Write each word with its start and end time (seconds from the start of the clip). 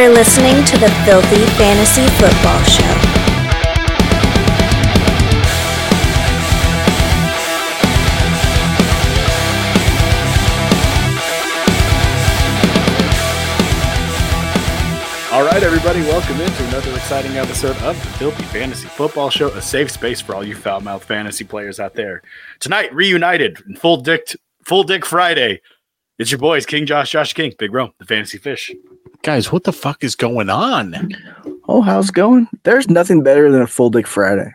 You're 0.00 0.08
listening 0.14 0.64
to 0.64 0.78
the 0.78 0.88
Filthy 1.04 1.44
Fantasy 1.58 2.06
Football 2.16 2.62
Show. 2.64 2.84
All 15.34 15.44
right, 15.44 15.62
everybody, 15.62 16.00
welcome 16.00 16.40
into 16.40 16.64
another 16.68 16.92
exciting 16.92 17.36
episode 17.36 17.76
of 17.82 17.94
the 18.00 18.10
Filthy 18.12 18.44
Fantasy 18.44 18.88
Football 18.88 19.28
Show, 19.28 19.48
a 19.48 19.60
safe 19.60 19.90
space 19.90 20.22
for 20.22 20.34
all 20.34 20.42
you 20.42 20.56
foul 20.56 20.80
mouth 20.80 21.04
fantasy 21.04 21.44
players 21.44 21.78
out 21.78 21.92
there. 21.92 22.22
Tonight, 22.58 22.94
reunited 22.94 23.60
in 23.68 23.76
full 23.76 23.98
dick, 23.98 24.34
full 24.64 24.84
dick 24.84 25.04
Friday. 25.04 25.60
It's 26.18 26.30
your 26.30 26.38
boys, 26.38 26.64
King 26.64 26.86
Josh, 26.86 27.10
Josh 27.10 27.34
King, 27.34 27.52
Big 27.58 27.74
Rome, 27.74 27.92
the 27.98 28.06
Fantasy 28.06 28.38
Fish. 28.38 28.72
Guys, 29.22 29.52
what 29.52 29.64
the 29.64 29.72
fuck 29.72 30.02
is 30.02 30.16
going 30.16 30.48
on? 30.50 31.10
Oh, 31.68 31.82
how's 31.82 32.08
it 32.08 32.14
going? 32.14 32.48
There's 32.62 32.88
nothing 32.88 33.22
better 33.22 33.50
than 33.50 33.62
a 33.62 33.66
full 33.66 33.90
dick 33.90 34.06
Friday. 34.06 34.50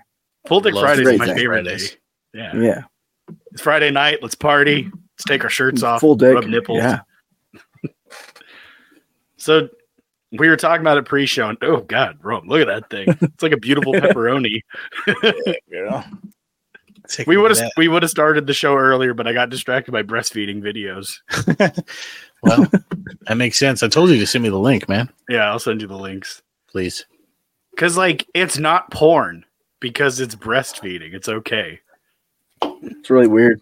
Full 0.47 0.61
dick 0.61 0.73
Friday 0.73 1.01
is 1.03 1.19
my 1.19 1.25
day. 1.27 1.35
favorite 1.35 1.63
Fridays. 1.65 1.91
day. 1.91 1.97
Yeah. 2.33 2.55
Yeah. 2.55 2.83
it's 3.51 3.61
Friday 3.61 3.91
night. 3.91 4.19
Let's 4.21 4.35
party. 4.35 4.83
Let's 4.83 5.23
take 5.27 5.43
our 5.43 5.49
shirts 5.49 5.83
off. 5.83 6.01
full 6.01 6.15
dick. 6.15 6.35
Rub 6.35 6.45
nipples. 6.45 6.79
Yeah. 6.79 6.99
So 9.37 9.69
we 10.31 10.49
were 10.49 10.57
talking 10.57 10.81
about 10.81 10.97
it 10.97 11.05
pre-show, 11.05 11.49
and 11.49 11.57
oh 11.61 11.81
god, 11.81 12.17
Rome, 12.23 12.47
look 12.47 12.61
at 12.61 12.67
that 12.67 12.89
thing! 12.89 13.15
It's 13.21 13.43
like 13.43 13.51
a 13.51 13.57
beautiful 13.57 13.93
pepperoni. 13.93 14.61
Girl. 15.71 16.03
We 17.27 17.37
would 17.37 17.55
have 17.55 17.69
we 17.77 17.87
would 17.87 18.03
have 18.03 18.09
started 18.09 18.47
the 18.47 18.53
show 18.53 18.75
earlier, 18.75 19.13
but 19.13 19.27
I 19.27 19.33
got 19.33 19.49
distracted 19.49 19.91
by 19.91 20.03
breastfeeding 20.03 20.61
videos. 20.61 21.19
Well, 22.45 22.67
that 23.27 23.37
makes 23.37 23.57
sense. 23.57 23.81
I 23.81 23.87
told 23.87 24.11
you 24.11 24.19
to 24.19 24.27
send 24.27 24.43
me 24.43 24.49
the 24.49 24.59
link, 24.59 24.87
man. 24.87 25.09
Yeah, 25.27 25.49
I'll 25.49 25.57
send 25.57 25.81
you 25.81 25.87
the 25.87 25.97
links 25.97 26.43
Please. 26.69 27.05
because 27.71 27.97
like 27.97 28.27
it's 28.35 28.59
not 28.59 28.91
porn 28.91 29.43
because 29.79 30.19
it's 30.19 30.35
breastfeeding. 30.35 31.13
It's 31.15 31.27
okay. 31.27 31.79
It's 32.61 33.09
really 33.09 33.27
weird. 33.27 33.61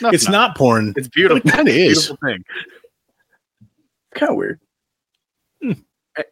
No, 0.00 0.10
it's 0.10 0.28
not, 0.28 0.56
porn. 0.56 0.94
It's 0.96 1.08
beautiful. 1.08 1.40
But 1.42 1.52
it 1.52 1.56
kinda 1.56 1.72
is. 1.72 2.12
Thing. 2.24 2.44
Kind 4.14 4.30
of 4.30 4.36
weird. 4.36 4.60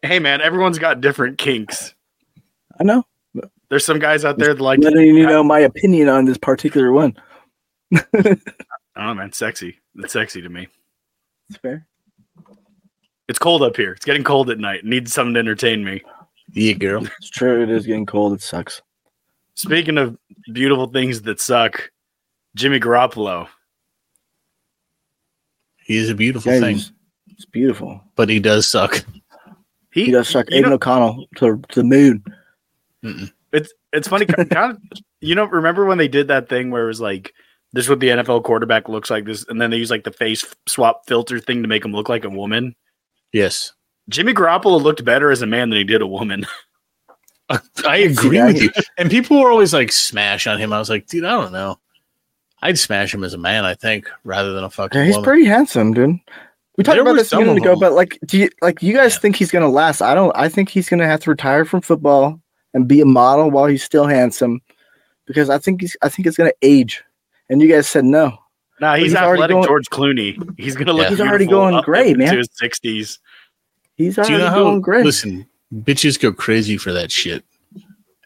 Hey 0.01 0.19
man, 0.19 0.39
everyone's 0.39 0.79
got 0.79 1.01
different 1.01 1.37
kinks. 1.37 1.93
I 2.79 2.85
know. 2.85 3.03
There's 3.69 3.85
some 3.85 3.99
guys 3.99 4.25
out 4.25 4.37
there 4.37 4.53
that 4.53 4.61
like. 4.61 4.79
Letting 4.79 5.15
you 5.15 5.25
know 5.25 5.43
my 5.43 5.59
opinion 5.59 6.07
on 6.09 6.25
this 6.25 6.37
particular 6.37 6.91
one. 6.91 7.15
I 7.93 8.01
don't 8.13 8.41
know, 8.95 9.13
man. 9.15 9.31
Sexy. 9.31 9.79
It's 9.95 10.13
sexy 10.13 10.41
to 10.41 10.49
me. 10.49 10.67
It's 11.49 11.57
fair. 11.59 11.85
It's 13.27 13.39
cold 13.39 13.63
up 13.63 13.75
here. 13.75 13.93
It's 13.93 14.05
getting 14.05 14.23
cold 14.23 14.49
at 14.49 14.59
night. 14.59 14.85
Need 14.85 15.09
something 15.09 15.33
to 15.33 15.39
entertain 15.39 15.83
me. 15.83 16.01
Yeah, 16.53 16.73
girl. 16.73 17.03
It's 17.19 17.29
true. 17.29 17.63
It 17.63 17.69
is 17.69 17.85
getting 17.87 18.05
cold. 18.05 18.33
It 18.33 18.41
sucks. 18.41 18.81
Speaking 19.55 19.97
of 19.97 20.17
beautiful 20.53 20.87
things 20.87 21.21
that 21.23 21.39
suck, 21.39 21.89
Jimmy 22.55 22.79
Garoppolo. 22.79 23.47
He 25.77 25.97
is 25.97 26.09
a 26.09 26.15
beautiful 26.15 26.51
Yeah, 26.51 26.59
thing, 26.59 26.79
it's 27.27 27.45
beautiful. 27.45 28.01
but 28.15 28.27
he 28.27 28.39
does 28.39 28.67
suck. 28.67 29.05
He 29.91 30.11
does 30.11 30.27
suck 30.29 30.49
you 30.49 30.57
Aidan 30.57 30.73
O'Connell 30.73 31.27
to, 31.37 31.61
to 31.69 31.81
the 31.81 31.83
moon. 31.83 32.23
It's 33.55 33.73
it's 33.93 34.07
funny. 34.07 34.25
kind 34.25 34.51
of, 34.71 34.77
you 35.21 35.33
know, 35.35 35.45
remember 35.45 35.85
when 35.85 35.97
they 35.97 36.07
did 36.07 36.27
that 36.27 36.49
thing 36.49 36.71
where 36.71 36.83
it 36.83 36.87
was 36.87 37.01
like, 37.01 37.33
this 37.73 37.85
is 37.85 37.89
what 37.89 37.99
the 37.99 38.09
NFL 38.09 38.43
quarterback 38.43 38.87
looks 38.89 39.09
like 39.09 39.25
this, 39.25 39.45
and 39.47 39.59
then 39.61 39.69
they 39.71 39.77
use 39.77 39.89
like 39.91 40.03
the 40.03 40.11
face 40.11 40.45
swap 40.67 41.07
filter 41.07 41.39
thing 41.39 41.61
to 41.61 41.67
make 41.67 41.83
him 41.85 41.91
look 41.93 42.09
like 42.09 42.25
a 42.25 42.29
woman. 42.29 42.75
Yes. 43.33 43.73
Jimmy 44.09 44.33
Garoppolo 44.33 44.81
looked 44.81 45.03
better 45.03 45.31
as 45.31 45.41
a 45.41 45.47
man 45.47 45.69
than 45.69 45.77
he 45.77 45.83
did 45.83 46.01
a 46.01 46.07
woman. 46.07 46.45
I 47.85 47.97
agree 47.97 48.37
Yeah, 48.37 48.47
with 48.47 48.61
you. 48.61 48.71
And 48.97 49.09
people 49.09 49.39
were 49.39 49.51
always 49.51 49.73
like 49.73 49.91
smash 49.91 50.47
on 50.47 50.57
him. 50.59 50.73
I 50.73 50.79
was 50.79 50.89
like, 50.89 51.07
dude, 51.07 51.25
I 51.25 51.31
don't 51.31 51.51
know. 51.53 51.79
I'd 52.61 52.79
smash 52.79 53.13
him 53.13 53.23
as 53.23 53.33
a 53.33 53.37
man, 53.37 53.65
I 53.65 53.75
think, 53.75 54.09
rather 54.23 54.53
than 54.53 54.63
a 54.63 54.69
fucking 54.69 54.97
Yeah, 54.99 55.05
he's 55.05 55.15
woman. 55.15 55.25
pretty 55.25 55.45
handsome, 55.45 55.93
dude. 55.93 56.17
We 56.77 56.83
talked 56.83 56.95
There 56.95 57.01
about 57.03 57.11
were 57.11 57.17
this 57.17 57.27
a 57.27 57.29
some 57.31 57.39
minute 57.45 57.57
ago, 57.57 57.75
but 57.79 57.93
like, 57.93 58.17
do 58.25 58.37
you 58.37 58.49
like 58.61 58.81
you 58.81 58.93
guys 58.93 59.13
Yeah. 59.13 59.19
think 59.19 59.35
he's 59.37 59.51
gonna 59.51 59.69
last? 59.69 60.01
I 60.01 60.13
don't. 60.15 60.35
I 60.35 60.49
think 60.49 60.69
he's 60.69 60.89
gonna 60.89 61.05
have 61.07 61.19
to 61.21 61.29
retire 61.29 61.65
from 61.65 61.81
football 61.81 62.41
and 62.75 62.87
be 62.87 63.01
a 63.01 63.05
model 63.05 63.49
while 63.49 63.65
he's 63.65 63.83
still 63.83 64.05
handsome, 64.05 64.61
because 65.25 65.49
I 65.49 65.57
think 65.57 65.81
he's. 65.81 65.97
I 66.03 66.09
think 66.09 66.27
it's 66.27 66.37
gonna 66.37 66.51
age. 66.61 67.03
And 67.49 67.61
you 67.61 67.67
guys 67.67 67.87
said 67.87 68.05
no. 68.05 68.37
Nah, 68.81 68.95
he's, 68.95 69.05
he's 69.11 69.15
already 69.15 69.43
athletic 69.43 69.55
going- 69.55 69.65
George 69.65 69.85
Clooney. 69.89 70.59
He's 70.59 70.75
gonna 70.75 70.93
look. 70.93 71.03
Yeah. 71.05 71.09
He's 71.09 71.21
already 71.21 71.47
going 71.47 71.81
gray, 71.81 72.09
into 72.09 72.19
man. 72.25 72.37
his 72.37 72.49
sixties. 72.51 73.19
He's 73.95 74.17
already 74.17 74.33
you 74.33 74.39
know 74.39 74.49
how 74.49 74.63
going 74.63 74.81
great. 74.81 75.05
listen, 75.05 75.47
bitches 75.73 76.19
go 76.21 76.31
crazy 76.33 76.77
for 76.77 76.91
that 76.91 77.11
shit. 77.11 77.43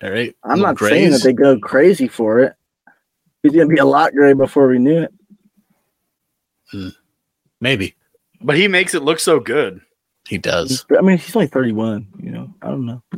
All 0.01 0.09
right. 0.09 0.35
I'm 0.43 0.59
Little 0.59 0.65
not 0.65 0.79
saying 0.79 1.11
that 1.11 1.23
they 1.23 1.33
go 1.33 1.59
crazy 1.59 2.07
for 2.07 2.39
it. 2.39 2.55
He's 3.43 3.51
gonna 3.51 3.67
be 3.67 3.77
a 3.77 3.85
lot 3.85 4.13
gray 4.13 4.33
before 4.33 4.67
we 4.67 4.79
knew 4.79 5.03
it. 5.03 5.13
Hmm. 6.71 6.89
maybe. 7.61 7.95
But 8.41 8.55
he 8.55 8.67
makes 8.67 8.93
it 8.93 9.03
look 9.03 9.19
so 9.19 9.39
good. 9.39 9.81
He 10.27 10.37
does. 10.37 10.85
I 10.97 11.01
mean, 11.01 11.17
he's 11.17 11.35
only 11.35 11.47
31. 11.47 12.07
You 12.19 12.31
know, 12.31 12.53
I 12.61 12.67
don't 12.67 12.85
know. 12.85 13.03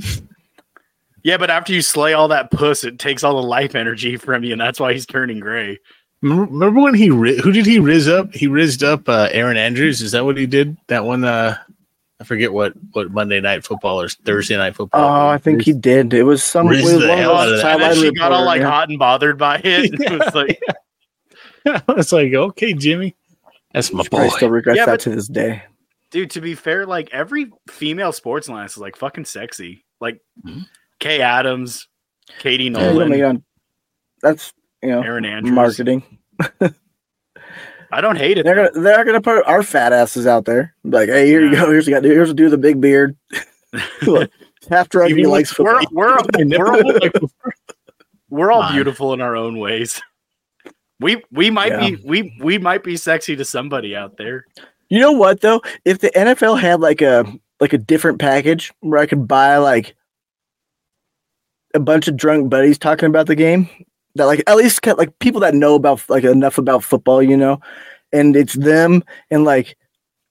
Yeah, 1.24 1.38
but 1.38 1.50
after 1.50 1.74
you 1.74 1.82
slay 1.82 2.14
all 2.14 2.28
that 2.30 2.50
puss, 2.52 2.84
it 2.84 2.98
takes 3.00 3.24
all 3.24 3.40
the 3.42 3.48
life 3.48 3.76
energy 3.76 4.18
from 4.18 4.44
you, 4.44 4.52
and 4.54 4.62
that's 4.62 4.80
why 4.80 4.94
he's 4.94 5.06
turning 5.06 5.40
gray. 5.40 5.80
Remember 6.22 6.44
remember 6.52 6.82
when 6.82 6.94
he 6.94 7.08
who 7.08 7.52
did 7.52 7.66
he 7.66 7.80
riz 7.80 8.08
up? 8.08 8.34
He 8.34 8.48
rizzed 8.48 8.84
up 8.84 9.08
uh, 9.09 9.30
Erin 9.32 9.58
Andrews. 9.58 10.02
Is 10.02 10.12
that 10.14 10.26
what 10.26 10.38
he 10.38 10.46
did? 10.46 10.78
That 10.88 11.06
one. 11.06 11.24
Uh, 11.24 11.58
I 12.20 12.24
forget 12.24 12.54
what 12.54 12.74
what 12.92 13.09
Monday 13.12 13.40
night 13.42 13.64
football 13.66 14.00
or 14.00 14.08
Thursday 14.08 14.56
night 14.56 14.76
football. 14.76 15.02
Oh, 15.04 15.28
I 15.28 15.40
think 15.40 15.64
he 15.64 15.74
did. 15.74 16.14
It 16.14 16.22
was 16.24 16.44
some. 16.44 16.68
Riz 16.68 16.82
it 16.88 16.94
was 16.96 17.04
the 17.04 17.16
hell 17.18 17.36
out 17.36 17.48
of 17.52 17.58
that. 17.59 17.66
And 17.74 17.82
then 17.82 17.92
sideline 17.96 18.12
she 18.14 18.20
got 18.20 18.32
all 18.32 18.46
like 18.46 18.62
yeah. 18.62 18.70
hot 18.70 18.90
and 18.90 19.00
bothered 19.00 19.40
by 19.40 19.58
it. 19.64 19.92
It 20.00 20.20
was 20.20 20.36
like, 20.36 20.62
I 21.88 21.94
was 21.94 22.12
like, 22.14 22.34
okay, 22.34 22.74
Jimmy, 22.74 23.16
that's 23.74 23.92
my 23.92 24.03
He 24.03 24.09
probably 24.09 24.30
boy. 24.30 24.36
still 24.36 24.50
regrets 24.50 24.78
Yeah, 24.78 24.86
that 24.86 24.92
but- 24.94 25.00
to 25.02 25.09
this 25.16 25.28
day. 25.28 25.64
dude, 26.12 26.30
to 26.32 26.42
be 26.42 26.53
fair, 26.53 26.86
like 26.86 27.09
every 27.12 27.52
female 27.70 28.12
sports 28.12 28.48
line 28.48 28.66
is 28.66 28.78
like 28.78 28.96
fucking 28.96 29.26
sexy. 29.26 29.86
Like 30.00 30.22
Mhm. 30.46 30.68
Kay 31.01 31.19
Adams, 31.22 31.89
Katie 32.39 32.66
Yeah, 32.66 32.69
Nolan, 32.69 33.22
on- 33.22 33.44
that's 34.22 34.53
you 34.81 34.89
know 34.89 35.01
Erin 35.01 35.25
Andrews. 35.25 35.53
marketing. 35.53 36.03
I 37.94 38.00
don't 38.00 38.16
hate 38.16 38.38
it. 38.38 38.44
They're 38.45 38.56
gonna 38.56 38.72
they're 38.81 39.03
gonna 39.03 39.19
put 39.22 39.45
our 39.45 39.63
fat 39.63 39.91
asses 39.91 40.25
out 40.25 40.45
there. 40.45 40.73
Like, 40.85 41.09
hey, 41.09 41.28
here 41.28 41.44
you 41.44 41.51
go. 41.53 41.69
Here's 41.69 41.88
a 41.90 41.91
guy. 41.91 42.01
Here's 42.01 42.29
a 42.29 42.34
dude 42.34 42.45
with 42.45 42.53
a 42.53 42.57
big 42.57 42.79
beard. 42.79 43.17
Look, 44.07 44.31
half 44.69 44.88
drunk. 44.88 45.13
He 45.13 45.25
likes 45.25 45.57
We're 45.59 45.81
football. 45.81 45.95
we're 45.97 46.17
we're 46.38 46.44
never 46.45 46.72
all, 46.73 46.94
like, 47.01 47.13
we're 48.29 48.51
all 48.51 48.72
beautiful 48.72 49.13
in 49.13 49.19
our 49.22 49.35
own 49.35 49.57
ways. 49.59 50.01
We 51.01 51.22
we 51.31 51.50
might 51.50 51.72
Yeah. 51.73 51.90
be 51.90 51.95
we 52.06 52.38
we 52.40 52.57
might 52.57 52.84
be 52.84 52.95
sexy 52.95 53.35
to 53.35 53.44
somebody 53.44 53.94
out 53.95 54.16
there. 54.17 54.45
You 54.90 55.00
know 55.00 55.11
what 55.11 55.41
though? 55.41 55.61
If 55.84 56.00
the 56.00 56.11
NFL 56.11 56.61
had 56.61 56.79
like 56.79 57.01
a 57.01 57.25
like 57.59 57.73
a 57.73 57.78
different 57.78 58.19
package 58.19 58.72
where 58.79 59.00
I 59.01 59.06
could 59.06 59.28
buy 59.28 59.57
like 59.57 59.95
a 61.74 61.80
bunch 61.80 62.08
of 62.08 62.18
drunk 62.18 62.50
buddies 62.50 62.78
talking 62.78 63.08
about 63.08 63.28
the 63.28 63.36
game, 63.36 63.70
that 64.16 64.26
like 64.26 64.44
at 64.48 64.58
least 64.58 64.82
kind 64.82 64.98
like 64.98 65.18
people 65.20 65.42
that 65.42 65.56
know 65.56 65.76
about 65.76 66.08
like 66.09 66.24
enough 66.24 66.58
about 66.58 66.84
football, 66.84 67.22
you 67.22 67.38
know, 67.38 67.59
and 68.12 68.36
it's 68.36 68.54
them 68.54 69.04
and 69.30 69.44
like 69.44 69.78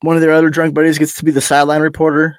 one 0.02 0.16
of 0.16 0.22
their 0.22 0.32
other 0.32 0.50
drunk 0.50 0.74
buddies 0.74 0.98
gets 0.98 1.14
to 1.14 1.24
be 1.24 1.30
the 1.30 1.40
sideline 1.40 1.82
reporter. 1.82 2.38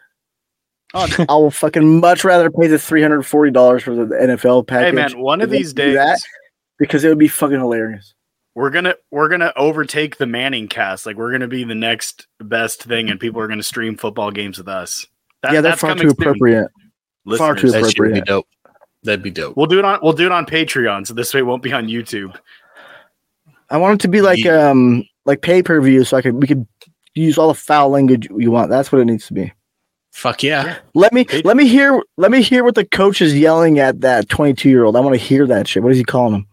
Oh, 0.94 1.08
I 1.30 1.34
will 1.36 1.52
fucking 1.52 2.00
much 2.00 2.24
rather 2.24 2.50
pay 2.50 2.68
the 2.68 2.80
three 2.80 3.02
hundred 3.02 3.24
forty 3.24 3.52
dollars 3.52 3.84
for 3.84 3.96
the 3.96 4.06
NFL 4.06 4.68
package. 4.68 4.88
hey 4.88 4.92
man, 4.92 5.20
one 5.20 5.42
of 5.42 5.50
these 5.50 5.74
days 5.74 5.96
that. 5.96 6.20
because 6.78 7.04
it 7.04 7.10
would 7.10 7.20
be 7.20 7.28
fucking 7.28 7.60
hilarious. 7.60 8.14
we're 8.56 8.70
gonna 8.70 8.96
we're 9.10 9.30
gonna 9.30 9.54
overtake 9.56 10.18
the 10.18 10.28
Manning 10.28 10.68
cast. 10.68 11.06
Like 11.06 11.16
we're 11.16 11.32
gonna 11.32 11.48
be 11.48 11.64
the 11.64 11.76
next 11.76 12.28
best 12.40 12.84
thing, 12.84 13.10
and 13.10 13.20
people 13.20 13.42
are 13.42 13.48
gonna 13.48 13.64
stream 13.64 13.98
football 13.98 14.32
games 14.32 14.58
with 14.58 14.68
us. 14.68 15.06
That, 15.44 15.54
yeah, 15.54 15.62
that's, 15.62 15.82
far 15.82 15.92
coming 15.92 16.04
too 16.04 16.10
soon, 16.10 16.18
appropriate. 16.20 16.68
Far 17.38 17.56
too 17.56 17.68
listeners. 17.68 17.72
that 17.72 17.90
should 17.90 17.96
be 17.96 18.20
appropriate. 18.20 18.26
dope. 18.26 18.48
That'd 19.04 19.24
be 19.24 19.32
dope. 19.32 19.58
We'll 19.58 19.66
do 19.68 19.80
it 19.80 19.86
on 19.86 20.00
we'll 20.04 20.14
do 20.14 20.26
it 20.26 20.32
on 20.32 20.46
Patreon, 20.46 21.08
so 21.08 21.14
this 21.14 21.34
way 21.34 21.40
it 21.40 21.44
won't 21.44 21.64
be 21.64 21.74
on 21.74 21.88
YouTube. 21.88 22.36
I 23.70 23.78
want 23.78 23.96
it 23.96 24.02
to 24.04 24.08
be 24.08 24.22
like 24.22 24.44
Yeah. 24.44 24.70
um 24.70 25.04
like 25.26 25.42
pay 25.42 25.64
per 25.64 25.80
view, 25.82 26.04
so 26.04 26.18
I 26.18 26.22
could 26.22 26.36
we 26.36 26.48
could 26.48 26.68
use 27.16 27.38
all 27.38 27.48
the 27.48 27.54
foul 27.54 27.90
language 27.90 28.28
you 28.38 28.52
want. 28.52 28.70
That's 28.70 28.92
what 28.92 29.00
it 29.02 29.06
needs 29.06 29.28
to 29.28 29.34
be. 29.34 29.52
Fuck 30.12 30.44
yeah. 30.44 30.78
Let 30.94 31.14
me 31.14 31.24
Pay- 31.24 31.42
let 31.44 31.56
me 31.58 31.68
hear 31.68 32.02
let 32.18 32.32
me 32.32 32.42
hear 32.42 32.64
what 32.64 32.76
the 32.76 32.86
coach 32.86 33.22
is 33.22 33.38
yelling 33.38 33.80
at 33.80 34.02
that 34.02 34.30
twenty 34.30 34.54
two 34.54 34.70
year 34.70 34.84
old. 34.84 34.96
I 34.96 35.00
want 35.00 35.14
to 35.16 35.22
hear 35.26 35.48
that 35.48 35.68
shit. 35.68 35.82
What 35.84 35.92
is 35.94 35.98
he 35.98 36.04
calling 36.04 36.36
him? 36.36 36.48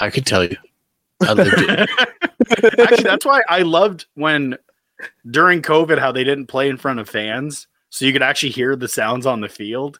I 0.00 0.10
could 0.10 0.26
tell 0.26 0.44
you. 0.44 0.56
I 1.22 1.32
lived 1.32 1.52
it. 1.56 1.90
Actually, 2.80 3.02
that's 3.04 3.24
why 3.26 3.42
I 3.48 3.60
loved 3.62 4.06
when 4.14 4.56
during 5.30 5.60
COVID 5.62 5.98
how 5.98 6.12
they 6.12 6.24
didn't 6.24 6.46
play 6.46 6.68
in 6.68 6.76
front 6.76 6.98
of 7.00 7.08
fans, 7.08 7.66
so 7.90 8.04
you 8.04 8.12
could 8.12 8.22
actually 8.22 8.50
hear 8.52 8.74
the 8.76 8.88
sounds 8.88 9.26
on 9.26 9.40
the 9.40 9.48
field. 9.48 9.98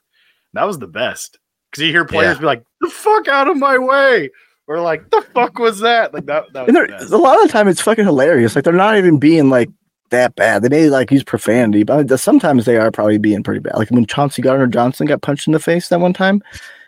That 0.53 0.65
was 0.65 0.79
the 0.79 0.87
best 0.87 1.37
because 1.75 1.85
you 1.87 1.91
hear 1.91 2.05
players 2.05 2.35
Yeah. 2.35 2.39
be 2.41 2.45
like, 2.45 2.63
"The 2.81 2.89
fuck 2.89 3.27
out 3.27 3.47
of 3.47 3.57
my 3.57 3.77
way," 3.77 4.29
or 4.67 4.79
like, 4.81 5.09
"The 5.09 5.21
fuck 5.33 5.59
was 5.59 5.79
that?" 5.81 6.13
Like 6.13 6.25
that. 6.27 6.45
that 6.53 6.61
was 6.61 6.67
And 6.69 6.75
the 6.75 6.87
they're- 6.87 6.97
best. 6.99 7.11
a 7.11 7.17
lot 7.17 7.37
of 7.41 7.47
the 7.47 7.51
time 7.51 7.67
it's 7.67 7.81
fucking 7.81 8.05
hilarious. 8.05 8.55
Like 8.55 8.63
they're 8.63 8.73
not 8.73 8.97
even 8.97 9.17
being 9.19 9.49
like 9.49 9.69
that 10.11 10.35
bad. 10.35 10.61
They 10.61 10.69
may 10.69 10.89
like 10.89 11.11
use 11.11 11.23
profanity, 11.23 11.83
but 11.83 12.17
sometimes 12.19 12.65
they 12.65 12.77
are 12.77 12.91
probably 12.91 13.17
being 13.17 13.43
pretty 13.43 13.59
bad. 13.59 13.75
Like 13.75 13.89
when 13.91 14.05
Chauncey 14.05 14.41
Gardner 14.41 14.67
Johnson 14.67 15.07
got 15.07 15.21
punched 15.21 15.47
in 15.47 15.53
the 15.53 15.59
face 15.59 15.89
that 15.89 15.99
one 15.99 16.13
time, 16.13 16.41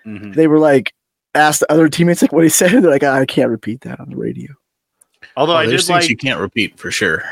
Mhm. 0.06 0.36
they 0.36 0.48
were 0.48 0.60
like 0.60 0.94
asked 1.36 1.60
the 1.62 1.72
other 1.72 1.90
teammates 1.90 2.22
like 2.22 2.32
what 2.32 2.44
he 2.44 2.50
said. 2.50 2.72
They're 2.84 2.92
like, 2.92 3.04
"Ah, 3.04 3.16
I 3.16 3.26
can't 3.26 3.50
repeat 3.50 3.82
that 3.82 4.00
on 4.00 4.10
the 4.12 4.16
radio. 4.16 4.54
Although 5.36 5.54
Oh, 5.54 5.58
I 5.58 5.66
there's 5.68 5.88
did 5.88 5.94
like, 5.94 6.10
you 6.10 6.16
can't 6.18 6.40
repeat 6.40 6.80
for 6.80 6.90
sure. 6.92 7.24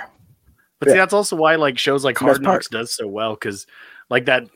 but 0.79 0.89
see, 0.89 0.95
that's 0.95 1.13
also 1.13 1.35
why 1.35 1.55
like 1.55 1.77
shows 1.77 2.03
like 2.03 2.13
It's 2.15 2.19
the 2.19 2.25
best 2.25 2.37
Hard 2.37 2.43
Knocks 2.43 2.67
does 2.69 2.91
so 2.91 3.07
well 3.07 3.33
because 3.35 3.65
like 4.09 4.25
that 4.25 4.47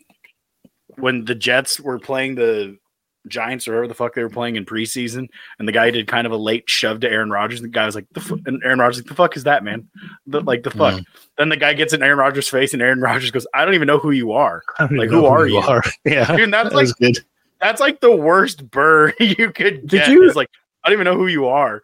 when 0.98 1.26
the 1.26 1.36
Jets 1.36 1.80
were 1.80 1.98
playing 2.00 2.36
the 2.36 2.78
Giants 3.28 3.68
or 3.68 3.72
whoever 3.74 3.88
the 3.88 3.94
fuck 3.94 4.14
they 4.16 4.24
were 4.24 4.30
playing 4.30 4.56
in 4.56 4.66
preseason, 4.66 5.28
and 5.60 5.68
the 5.68 5.72
guy 5.72 5.92
did 5.92 6.08
kind 6.08 6.26
of 6.26 6.32
a 6.32 6.38
late 6.38 6.70
shove 6.70 7.02
to 7.02 7.10
Aaron 7.12 7.30
Rodgers, 7.30 7.60
and 7.60 7.66
the 7.70 7.74
guy 7.74 7.86
was 7.86 7.94
like, 7.96 8.06
"The 8.14 8.22
fu-, 8.22 8.40
and 8.46 8.62
Aaron 8.64 8.80
Rodgers 8.80 8.98
like, 9.00 9.08
the 9.08 9.16
fuck 9.16 9.36
is 9.36 9.44
that, 9.44 9.64
man? 9.64 9.88
The, 10.28 10.42
like 10.42 10.64
the 10.64 10.72
fuck." 10.72 10.96
Mm. 10.96 11.06
Then 11.38 11.50
the 11.50 11.58
guy 11.58 11.74
gets 11.74 11.94
in 11.94 12.02
Aaron 12.02 12.18
Rodgers' 12.20 12.48
face, 12.48 12.74
and 12.74 12.82
Aaron 12.82 13.02
Rodgers 13.02 13.32
goes, 13.32 13.46
"I 13.54 13.66
don't 13.66 13.74
even 13.76 13.88
know 13.88 14.00
who 14.00 14.12
you 14.12 14.32
are." 14.32 14.64
Like, 14.80 14.92
even 14.92 15.10
who 15.10 15.26
are 15.26 15.48
you? 15.48 15.62
Yeah, 16.06 16.36
Dude, 16.36 16.52
that's 16.54 16.70
that 16.70 16.76
like 16.76 16.88
good. 17.00 17.20
that's 17.60 17.82
like 17.82 18.00
the 18.00 18.16
worst 18.16 18.70
burn 18.72 19.14
you 19.20 19.52
could 19.52 19.82
Did 19.88 19.90
get. 19.90 20.10
you- 20.10 20.26
It's 20.26 20.36
like 20.36 20.50
I 20.84 20.90
don't 20.90 20.94
even 21.02 21.06
know 21.06 21.18
who 21.18 21.28
you 21.28 21.48
are. 21.48 21.84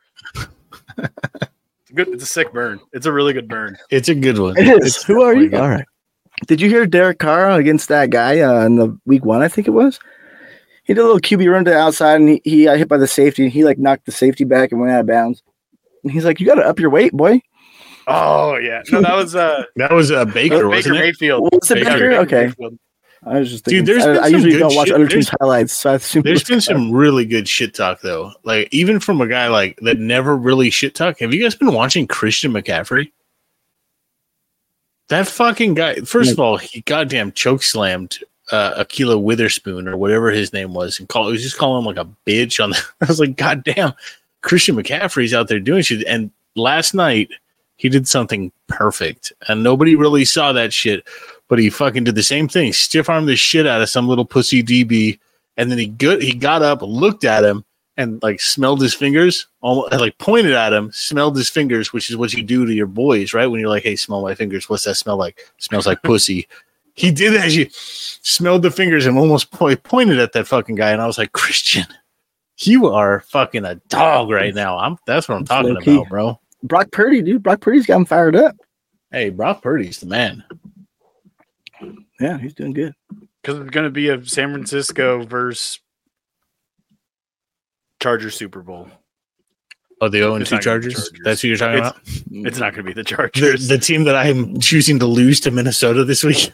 it's 0.97 1.91
good. 1.93 2.07
It's 2.09 2.23
a 2.23 2.27
sick 2.27 2.53
burn. 2.53 2.79
It's 2.93 3.05
a 3.05 3.11
really 3.11 3.33
good 3.33 3.47
burn. 3.47 3.77
It's 3.89 4.09
a 4.09 4.15
good 4.15 4.39
one. 4.39 4.57
It 4.57 4.67
is. 4.67 4.95
It's 4.95 5.03
Who 5.03 5.21
are 5.21 5.35
you? 5.35 5.49
good. 5.49 5.59
All 5.59 5.69
right. 5.69 5.85
Did 6.47 6.59
you 6.59 6.69
hear 6.69 6.85
Derek 6.85 7.19
Carr 7.19 7.51
against 7.51 7.87
that 7.89 8.09
guy 8.09 8.39
uh, 8.41 8.65
in 8.65 8.75
the 8.75 8.97
week 9.05 9.23
one? 9.23 9.41
I 9.41 9.47
think 9.47 9.67
it 9.67 9.71
was. 9.71 9.99
He 10.85 10.93
did 10.93 11.01
a 11.01 11.03
little 11.03 11.19
QB 11.19 11.51
run 11.51 11.65
to 11.65 11.71
the 11.71 11.77
outside, 11.77 12.15
and 12.21 12.29
he, 12.29 12.41
he 12.43 12.63
got 12.65 12.77
hit 12.77 12.87
by 12.87 12.97
the 12.97 13.07
safety. 13.07 13.43
And 13.43 13.51
he 13.51 13.63
like 13.63 13.77
knocked 13.79 14.05
the 14.05 14.11
safety 14.11 14.43
back 14.43 14.71
and 14.71 14.79
went 14.79 14.93
out 14.93 15.01
of 15.01 15.07
bounds. 15.07 15.41
And 16.03 16.11
he's 16.11 16.23
like, 16.25 16.39
"You 16.39 16.45
got 16.45 16.55
to 16.55 16.61
up 16.65 16.79
your 16.79 16.89
weight, 16.91 17.11
boy." 17.11 17.41
Oh 18.07 18.55
yeah, 18.57 18.83
no, 18.91 19.01
that 19.01 19.15
was 19.15 19.35
uh 19.35 19.63
That 19.77 19.91
was 19.91 20.11
uh, 20.11 20.25
Baker, 20.25 20.57
Baker 20.57 20.69
wasn't 20.69 20.95
it? 20.97 20.99
Mayfield. 20.99 21.41
Was 21.51 21.71
it 21.71 21.75
Baker, 21.75 21.85
Baker? 21.91 22.09
Baker 22.09 22.21
Okay, 22.21 22.45
Mayfield. 22.47 22.79
I 23.25 23.39
was 23.39 23.49
just 23.49 23.65
Dude, 23.65 23.87
thinking. 23.87 23.95
there's 23.95 24.05
been 24.05 24.17
I, 24.23 24.25
I 24.25 24.27
usually 24.27 24.59
don't 24.59 24.75
watch 24.75 24.89
shit. 24.89 24.95
other 24.95 25.07
teams' 25.07 25.25
There's- 25.25 25.37
highlights, 25.41 25.73
so 25.73 25.89
I 25.89 25.95
assume 25.95 26.19
it 26.19 26.23
There's 26.25 26.41
was 26.41 26.49
been 26.49 26.61
some 26.61 26.91
really 26.91 27.25
good 27.25 27.47
shit 27.47 27.73
talk 27.73 28.01
though. 28.01 28.31
Like 28.43 28.67
even 28.71 28.99
from 28.99 29.21
a 29.21 29.27
guy 29.27 29.47
like 29.47 29.79
that 29.81 29.97
never 29.97 30.37
really 30.37 30.69
shit 30.69 30.93
talk. 30.93 31.17
Have 31.19 31.33
you 31.33 31.41
guys 31.41 31.55
been 31.55 31.73
watching 31.73 32.05
Christian 32.05 32.51
McCaffrey? 32.53 33.11
That 35.09 35.27
fucking 35.27 35.73
guy. 35.75 35.95
First 36.01 36.31
of 36.31 36.39
all, 36.39 36.57
he 36.57 36.81
goddamn 36.81 37.31
choke 37.31 37.63
slammed 37.63 38.19
uh, 38.51 38.83
Ahkello 38.83 39.21
Witherspoon 39.21 39.87
or 39.87 39.97
whatever 39.97 40.31
his 40.31 40.53
name 40.53 40.73
was, 40.73 40.99
and 40.99 41.09
call. 41.09 41.27
He 41.27 41.33
was 41.33 41.43
just 41.43 41.57
calling 41.57 41.79
him 41.79 41.85
like 41.85 41.97
a 41.97 42.09
bitch. 42.29 42.63
On 42.63 42.71
the, 42.71 42.83
I 43.01 43.05
was 43.05 43.19
like, 43.19 43.35
God 43.35 43.63
damn, 43.63 43.93
Christian 44.41 44.75
McCaffrey's 44.75 45.33
out 45.33 45.47
there 45.47 45.59
doing 45.59 45.81
shit. 45.81 46.05
And 46.07 46.31
last 46.55 46.93
night 46.93 47.29
he 47.77 47.89
did 47.89 48.07
something 48.07 48.51
perfect, 48.67 49.33
and 49.47 49.63
nobody 49.63 49.95
really 49.95 50.25
saw 50.25 50.53
that 50.53 50.73
shit. 50.73 51.05
But 51.47 51.59
he 51.59 51.69
fucking 51.69 52.05
did 52.05 52.15
the 52.15 52.23
same 52.23 52.47
thing, 52.47 52.73
stiff 52.73 53.09
armed 53.09 53.27
the 53.27 53.35
shit 53.35 53.67
out 53.67 53.81
of 53.81 53.89
some 53.89 54.07
little 54.07 54.25
pussy 54.25 54.63
DB, 54.63 55.19
and 55.57 55.69
then 55.69 55.77
he 55.77 55.87
good 55.87 56.21
he 56.21 56.33
got 56.33 56.61
up, 56.61 56.81
looked 56.81 57.23
at 57.23 57.43
him, 57.43 57.63
and 57.97 58.21
like 58.23 58.41
smelled 58.41 58.81
his 58.81 58.93
fingers, 58.93 59.47
almost 59.61 59.93
like 59.93 60.17
pointed 60.17 60.53
at 60.53 60.73
him, 60.73 60.91
smelled 60.91 61.37
his 61.37 61.49
fingers, 61.49 61.93
which 61.93 62.09
is 62.09 62.17
what 62.17 62.33
you 62.33 62.43
do 62.43 62.65
to 62.65 62.73
your 62.73 62.87
boys, 62.87 63.33
right? 63.33 63.47
When 63.47 63.59
you're 63.59 63.69
like, 63.69 63.83
"Hey, 63.83 63.95
smell 63.95 64.21
my 64.21 64.35
fingers." 64.35 64.69
What's 64.69 64.83
that 64.85 64.95
smell 64.95 65.17
like? 65.17 65.51
Smells 65.59 65.87
like 65.87 66.01
pussy. 66.03 66.47
He 66.95 67.11
did 67.11 67.33
that. 67.33 67.49
He 67.51 67.69
smelled 67.73 68.61
the 68.63 68.71
fingers 68.71 69.05
and 69.05 69.17
almost 69.17 69.51
pointed 69.51 70.19
at 70.19 70.31
that 70.33 70.47
fucking 70.47 70.75
guy, 70.75 70.91
and 70.91 71.01
I 71.01 71.07
was 71.07 71.17
like, 71.17 71.31
Christian, 71.33 71.85
you 72.59 72.87
are 72.87 73.19
fucking 73.21 73.65
a 73.65 73.75
dog 73.89 74.29
right 74.29 74.55
now. 74.55 74.77
I'm. 74.77 74.97
That's 75.05 75.27
what 75.27 75.35
I'm 75.35 75.41
It's 75.41 75.49
talking 75.49 75.75
about, 75.77 76.09
bro. 76.09 76.39
Brock 76.63 76.91
Purdy, 76.91 77.21
dude. 77.21 77.43
Brock 77.43 77.59
Purdy's 77.61 77.85
got 77.85 77.97
him 77.97 78.05
fired 78.05 78.35
up. 78.35 78.55
Hey, 79.11 79.29
Brock 79.29 79.61
Purdy's 79.61 79.99
the 79.99 80.07
man. 80.07 80.43
Yeah, 82.19 82.37
he's 82.37 82.53
doing 82.53 82.71
good. 82.73 82.93
because 83.41 83.59
it's 83.59 83.69
going 83.71 83.83
to 83.83 83.89
be 83.91 84.07
a 84.09 84.25
San 84.25 84.51
Francisco 84.51 85.23
versus 85.25 85.79
Charger 88.01 88.29
Super 88.29 88.61
Bowl. 88.61 88.87
Oh, 90.01 90.09
the 90.09 90.19
0 90.19 90.35
It's 90.35 90.49
2 90.49 90.55
not 90.55 90.63
gonna 90.63 90.79
be 90.79 90.83
Chargers? 90.87 90.93
Chargers. 91.09 91.19
That's 91.23 91.41
who 91.41 91.47
you're 91.49 91.57
talking 91.57 91.77
It's- 91.79 91.91
about? 91.91 92.47
It's 92.47 92.57
not 92.59 92.73
going 92.73 92.85
to 92.85 92.89
be 92.89 92.93
the 92.93 93.03
The, 93.03 93.09
Chargers. 93.09 93.67
the 93.67 93.77
team 93.77 94.03
that 94.05 94.15
I'm 94.15 94.59
choosing 94.59 94.99
to 94.99 95.05
lose 95.05 95.39
to 95.41 95.51
Minnesota 95.51 96.03
this 96.03 96.23
week. 96.23 96.51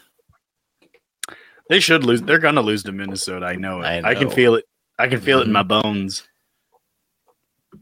They 1.69 1.79
should 1.79 2.03
lose. 2.03 2.21
They're 2.21 2.39
going 2.39 2.55
to 2.55 2.61
lose 2.61 2.83
to 2.83 2.91
Minnesota. 2.91 3.45
I 3.45 3.55
know 3.55 3.81
it. 3.81 3.85
I 3.85 4.11
I, 4.11 4.15
can 4.15 4.29
feel 4.29 4.55
it. 4.55 4.65
I 4.99 5.07
can 5.07 5.19
feel 5.21 5.39
it 5.39 5.47
in 5.47 5.51
my 5.51 5.63
bones. 5.63 6.23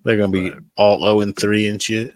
They're 0.03 0.17
going 0.17 0.31
to 0.31 0.51
be 0.51 0.65
all 0.77 0.99
0 1.01 1.21
and 1.21 1.35
3 1.35 1.67
and 1.67 1.81
shit. 1.81 2.13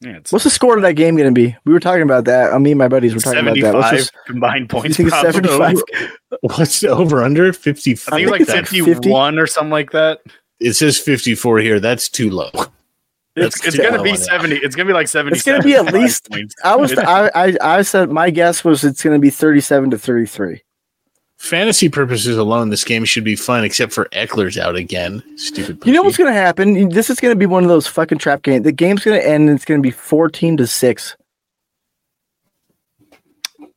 Yeah, 0.00 0.18
it's 0.18 0.30
What's 0.30 0.44
the 0.44 0.50
score 0.50 0.76
of 0.76 0.82
that 0.82 0.92
game 0.92 1.16
going 1.16 1.28
to 1.28 1.38
be? 1.38 1.56
We 1.64 1.72
were 1.72 1.80
talking 1.80 2.02
about 2.02 2.26
that. 2.26 2.52
Uh, 2.52 2.58
me 2.58 2.72
and 2.72 2.78
my 2.78 2.86
buddies 2.86 3.14
were 3.14 3.20
talking 3.20 3.40
about 3.40 3.56
that. 3.58 3.74
What's 3.74 3.88
seventy-five 3.88 3.98
this- 3.98 4.10
combined 4.26 4.60
you 4.62 4.68
points. 4.68 4.96
think 4.98 5.08
it's 5.08 5.20
75? 5.20 5.82
What's 6.42 6.80
the 6.80 6.88
over 6.88 7.24
under? 7.24 7.52
55. 7.52 8.12
I 8.12 8.16
think 8.18 8.26
I 8.26 8.36
think 8.36 8.48
like 8.50 8.58
it's 8.62 8.70
fifty-one 8.70 9.38
or 9.38 9.46
something 9.46 9.70
like 9.70 9.92
that. 9.92 10.20
It 10.60 10.74
says 10.74 10.98
54 10.98 11.58
here. 11.60 11.80
That's 11.80 12.08
too 12.10 12.30
low. 12.30 12.50
It's, 12.54 12.66
That's 13.36 13.66
it's 13.68 13.76
too 13.76 13.82
gonna 13.82 14.02
be 14.02 14.10
on 14.10 14.16
it. 14.16 14.20
seventy. 14.20 14.56
It's 14.56 14.76
gonna 14.76 14.86
be 14.86 14.92
like 14.92 15.08
seventy. 15.08 15.36
It's 15.36 15.44
gonna 15.44 15.62
be 15.62 15.74
at 15.74 15.92
least- 15.94 16.28
I 16.62 16.76
was 16.76 16.96
I, 16.96 17.30
I 17.34 17.56
I 17.62 17.82
said 17.82 18.10
my 18.10 18.28
guess 18.30 18.64
was 18.64 18.84
it's 18.84 19.02
going 19.02 19.14
to 19.14 19.20
be 19.20 19.30
37 19.30 19.90
to 19.90 19.98
33. 19.98 20.62
Fantasy 21.38 21.88
purposes 21.90 22.36
alone, 22.38 22.70
this 22.70 22.82
game 22.84 23.04
should 23.04 23.22
be 23.24 23.36
fun, 23.36 23.62
except 23.62 23.92
for 23.92 24.06
Ekeler's 24.06 24.56
out 24.56 24.74
again. 24.74 25.22
Stupid. 25.36 25.84
You 25.86 25.92
know 25.92 26.02
what's 26.02 26.16
going 26.16 26.32
to 26.32 26.38
happen? 26.38 26.88
This 26.88 27.10
is 27.10 27.20
going 27.20 27.32
to 27.34 27.38
be 27.38 27.44
one 27.46 27.62
of 27.62 27.68
those 27.68 27.86
fucking 27.86 28.18
trap 28.18 28.42
games. 28.42 28.64
The 28.64 28.72
game's 28.72 29.04
going 29.04 29.20
to 29.20 29.26
end 29.28 29.48
and 29.48 29.56
it's 29.56 29.64
going 29.66 29.80
to 29.80 29.86
be 29.86 29.90
14 29.90 30.56
to 30.56 30.66
6. 30.66 31.16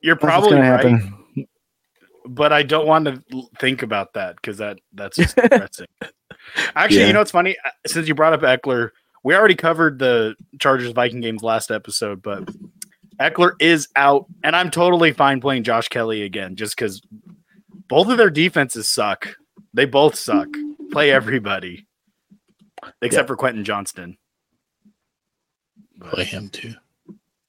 You're 0.01 0.15
probably 0.15 0.51
going 0.51 0.63
to 0.63 0.69
right, 0.69 0.85
happen. 0.85 1.47
but 2.25 2.53
I 2.53 2.63
don't 2.63 2.87
want 2.87 3.05
to 3.05 3.21
think 3.59 3.83
about 3.83 4.13
that 4.13 4.37
because 4.37 4.57
that 4.59 4.79
that's 4.93 5.17
just 5.17 5.35
depressing. 5.35 5.87
Actually, 6.75 7.01
Yeah. 7.01 7.07
you 7.07 7.13
know 7.13 7.19
what's 7.19 7.31
funny? 7.31 7.57
Uh, 7.65 7.69
Since 7.85 8.07
you 8.07 8.15
brought 8.15 8.31
up 8.33 8.41
Ekeler, 8.41 8.91
we 9.23 9.35
already 9.35 9.55
covered 9.55 9.99
the 9.99 10.35
Chargers 10.59 10.91
Viking 10.93 11.19
games 11.19 11.43
last 11.43 11.71
episode, 11.71 12.21
but 12.21 12.47
Ekeler 13.19 13.51
is 13.59 13.89
out, 13.97 14.25
and 14.45 14.55
I'm 14.55 14.71
totally 14.71 15.11
fine 15.11 15.41
playing 15.41 15.63
Josh 15.63 15.89
Kelley 15.89 16.21
again, 16.23 16.55
just 16.55 16.77
because 16.77 17.01
both 17.89 18.07
of 18.07 18.17
their 18.17 18.29
defenses 18.29 18.87
suck. 18.87 19.35
They 19.73 19.85
both 19.85 20.15
suck. 20.15 20.47
Play 20.91 21.11
everybody 21.11 21.85
except 23.01 23.27
for 23.27 23.35
Quentin 23.35 23.65
Johnston. 23.65 24.17
Play 25.99 26.23
him 26.23 26.49
too. 26.49 26.75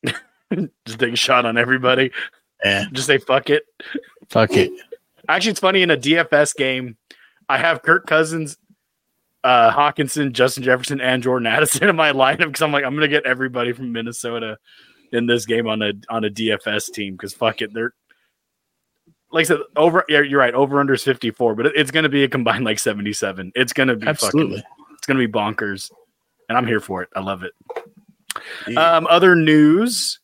Just 0.84 0.98
take 0.98 1.12
a 1.12 1.16
shot 1.16 1.46
on 1.46 1.56
everybody. 1.56 2.10
Yeah, 2.64 2.86
Just 2.92 3.06
say 3.06 3.18
fuck 3.18 3.48
it. 3.50 3.62
fuck 4.28 4.52
it. 4.52 4.72
Actually, 5.28 5.52
it's 5.52 5.60
funny 5.60 5.82
in 5.82 5.90
a 5.90 5.96
DFS 5.96 6.56
game, 6.56 6.96
I 7.48 7.58
have 7.58 7.82
Kirk 7.82 8.06
Cousins, 8.06 8.56
uh, 9.44 9.70
Hockenson, 9.70 10.32
Justin 10.32 10.64
Jefferson, 10.64 11.00
and 11.00 11.22
Jordan 11.22 11.46
Addison 11.46 11.88
in 11.88 11.96
my 11.96 12.12
lineup 12.12 12.46
because 12.48 12.62
I'm 12.62 12.72
like, 12.72 12.84
I'm 12.84 12.94
gonna 12.94 13.08
get 13.08 13.24
everybody 13.24 13.72
from 13.72 13.92
Minnesota 13.92 14.58
in 15.12 15.26
this 15.26 15.46
game 15.46 15.66
on 15.66 15.82
a 15.82 15.92
on 16.08 16.24
a 16.24 16.30
DFS 16.30 16.92
team 16.92 17.14
because 17.14 17.32
fuck 17.32 17.62
it, 17.62 17.72
they're 17.72 17.94
like 19.32 19.42
I 19.42 19.48
said, 19.48 19.58
over. 19.76 20.04
Yeah, 20.08 20.22
you're 20.22 20.40
right. 20.40 20.54
Over 20.54 20.80
under 20.80 20.94
is 20.94 21.02
54, 21.02 21.54
but 21.54 21.66
it, 21.66 21.72
it's 21.76 21.90
gonna 21.90 22.08
be 22.08 22.24
a 22.24 22.28
combined 22.28 22.64
like 22.64 22.78
77. 22.78 23.52
It's 23.54 23.72
gonna 23.72 23.96
be 23.96 24.06
Absolutely. 24.06 24.58
fucking. 24.58 24.86
It's 24.94 25.06
gonna 25.06 25.20
be 25.20 25.28
bonkers, 25.28 25.90
and 26.48 26.58
I'm 26.58 26.66
here 26.66 26.80
for 26.80 27.02
it. 27.02 27.08
I 27.14 27.20
love 27.20 27.42
it. 27.42 27.52
Um, 28.76 29.06
other 29.08 29.34
news. 29.34 30.20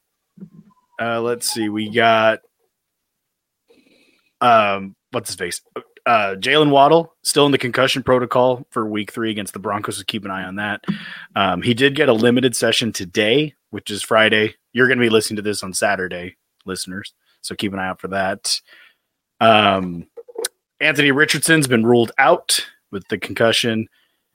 Uh, 1.00 1.20
let's 1.20 1.50
see. 1.50 1.68
We 1.68 1.90
got 1.90 2.40
um, 4.40 4.96
what's 5.10 5.30
his 5.30 5.36
face? 5.36 5.60
Uh, 6.04 6.36
Jalen 6.38 6.70
Waddle 6.70 7.14
still 7.22 7.46
in 7.46 7.52
the 7.52 7.58
concussion 7.58 8.02
protocol 8.02 8.66
for 8.70 8.86
Week 8.86 9.12
Three 9.12 9.30
against 9.30 9.52
the 9.52 9.58
Broncos. 9.58 9.98
So 9.98 10.04
keep 10.06 10.24
an 10.24 10.30
eye 10.30 10.44
on 10.44 10.56
that. 10.56 10.84
Um, 11.34 11.62
he 11.62 11.74
did 11.74 11.96
get 11.96 12.08
a 12.08 12.12
limited 12.12 12.54
session 12.54 12.92
today, 12.92 13.54
which 13.70 13.90
is 13.90 14.02
Friday. 14.02 14.54
You're 14.72 14.86
going 14.86 14.98
to 14.98 15.04
be 15.04 15.10
listening 15.10 15.36
to 15.36 15.42
this 15.42 15.62
on 15.62 15.72
Saturday, 15.72 16.36
listeners. 16.64 17.12
So 17.40 17.54
keep 17.54 17.72
an 17.72 17.78
eye 17.78 17.88
out 17.88 18.00
for 18.00 18.08
that. 18.08 18.60
Um, 19.40 20.06
Anthony 20.80 21.10
Richardson's 21.10 21.66
been 21.66 21.86
ruled 21.86 22.12
out 22.18 22.66
with 22.90 23.06
the 23.08 23.18
concussion. 23.18 23.88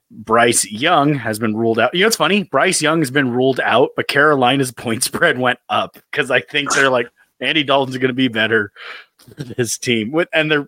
Bryce 0.09 0.69
Young 0.69 1.13
has 1.13 1.39
been 1.39 1.55
ruled 1.55 1.79
out. 1.79 1.93
You 1.93 2.01
know, 2.01 2.07
it's 2.07 2.17
funny. 2.17 2.43
Bryce 2.43 2.81
Young 2.81 2.99
has 2.99 3.11
been 3.11 3.31
ruled 3.31 3.59
out, 3.61 3.91
but 3.95 4.07
Carolina's 4.07 4.71
point 4.77 5.03
spread 5.03 5.39
went 5.39 5.59
up 5.69 5.97
because 6.11 6.29
I 6.29 6.41
think 6.41 6.73
they're 6.73 6.89
like 6.89 7.07
Andy 7.39 7.63
Dalton's 7.63 7.97
going 7.97 8.09
to 8.09 8.13
be 8.13 8.27
better 8.27 8.71
for 9.17 9.43
this 9.43 9.77
team, 9.77 10.11
with, 10.11 10.27
and 10.33 10.51
they're 10.51 10.67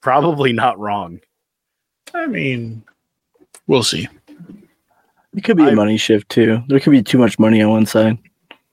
probably 0.00 0.52
not 0.52 0.78
wrong. 0.78 1.20
I 2.14 2.26
mean, 2.26 2.82
we'll 3.66 3.82
see. 3.82 4.08
It 5.34 5.44
could 5.44 5.56
be 5.56 5.64
a 5.64 5.68
I- 5.68 5.74
money 5.74 5.96
shift 5.96 6.28
too. 6.28 6.62
There 6.68 6.80
could 6.80 6.90
be 6.90 7.02
too 7.02 7.18
much 7.18 7.38
money 7.38 7.62
on 7.62 7.70
one 7.70 7.86
side. 7.86 8.18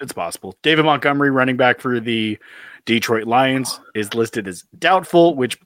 It's 0.01 0.13
possible. 0.13 0.57
David 0.61 0.85
Montgomery, 0.85 1.29
running 1.29 1.57
back 1.57 1.79
for 1.79 1.99
the 1.99 2.37
Detroit 2.85 3.27
Lions, 3.27 3.79
is 3.93 4.13
listed 4.13 4.47
as 4.47 4.63
doubtful, 4.77 5.35
which 5.35 5.57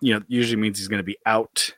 you 0.00 0.14
know 0.14 0.22
usually 0.28 0.60
means 0.60 0.78
he's 0.78 0.88
going 0.88 0.98
to 0.98 1.04
be 1.04 1.18
out. 1.26 1.72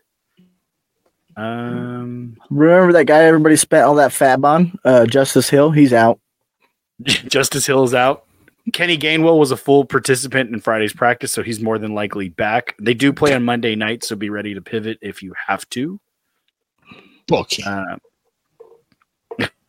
Um, 1.37 2.37
Remember 2.51 2.93
that 2.93 3.07
guy 3.07 3.25
everybody 3.25 3.57
spent 3.57 3.85
all 3.85 3.95
that 3.97 4.13
fab 4.13 4.45
on? 4.45 4.79
Uh, 4.85 5.07
Justice 5.07 5.49
Hill, 5.49 5.71
he's 5.71 5.93
out. 5.93 6.21
Justice 7.03 7.67
Hill 7.67 7.85
is 7.85 7.95
out. 7.95 8.25
Kenny 8.73 8.97
Gainwell 8.97 9.39
was 9.39 9.51
a 9.51 9.57
full 9.57 9.85
participant 9.85 10.53
in 10.53 10.61
Friday's 10.61 10.93
practice, 10.93 11.33
so 11.33 11.43
he's 11.43 11.61
more 11.61 11.79
than 11.79 11.95
likely 11.95 12.29
back. 12.29 12.77
They 12.81 12.95
do 12.95 13.13
play 13.13 13.35
on 13.35 13.43
Monday 13.43 13.75
night, 13.75 14.05
so 14.05 14.15
be 14.15 14.31
ready 14.31 14.55
to 14.55 14.63
pivot 14.63 14.99
if 15.03 15.21
you 15.23 15.35
have 15.49 15.69
to. 15.71 15.99
Okay. 17.31 17.63
Uh, 17.67 17.97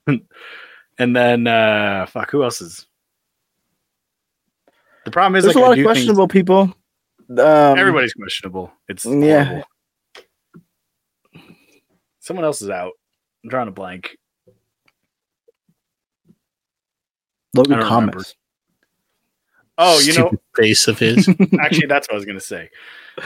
and 1.00 1.15
then, 1.15 1.48
uh, 1.48 2.05
fuck, 2.05 2.29
who 2.29 2.43
else 2.43 2.62
is? 2.62 2.86
The 5.05 5.12
problem 5.12 5.36
is, 5.36 5.43
There's 5.43 5.55
like, 5.55 5.62
a 5.62 5.65
I 5.65 5.67
lot 5.67 5.72
of 5.72 5.75
do 5.77 5.83
things- 5.83 5.93
questionable 5.93 6.27
people. 6.27 6.75
Um, 7.29 7.77
everybody's 7.77 8.13
questionable. 8.13 8.72
It's 8.88 9.05
yeah. 9.05 9.43
horrible. 9.43 9.67
Someone 12.19 12.45
else 12.45 12.62
is 12.62 12.69
out. 12.69 12.93
I'm 13.43 13.50
drawing 13.50 13.67
a 13.67 13.72
blank. 13.72 14.17
Logan 17.55 17.74
I 17.74 17.79
don't 17.79 17.86
remember. 17.89 18.12
Thomas. 18.13 18.36
Oh, 19.77 20.00
you 20.00 20.13
know, 20.13 20.27
Stupid 20.27 20.39
face 20.55 20.88
of 20.88 21.00
his. 21.00 21.27
actually, 21.60 21.88
that's 21.88 22.07
what 22.07 22.13
I 22.13 22.15
was 22.15 22.25
going 22.25 22.38
to 22.38 22.45
say. 22.45 22.69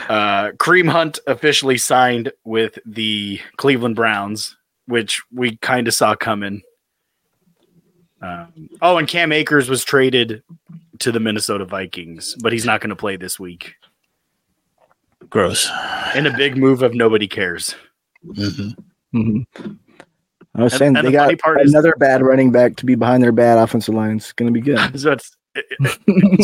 Uh, 0.08 0.50
Kareem 0.52 0.88
Hunt 0.88 1.18
officially 1.26 1.78
signed 1.78 2.32
with 2.44 2.78
the 2.86 3.40
Cleveland 3.56 3.96
Browns, 3.96 4.56
which 4.86 5.22
we 5.32 5.56
kind 5.58 5.86
of 5.88 5.94
saw 5.94 6.14
coming. 6.14 6.62
Um, 8.20 8.70
oh, 8.82 8.96
and 8.96 9.06
Cam 9.06 9.30
Akers 9.32 9.68
was 9.68 9.84
traded 9.84 10.42
to 11.00 11.12
the 11.12 11.20
Minnesota 11.20 11.64
Vikings, 11.64 12.34
but 12.42 12.52
he's 12.52 12.64
not 12.64 12.80
going 12.80 12.90
to 12.90 12.96
play 12.96 13.16
this 13.16 13.38
week 13.38 13.74
Gross. 15.30 15.68
in 16.14 16.26
a 16.26 16.36
big 16.36 16.56
move 16.56 16.82
of 16.82 16.94
nobody 16.94 17.26
cares. 17.28 17.74
hmm 18.24 18.70
Mhm. 19.14 19.46
I 20.54 20.62
was 20.62 20.72
And- 20.74 20.78
saying 20.78 20.96
and 20.96 21.06
they 21.06 21.10
the 21.10 21.16
got 21.16 21.38
part 21.38 21.60
is- 21.62 21.72
another 21.72 21.94
bad 21.98 22.20
running 22.22 22.50
back 22.50 22.76
to 22.76 22.86
be 22.86 22.94
behind 22.94 23.22
their 23.22 23.32
bad 23.32 23.58
offensive 23.58 23.94
line. 23.94 24.16
It's 24.16 24.32
going 24.32 24.52
to 24.52 24.60
be 24.60 24.60
good. 24.60 24.78
So 25.00 25.12
it's 25.12 25.36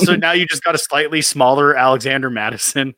so 0.04 0.16
now 0.16 0.32
you 0.32 0.46
just 0.46 0.64
got 0.64 0.74
a 0.74 0.78
slightly 0.78 1.20
smaller 1.22 1.76
Alexander 1.76 2.30
Mattison. 2.30 2.94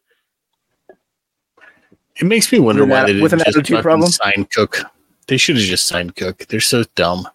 It 2.19 2.25
makes 2.25 2.51
me 2.51 2.59
wonder 2.59 2.83
With 2.83 2.91
why 2.91 2.97
atti- 3.01 3.07
they 3.07 3.13
didn't 3.15 3.23
with 3.25 3.33
an 3.35 3.39
just 3.41 3.49
attitude 3.57 3.83
problem? 3.83 4.11
sign 4.11 4.47
Cook. 4.55 4.83
They 5.27 5.37
should 5.37 5.57
have 5.57 5.65
just 5.65 5.87
signed 5.87 6.17
Cook. 6.17 6.47
They're 6.47 6.61
so 6.61 6.85
dumb. 6.95 7.29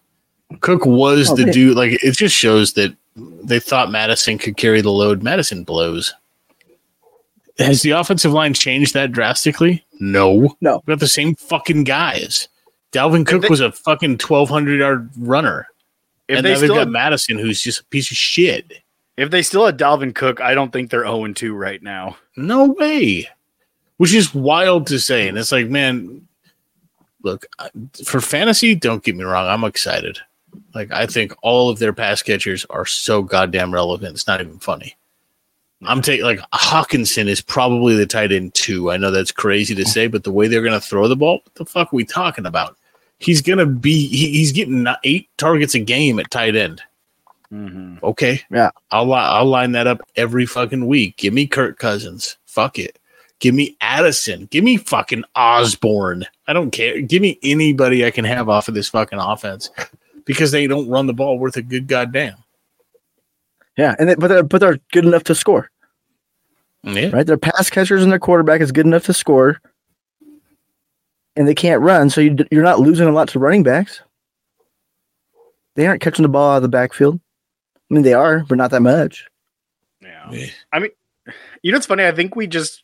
Cook 0.60 0.84
was 0.86 1.30
Oh, 1.30 1.36
the 1.36 1.44
man. 1.44 1.52
dude. 1.54 1.76
Like 1.76 2.02
it 2.02 2.12
just 2.16 2.34
shows 2.34 2.72
that 2.74 2.96
they 3.16 3.60
thought 3.60 3.90
Mattison 3.90 4.38
could 4.38 4.56
carry 4.56 4.80
the 4.80 4.90
load. 4.90 5.22
Mattison 5.22 5.64
blows. 5.64 6.14
Has 7.58 7.82
the 7.82 7.90
offensive 7.90 8.32
line 8.32 8.54
changed 8.54 8.94
that 8.94 9.12
drastically? 9.12 9.84
No. 10.00 10.56
No. 10.60 10.82
We 10.86 10.92
got 10.92 11.00
the 11.00 11.08
same 11.08 11.34
fucking 11.34 11.84
guys. 11.84 12.48
Dalvin 12.92 13.26
Cook 13.26 13.42
they- 13.42 13.48
was 13.48 13.60
a 13.60 13.72
fucking 13.72 14.18
twelve 14.18 14.48
hundred 14.48 14.78
yard 14.80 15.10
runner, 15.18 15.66
If 16.28 16.38
and 16.38 16.46
they 16.46 16.50
now 16.54 16.58
they've 16.58 16.66
still 16.66 16.74
got 16.76 16.80
had, 16.86 16.88
Mattison, 16.90 17.38
who's 17.38 17.62
just 17.62 17.80
a 17.80 17.84
piece 17.84 18.10
of 18.10 18.16
shit. 18.16 18.72
if 19.16 19.30
they 19.30 19.42
still 19.42 19.66
had 19.66 19.78
Dalvin 19.78 20.14
Cook, 20.14 20.40
I 20.40 20.54
don't 20.54 20.72
think 20.72 20.90
they're 20.90 21.04
0 21.04 21.32
2 21.32 21.54
right 21.54 21.82
now. 21.82 22.16
No 22.36 22.66
way. 22.66 23.28
Which 23.98 24.14
is 24.14 24.34
wild 24.34 24.86
to 24.88 24.98
say. 24.98 25.28
And 25.28 25.38
it's 25.38 25.52
like, 25.52 25.68
man, 25.68 26.26
look, 27.22 27.46
for 28.04 28.20
fantasy, 28.20 28.74
don't 28.74 29.04
get 29.04 29.14
me 29.16 29.24
wrong. 29.24 29.46
I'm 29.46 29.64
excited. 29.64 30.18
Like, 30.74 30.90
I 30.90 31.06
think 31.06 31.34
all 31.42 31.68
of 31.68 31.78
their 31.78 31.92
pass 31.92 32.22
catchers 32.22 32.64
are 32.70 32.86
so 32.86 33.22
goddamn 33.22 33.74
relevant. 33.74 34.14
It's 34.14 34.26
not 34.26 34.40
even 34.40 34.58
funny. 34.58 34.96
I'm 35.84 36.00
taking, 36.00 36.24
like, 36.24 36.40
Hockenson 36.52 37.26
is 37.26 37.40
probably 37.40 37.96
the 37.96 38.06
tight 38.06 38.32
end 38.32 38.54
two. 38.54 38.90
I 38.90 38.96
know 38.96 39.10
that's 39.10 39.32
crazy 39.32 39.74
to 39.74 39.84
say, 39.84 40.06
but 40.06 40.24
the 40.24 40.32
way 40.32 40.48
they're 40.48 40.62
going 40.62 40.80
to 40.80 40.86
throw 40.86 41.08
the 41.08 41.16
ball, 41.16 41.42
what 41.44 41.54
the 41.54 41.64
fuck 41.64 41.92
are 41.92 41.96
we 41.96 42.04
talking 42.04 42.46
about? 42.46 42.76
He's 43.18 43.42
going 43.42 43.58
to 43.58 43.66
be, 43.66 44.06
he, 44.06 44.30
he's 44.30 44.52
getting 44.52 44.86
eight 45.04 45.28
targets 45.38 45.74
a 45.74 45.80
game 45.80 46.18
at 46.18 46.30
tight 46.30 46.56
end. 46.56 46.82
Mm-hmm. 47.52 48.04
Okay. 48.04 48.40
Yeah. 48.50 48.70
I'll 48.90 49.06
li- 49.06 49.14
I'll 49.14 49.44
line 49.44 49.72
that 49.72 49.86
up 49.86 50.00
every 50.16 50.46
fucking 50.46 50.86
week. 50.86 51.18
Give 51.18 51.34
me 51.34 51.46
Kirk 51.46 51.78
Cousins. 51.78 52.38
Fuck 52.46 52.78
it. 52.78 52.98
Give 53.40 53.54
me 53.54 53.76
Addison. 53.80 54.46
Give 54.46 54.64
me 54.64 54.76
fucking 54.76 55.24
Osborn. 55.36 56.24
I 56.46 56.52
don't 56.52 56.70
care. 56.70 57.00
Give 57.02 57.20
me 57.20 57.38
anybody 57.42 58.06
I 58.06 58.10
can 58.10 58.24
have 58.24 58.48
off 58.48 58.68
of 58.68 58.74
this 58.74 58.88
fucking 58.88 59.18
offense 59.18 59.68
because 60.26 60.50
they 60.50 60.66
don't 60.66 60.88
run 60.88 61.06
the 61.06 61.12
ball 61.12 61.38
worth 61.38 61.56
a 61.56 61.62
good 61.62 61.86
goddamn. 61.88 62.36
Yeah, 63.76 63.94
and 63.98 64.08
they, 64.08 64.14
but 64.14 64.28
they're 64.28 64.42
but 64.42 64.58
they're 64.60 64.78
good 64.92 65.04
enough 65.06 65.24
to 65.24 65.34
score, 65.34 65.70
Yeah. 66.82 67.10
right? 67.10 67.26
Their 67.26 67.38
pass 67.38 67.70
catchers 67.70 68.02
and 68.02 68.12
their 68.12 68.18
quarterback 68.18 68.60
is 68.60 68.70
good 68.72 68.86
enough 68.86 69.04
to 69.06 69.14
score, 69.14 69.60
and 71.36 71.48
they 71.48 71.54
can't 71.54 71.80
run, 71.80 72.10
so 72.10 72.20
you, 72.20 72.36
you're 72.50 72.62
not 72.62 72.80
losing 72.80 73.08
a 73.08 73.12
lot 73.12 73.28
to 73.28 73.38
running 73.38 73.62
backs. 73.62 74.02
They 75.74 75.86
aren't 75.86 76.02
catching 76.02 76.22
the 76.22 76.28
ball 76.28 76.52
out 76.52 76.56
of 76.56 76.62
the 76.62 76.68
backfield. 76.68 77.18
I 77.90 77.94
mean, 77.94 78.02
they 78.02 78.12
are, 78.12 78.44
but 78.46 78.58
not 78.58 78.70
that 78.72 78.82
much. 78.82 79.26
Yeah. 80.02 80.30
Yeah. 80.30 80.46
I 80.70 80.78
mean, 80.78 80.90
you 81.62 81.72
know, 81.72 81.78
it's 81.78 81.86
funny. 81.86 82.04
I 82.04 82.12
think 82.12 82.36
we 82.36 82.46
just 82.46 82.81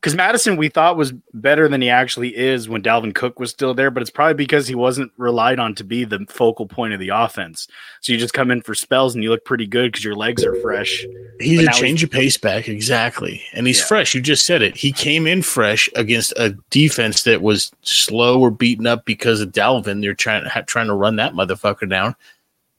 because 0.00 0.14
Mattison 0.14 0.56
we 0.56 0.68
thought 0.68 0.96
was 0.96 1.12
better 1.34 1.68
than 1.68 1.82
he 1.82 1.90
actually 1.90 2.36
is 2.36 2.68
when 2.68 2.82
Dalvin 2.82 3.14
Cook 3.14 3.40
was 3.40 3.50
still 3.50 3.74
there, 3.74 3.90
but 3.90 4.02
it's 4.02 4.10
probably 4.10 4.34
because 4.34 4.68
he 4.68 4.74
wasn't 4.74 5.10
relied 5.16 5.58
on 5.58 5.74
to 5.74 5.84
be 5.84 6.04
the 6.04 6.24
focal 6.28 6.66
point 6.66 6.92
of 6.94 7.00
the 7.00 7.08
offense. 7.08 7.66
So 8.02 8.12
you 8.12 8.18
just 8.18 8.34
come 8.34 8.50
in 8.50 8.62
for 8.62 8.74
spells 8.74 9.14
and 9.14 9.24
you 9.24 9.30
look 9.30 9.44
pretty 9.44 9.66
good 9.66 9.90
because 9.90 10.04
your 10.04 10.14
legs 10.14 10.44
are 10.44 10.54
fresh. 10.60 11.04
He's 11.40 11.64
But 11.64 11.76
a 11.76 11.80
change 11.80 12.04
of 12.04 12.10
pace 12.10 12.36
back, 12.36 12.68
exactly. 12.68 13.42
And 13.52 13.66
he's 13.66 13.80
Yeah. 13.80 13.86
fresh. 13.86 14.14
You 14.14 14.20
just 14.20 14.46
said 14.46 14.62
it. 14.62 14.76
He 14.76 14.92
came 14.92 15.26
in 15.26 15.42
fresh 15.42 15.88
against 15.96 16.32
a 16.36 16.56
defense 16.70 17.24
that 17.24 17.42
was 17.42 17.72
slow 17.82 18.38
or 18.38 18.50
beaten 18.50 18.86
up 18.86 19.06
because 19.06 19.40
of 19.40 19.50
Dalvin. 19.50 20.02
They're 20.02 20.14
trying 20.14 20.44
trying 20.66 20.86
to 20.86 20.94
run 20.94 21.16
that 21.16 21.32
motherfucker 21.32 21.88
down. 21.88 22.14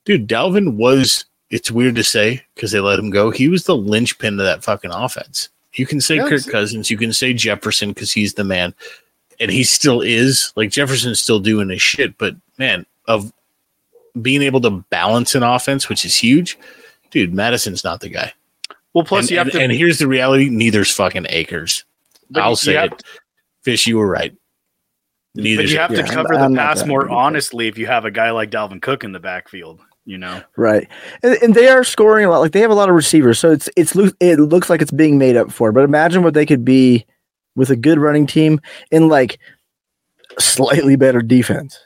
Dude, 0.06 0.30
Dalvin 0.30 0.76
was. 0.76 1.26
It's 1.50 1.72
weird 1.72 1.96
to 1.96 2.04
say 2.04 2.42
because 2.56 2.72
they 2.72 2.80
let 2.80 3.00
him 3.00 3.10
go. 3.10 3.32
He 3.32 3.48
was 3.48 3.64
the 3.64 3.76
linchpin 3.76 4.40
of 4.40 4.46
that 4.46 4.64
fucking 4.64 4.92
offense. 4.92 5.50
You 5.74 5.86
can 5.86 6.02
say 6.02 6.16
Yes. 6.16 6.30
Kirk 6.46 6.52
Cousins. 6.52 6.90
You 6.90 6.98
can 6.98 7.14
say 7.14 7.34
Jefferson 7.34 7.90
because 7.90 8.12
he's 8.12 8.34
the 8.34 8.44
man, 8.44 8.74
and 9.40 9.52
he 9.52 9.64
still 9.64 10.02
is. 10.02 10.54
Like 10.56 10.72
Jefferson's 10.72 11.20
still 11.22 11.40
doing 11.40 11.70
his 11.70 11.82
shit, 11.82 12.18
but 12.18 12.36
man, 12.58 12.86
of 13.08 13.32
being 14.22 14.42
able 14.42 14.62
to 14.62 14.72
balance 14.90 15.36
an 15.36 15.44
offense, 15.44 15.90
which 15.90 16.04
is 16.06 16.16
huge, 16.16 16.58
dude. 17.12 17.34
Mattison's 17.34 17.84
not 17.84 18.00
the 18.00 18.10
guy. 18.10 18.34
Well, 18.94 19.04
plus 19.04 19.26
and, 19.26 19.32
you 19.32 19.38
have 19.38 19.48
and- 19.48 19.54
to. 19.54 19.62
and 19.62 19.72
here's 19.72 20.00
the 20.00 20.08
reality: 20.08 20.50
neither's 20.50 20.92
fucking 20.92 21.28
Akers. 21.30 21.84
I'll 22.36 22.56
say 22.56 22.84
it. 22.84 23.04
Fish, 23.62 23.86
you 23.88 23.98
were 23.98 24.08
right. 24.08 24.36
Neither. 25.36 25.64
But 25.64 25.70
you 25.72 25.78
have 25.78 25.90
to 25.92 25.98
Yeah, 25.98 26.08
cover 26.08 26.34
I'm 26.34 26.52
the 26.54 26.56
not 26.56 26.78
pass 26.78 26.86
more 26.88 27.08
honestly 27.10 27.68
if 27.68 27.78
you 27.78 27.86
have 27.86 28.06
a 28.06 28.12
guy 28.12 28.32
like 28.32 28.50
Dalvin 28.50 28.82
Cook 28.82 29.04
in 29.04 29.12
the 29.12 29.20
backfield. 29.20 29.80
You 30.08 30.18
know, 30.18 30.42
Right, 30.56 30.88
and, 31.22 31.36
and 31.44 31.54
they 31.54 31.68
are 31.68 31.84
scoring 31.84 32.24
a 32.24 32.30
lot. 32.30 32.40
Like 32.40 32.54
they 32.54 32.62
have 32.62 32.72
a 32.72 32.76
lot 32.76 32.88
of 32.88 32.96
receivers, 32.96 33.40
so 33.40 33.52
it's 33.52 33.70
it's 33.76 33.94
loo- 33.94 34.14
it 34.22 34.40
looks 34.40 34.70
like 34.70 34.82
it's 34.82 34.90
being 34.90 35.18
made 35.18 35.36
up 35.36 35.52
for. 35.52 35.74
But 35.74 35.84
imagine 35.84 36.24
what 36.24 36.34
they 36.34 36.46
could 36.46 36.64
be 36.64 37.06
with 37.58 37.70
a 37.72 37.76
good 37.76 38.00
running 38.00 38.26
team 38.26 38.62
and 38.90 39.10
like 39.10 39.38
slightly 40.40 40.96
better 40.96 41.22
defense. 41.22 41.78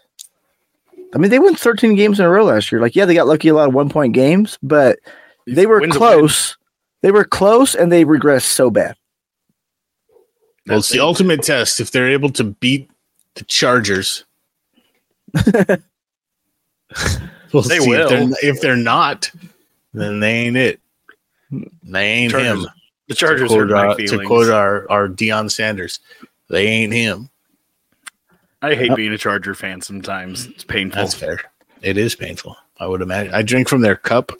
I 1.15 1.17
mean, 1.17 1.31
they 1.31 1.39
won 1.39 1.55
13 1.55 1.95
games 1.95 2.19
in 2.19 2.25
a 2.25 2.29
row 2.29 2.45
last 2.45 2.71
year. 2.71 2.79
Like, 2.79 2.95
yeah, 2.95 3.05
they 3.05 3.15
got 3.15 3.25
lucky 3.27 3.47
a 3.47 3.55
lot 3.55 3.67
of 3.67 3.73
one 3.73 3.89
point 3.89 4.13
games, 4.13 4.59
but 4.61 4.99
they 5.47 5.65
were 5.65 5.79
Win's 5.79 5.97
close. 5.97 6.57
They 7.01 7.11
were 7.11 7.25
close, 7.25 7.73
and 7.73 7.91
they 7.91 8.05
regressed 8.05 8.43
so 8.43 8.69
bad. 8.69 8.95
well, 10.67 10.77
it's 10.77 10.89
the 10.89 10.99
ultimate 10.99 11.41
test. 11.41 11.79
If 11.79 11.89
they're 11.89 12.11
able 12.11 12.29
to 12.33 12.43
beat 12.43 12.87
the 13.33 13.43
Chargers, 13.45 14.25
we'll 17.53 17.63
They 17.63 17.79
see. 17.79 17.91
If 17.91 18.09
they're, 18.09 18.25
will. 18.25 18.35
if 18.41 18.61
they're 18.61 18.75
not, 18.75 19.31
then 19.93 20.19
they 20.19 20.31
ain't 20.33 20.57
it. 20.57 20.79
They 21.83 22.05
ain't 22.05 22.31
Chargers 22.31 22.63
him. 22.65 22.71
The 23.07 23.15
Chargers 23.15 23.49
to 23.49 23.55
quote, 23.67 23.71
our, 23.71 23.95
to 23.95 24.25
quote 24.25 24.49
our, 24.49 24.89
our 24.89 25.07
Deion 25.09 25.51
Sanders, 25.51 25.99
they 26.49 26.65
ain't 26.67 26.93
him. 26.93 27.29
I 28.61 28.75
hate 28.75 28.95
being 28.95 29.11
a 29.11 29.17
Charger 29.17 29.55
fan 29.55 29.81
sometimes. 29.81 30.45
It's 30.45 30.63
painful. 30.63 31.01
That's 31.01 31.13
fair. 31.15 31.41
It 31.81 31.97
is 31.97 32.15
painful. 32.15 32.55
I 32.79 32.85
would 32.87 33.01
imagine. 33.01 33.33
I 33.33 33.41
drink 33.41 33.67
from 33.67 33.81
their 33.81 33.95
cup, 33.95 34.31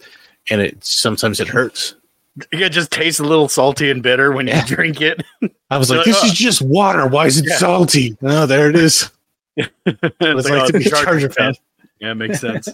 and 0.50 0.62
it 0.62 0.84
sometimes 0.86 1.40
it 1.40 1.48
hurts. 1.48 1.96
It 2.52 2.70
just 2.70 2.92
tastes 2.92 3.20
a 3.20 3.24
little 3.24 3.50
salty 3.50 3.92
and 3.92 4.02
bitter 4.02 4.32
when 4.32 4.48
Yeah. 4.48 4.62
you 4.66 4.76
drink 4.76 5.02
it. 5.02 5.22
I 5.70 5.78
was 5.78 5.90
like, 5.90 5.98
like, 5.98 6.06
"This 6.06 6.20
"Oh." 6.24 6.28
is 6.28 6.34
just 6.34 6.62
water. 6.62 7.06
Why 7.08 7.26
is 7.26 7.40
it 7.40 7.46
Yeah. 7.48 7.58
salty?" 7.58 8.16
Oh, 8.22 8.46
there 8.46 8.70
it 8.70 8.76
is. 8.76 9.10
It's 9.58 9.70
It's 9.86 10.12
like, 10.22 10.46
like 10.46 10.46
oh, 10.64 10.68
to 10.68 10.74
be 10.80 10.86
a 10.86 10.90
Charger 10.90 11.04
Charger 11.04 11.30
fan. 11.30 11.54
Yeah, 12.02 12.14
makes 12.16 12.42
sense. 12.42 12.68
All 12.68 12.74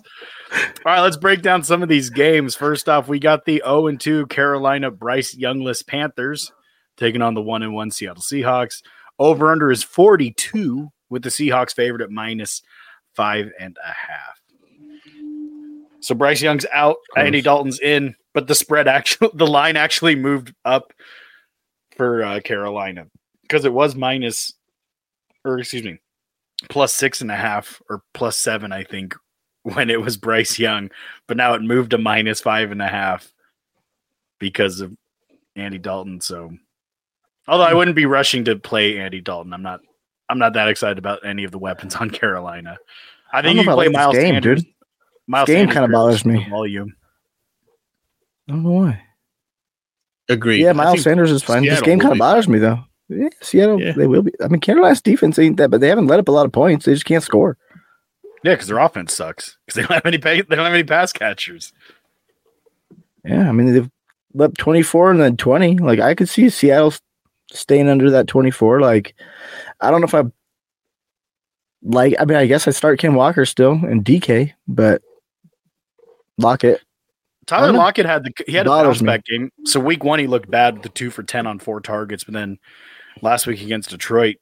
right, 0.86 1.02
let's 1.02 1.18
break 1.18 1.42
down 1.42 1.62
some 1.62 1.84
of 1.84 1.90
these 1.90 2.10
games. 2.10 2.56
First 2.56 2.88
off, 2.88 3.10
we 3.10 3.20
got 3.20 3.44
the 3.44 3.62
0 3.66 3.88
and 3.88 4.00
2 4.00 4.28
Carolina 4.28 4.90
Bryce 4.90 5.36
Youngless 5.36 5.84
Panthers 5.84 6.52
taking 6.96 7.22
on 7.22 7.34
the 7.34 7.42
1 7.42 7.62
and 7.62 7.74
1 7.74 7.92
Seattle 7.92 8.24
Seahawks. 8.24 8.82
Over 9.20 9.52
under 9.52 9.70
is 9.70 9.84
42 9.84 10.90
with 11.10 11.24
the 11.24 11.30
Seahawks 11.30 11.74
favored 11.74 12.02
at 12.02 12.10
minus 12.10 12.62
five 13.14 13.52
and 13.60 13.78
a 13.84 13.92
half. 13.92 14.40
So 16.00 16.16
Bryce 16.16 16.42
Young's 16.42 16.66
out. 16.72 16.98
Andy 17.18 17.42
Dalton's 17.42 17.80
in, 17.80 18.16
but 18.34 18.48
the 18.48 18.56
spread 18.56 18.88
actually 18.88 19.32
the 19.34 19.48
line 19.48 19.76
actually 19.76 20.16
moved 20.16 20.54
up 20.64 20.94
for 21.98 22.24
uh, 22.24 22.40
Carolina 22.40 23.08
because 23.42 23.66
it 23.66 23.74
was 23.74 23.96
minus 23.96 24.54
or 25.44 25.60
excuse 25.60 25.84
me, 25.84 25.98
plus 26.70 26.94
six 26.94 27.22
and 27.22 27.32
a 27.32 27.36
half 27.36 27.82
or 27.90 28.02
plus 28.14 28.38
seven, 28.38 28.72
I 28.72 28.84
think, 28.84 29.16
when 29.64 29.90
it 29.90 30.02
was 30.02 30.18
Bryce 30.18 30.58
Young, 30.58 30.90
but 31.28 31.38
now 31.38 31.54
it 31.54 31.62
moved 31.62 31.92
to 31.92 31.98
minus 31.98 32.40
five 32.40 32.72
and 32.72 32.82
a 32.82 32.88
half 32.88 33.32
because 34.40 34.82
of 34.82 34.96
Andy 35.56 35.78
Dalton. 35.78 36.22
So, 36.22 36.52
although 37.48 37.66
I 37.66 37.74
wouldn't 37.74 37.96
be 37.96 38.06
rushing 38.06 38.46
to 38.46 38.56
play 38.56 39.00
Andy 39.00 39.22
Dalton, 39.22 39.54
I'm 39.54 39.64
not. 39.64 39.82
I'm 40.30 40.40
not 40.40 40.54
that 40.54 40.68
excited 40.68 40.98
about 40.98 41.26
any 41.26 41.46
of 41.46 41.52
the 41.52 41.58
weapons 41.58 41.96
on 41.96 42.10
Carolina. 42.12 42.78
I 43.32 43.42
think 43.42 43.56
don't 43.56 43.58
you 43.58 43.64
can 43.64 43.74
play 43.76 43.86
like 43.88 43.96
Miles 43.96 44.16
game, 44.16 44.34
Sanders. 44.34 44.64
dude. 44.64 44.74
Miles 45.26 45.48
game 45.48 45.58
Sanders 45.60 45.74
kinda 45.74 45.88
bothers 45.88 46.26
me. 46.26 46.50
Volume. 46.50 46.96
I 48.48 48.52
don't 48.52 48.64
know 48.64 48.72
why. 48.72 49.04
Agreed. 50.30 50.62
Yeah, 50.62 50.74
Miles 50.74 51.04
Sanders 51.04 51.32
is 51.32 51.44
fine. 51.44 51.64
This 51.64 51.82
game 51.82 52.00
kind 52.00 52.12
of 52.12 52.20
bothers 52.20 52.48
me 52.48 52.60
though. 52.60 52.80
Yeah, 53.10 53.30
Seattle, 53.42 53.80
Yeah. 53.82 53.94
they 53.94 54.08
will 54.08 54.24
be. 54.24 54.32
I 54.44 54.48
mean, 54.50 54.60
Carolina's 54.60 55.02
defense 55.02 55.40
ain't 55.40 55.58
that, 55.58 55.70
but 55.72 55.80
they 55.82 55.88
haven't 55.88 56.08
let 56.08 56.20
up 56.20 56.28
a 56.28 56.32
lot 56.32 56.46
of 56.46 56.52
points. 56.52 56.86
They 56.86 56.94
just 56.94 57.06
can't 57.06 57.24
score. 57.24 57.58
Yeah, 58.44 58.54
because 58.54 58.68
their 58.68 58.80
offense 58.80 59.14
sucks. 59.16 59.58
Because 59.66 59.76
they 59.76 59.82
don't 59.84 59.94
have 59.94 60.06
any 60.06 60.18
pay, 60.18 60.42
they 60.42 60.56
don't 60.56 60.66
have 60.66 60.74
any 60.74 60.84
pass 60.84 61.12
catchers. 61.14 61.74
Yeah, 63.26 63.50
I 63.50 63.52
mean 63.52 63.74
they've 63.74 63.90
let 64.34 64.58
twenty 64.58 64.82
four 64.84 65.10
and 65.12 65.20
then 65.20 65.38
twenty. 65.38 65.78
Like 65.78 66.00
I 66.00 66.16
could 66.16 66.30
see 66.30 66.50
Seattle 66.50 66.94
staying 67.52 67.90
under 67.90 68.10
that 68.12 68.28
twenty 68.28 68.52
four. 68.52 68.80
Like 68.82 69.16
I 69.82 69.90
don't 69.92 70.02
know 70.02 70.06
if 70.08 70.14
I 70.16 70.24
like. 71.84 72.14
I 72.20 72.26
mean, 72.26 72.38
I 72.38 72.46
guess 72.46 72.68
I 72.68 72.72
start 72.72 73.00
Ken 73.00 73.16
Walker 73.16 73.46
still 73.46 73.72
and 73.74 74.04
DK, 74.06 74.54
but 74.68 75.02
Lockett. 76.38 76.82
Tyler 77.48 77.68
don't. 77.68 77.78
Lockett 77.78 78.06
had 78.06 78.24
the 78.26 78.32
he 78.46 78.54
had 78.54 78.66
a 78.68 78.70
Bothers 78.70 78.88
bounce 78.98 79.02
me. 79.02 79.06
back 79.08 79.26
game. 79.26 79.52
So 79.66 79.80
week 79.80 80.04
one 80.04 80.20
he 80.20 80.28
looked 80.28 80.50
bad 80.52 80.76
with 80.76 80.84
the 80.84 80.90
two 80.90 81.10
for 81.10 81.24
ten 81.24 81.48
on 81.48 81.60
four 81.60 81.80
targets, 81.82 82.24
but 82.24 82.34
then 82.34 82.60
last 83.22 83.48
week 83.48 83.62
against 83.62 83.90
Detroit, 83.90 84.38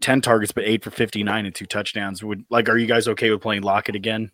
ten 0.00 0.20
targets 0.20 0.52
but 0.52 0.64
eight 0.64 0.82
for 0.84 0.90
fifty 0.90 1.22
nine 1.22 1.46
and 1.46 1.54
two 1.54 1.66
touchdowns. 1.66 2.22
Would 2.22 2.44
like 2.50 2.68
are 2.68 2.78
you 2.78 2.86
guys 2.86 3.08
okay 3.08 3.30
with 3.30 3.40
playing 3.40 3.62
Lockett 3.62 3.94
again? 3.94 4.30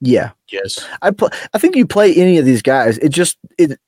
Yeah, 0.00 0.30
yes. 0.50 0.86
I 1.02 1.10
pl- 1.10 1.30
I 1.54 1.58
think 1.58 1.74
you 1.74 1.86
play 1.86 2.14
any 2.14 2.38
of 2.38 2.44
these 2.44 2.62
guys. 2.62 2.98
It 2.98 3.08
just 3.08 3.36
it 3.58 3.78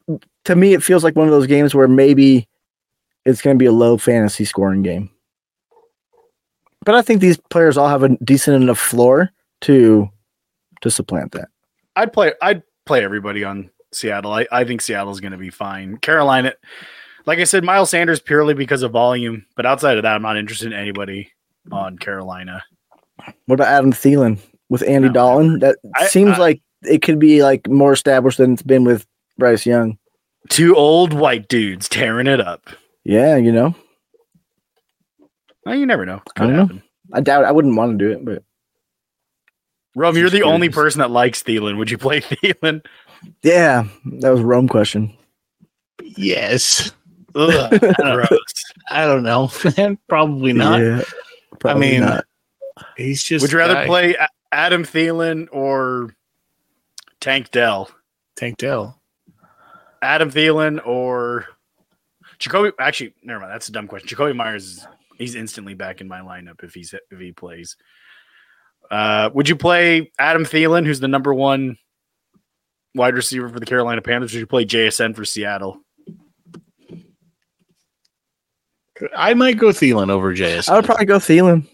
to 0.44 0.56
me 0.56 0.74
it 0.74 0.82
feels 0.82 1.04
like 1.04 1.14
one 1.16 1.28
of 1.28 1.32
those 1.32 1.46
games 1.46 1.74
where 1.74 1.88
maybe 1.88 2.48
it's 3.24 3.42
going 3.42 3.56
to 3.56 3.62
be 3.62 3.66
a 3.66 3.72
low 3.72 3.96
fantasy 3.96 4.44
scoring 4.44 4.82
game. 4.82 5.10
But 6.84 6.94
I 6.94 7.02
think 7.02 7.20
these 7.20 7.36
players 7.50 7.76
all 7.76 7.88
have 7.88 8.02
a 8.02 8.16
decent 8.24 8.60
enough 8.60 8.78
floor 8.78 9.30
to 9.62 10.08
to 10.80 10.90
supplant 10.90 11.32
that. 11.32 11.48
I'd 11.96 12.12
play 12.12 12.32
I'd 12.42 12.62
play 12.86 13.04
everybody 13.04 13.44
on 13.44 13.70
Seattle. 13.92 14.32
I, 14.32 14.46
I 14.50 14.64
think 14.64 14.80
Seattle's 14.80 15.20
gonna 15.20 15.36
be 15.36 15.50
fine. 15.50 15.98
Carolina 15.98 16.54
like 17.26 17.38
I 17.38 17.44
said, 17.44 17.64
Miles 17.64 17.90
Sanders 17.90 18.20
purely 18.20 18.54
because 18.54 18.82
of 18.82 18.92
volume, 18.92 19.46
but 19.56 19.66
outside 19.66 19.96
of 19.96 20.02
that, 20.04 20.14
I'm 20.14 20.22
not 20.22 20.36
interested 20.36 20.66
in 20.72 20.78
anybody 20.78 21.30
on 21.70 21.98
Carolina. 21.98 22.62
What 23.46 23.54
about 23.56 23.68
Adam 23.68 23.92
Thielen 23.92 24.38
with 24.68 24.82
Andy 24.82 25.08
No. 25.08 25.14
Dalton? 25.14 25.58
That 25.60 25.76
I- 25.96 26.06
seems 26.06 26.32
I- 26.32 26.38
like 26.38 26.62
it 26.84 27.02
could 27.02 27.18
be 27.18 27.42
like 27.42 27.68
more 27.68 27.92
established 27.92 28.38
than 28.38 28.54
it's 28.54 28.62
been 28.62 28.84
with 28.84 29.06
Bryce 29.38 29.66
Young. 29.66 29.98
Two 30.48 30.74
old 30.74 31.12
white 31.12 31.48
dudes 31.48 31.88
tearing 31.88 32.26
it 32.26 32.40
up. 32.40 32.70
Yeah, 33.04 33.36
you 33.36 33.52
know, 33.52 33.74
Well, 35.66 35.74
you 35.74 35.84
never 35.86 36.06
know. 36.06 36.22
I 36.36 36.46
don't 36.46 36.56
know. 36.56 36.80
I 37.12 37.20
doubt 37.20 37.44
I 37.44 37.52
wouldn't 37.52 37.76
want 37.76 37.98
to 37.98 38.04
do 38.04 38.10
it, 38.12 38.24
but 38.24 38.42
Rome, 39.94 40.16
you're 40.16 40.30
the 40.30 40.42
only 40.42 40.68
person 40.70 41.00
that 41.00 41.10
likes 41.10 41.42
Thielen. 41.42 41.76
Would 41.76 41.90
you 41.90 41.98
play 41.98 42.20
Thielen? 42.22 42.84
yeah, 43.42 43.84
that 44.20 44.30
was 44.30 44.40
a 44.40 44.44
Rome 44.46 44.68
question. 44.68 45.12
Yes. 46.02 46.92
Ugh, 47.34 47.80
gross. 47.96 48.64
I 48.88 49.04
don't 49.04 49.22
know. 49.22 49.50
Probably 50.08 50.52
not. 50.52 50.80
Yeah, 50.80 51.02
probably 51.58 51.92
mean, 51.92 52.00
not. 52.00 52.24
He's 52.96 53.22
just. 53.22 53.42
Would 53.42 53.52
you 53.52 53.58
rather 53.58 53.74
guy. 53.74 53.86
play 53.86 54.16
Adam 54.52 54.84
Thielen 54.84 55.48
or 55.52 56.14
Tank 57.20 57.50
Dell? 57.50 57.90
Tank 58.36 58.58
Dell? 58.58 59.00
Adam 60.02 60.30
Thielen 60.30 60.84
or 60.86 61.46
Jakobi? 62.38 62.72
Actually, 62.78 63.14
never 63.22 63.40
mind. 63.40 63.52
That's 63.52 63.68
a 63.68 63.72
dumb 63.72 63.86
question. 63.86 64.08
Jakobi 64.08 64.34
Meyers, 64.34 64.86
he's 65.16 65.34
instantly 65.34 65.74
back 65.74 66.00
in 66.00 66.08
my 66.08 66.20
lineup 66.20 66.64
if 66.64 66.74
he's 66.74 66.94
if 67.10 67.18
he 67.18 67.32
plays. 67.32 67.76
Uh, 68.90 69.30
would 69.34 69.48
you 69.48 69.56
play 69.56 70.10
Adam 70.18 70.44
Thielen, 70.44 70.84
who's 70.84 71.00
the 71.00 71.08
number 71.08 71.32
one 71.32 71.76
wide 72.94 73.14
receiver 73.14 73.48
for 73.48 73.60
the 73.60 73.66
Carolina 73.66 74.02
Panthers? 74.02 74.34
Or 74.34 74.38
would 74.38 74.40
you 74.40 74.46
play 74.46 74.64
JSN 74.64 75.14
for 75.14 75.24
Seattle? 75.24 75.80
I 79.16 79.34
might 79.34 79.58
go 79.58 79.68
Thielen 79.68 80.10
over 80.10 80.34
JS. 80.34 80.68
I 80.68 80.76
would 80.76 80.84
probably 80.84 81.06
go 81.06 81.18
Thielen. 81.18 81.66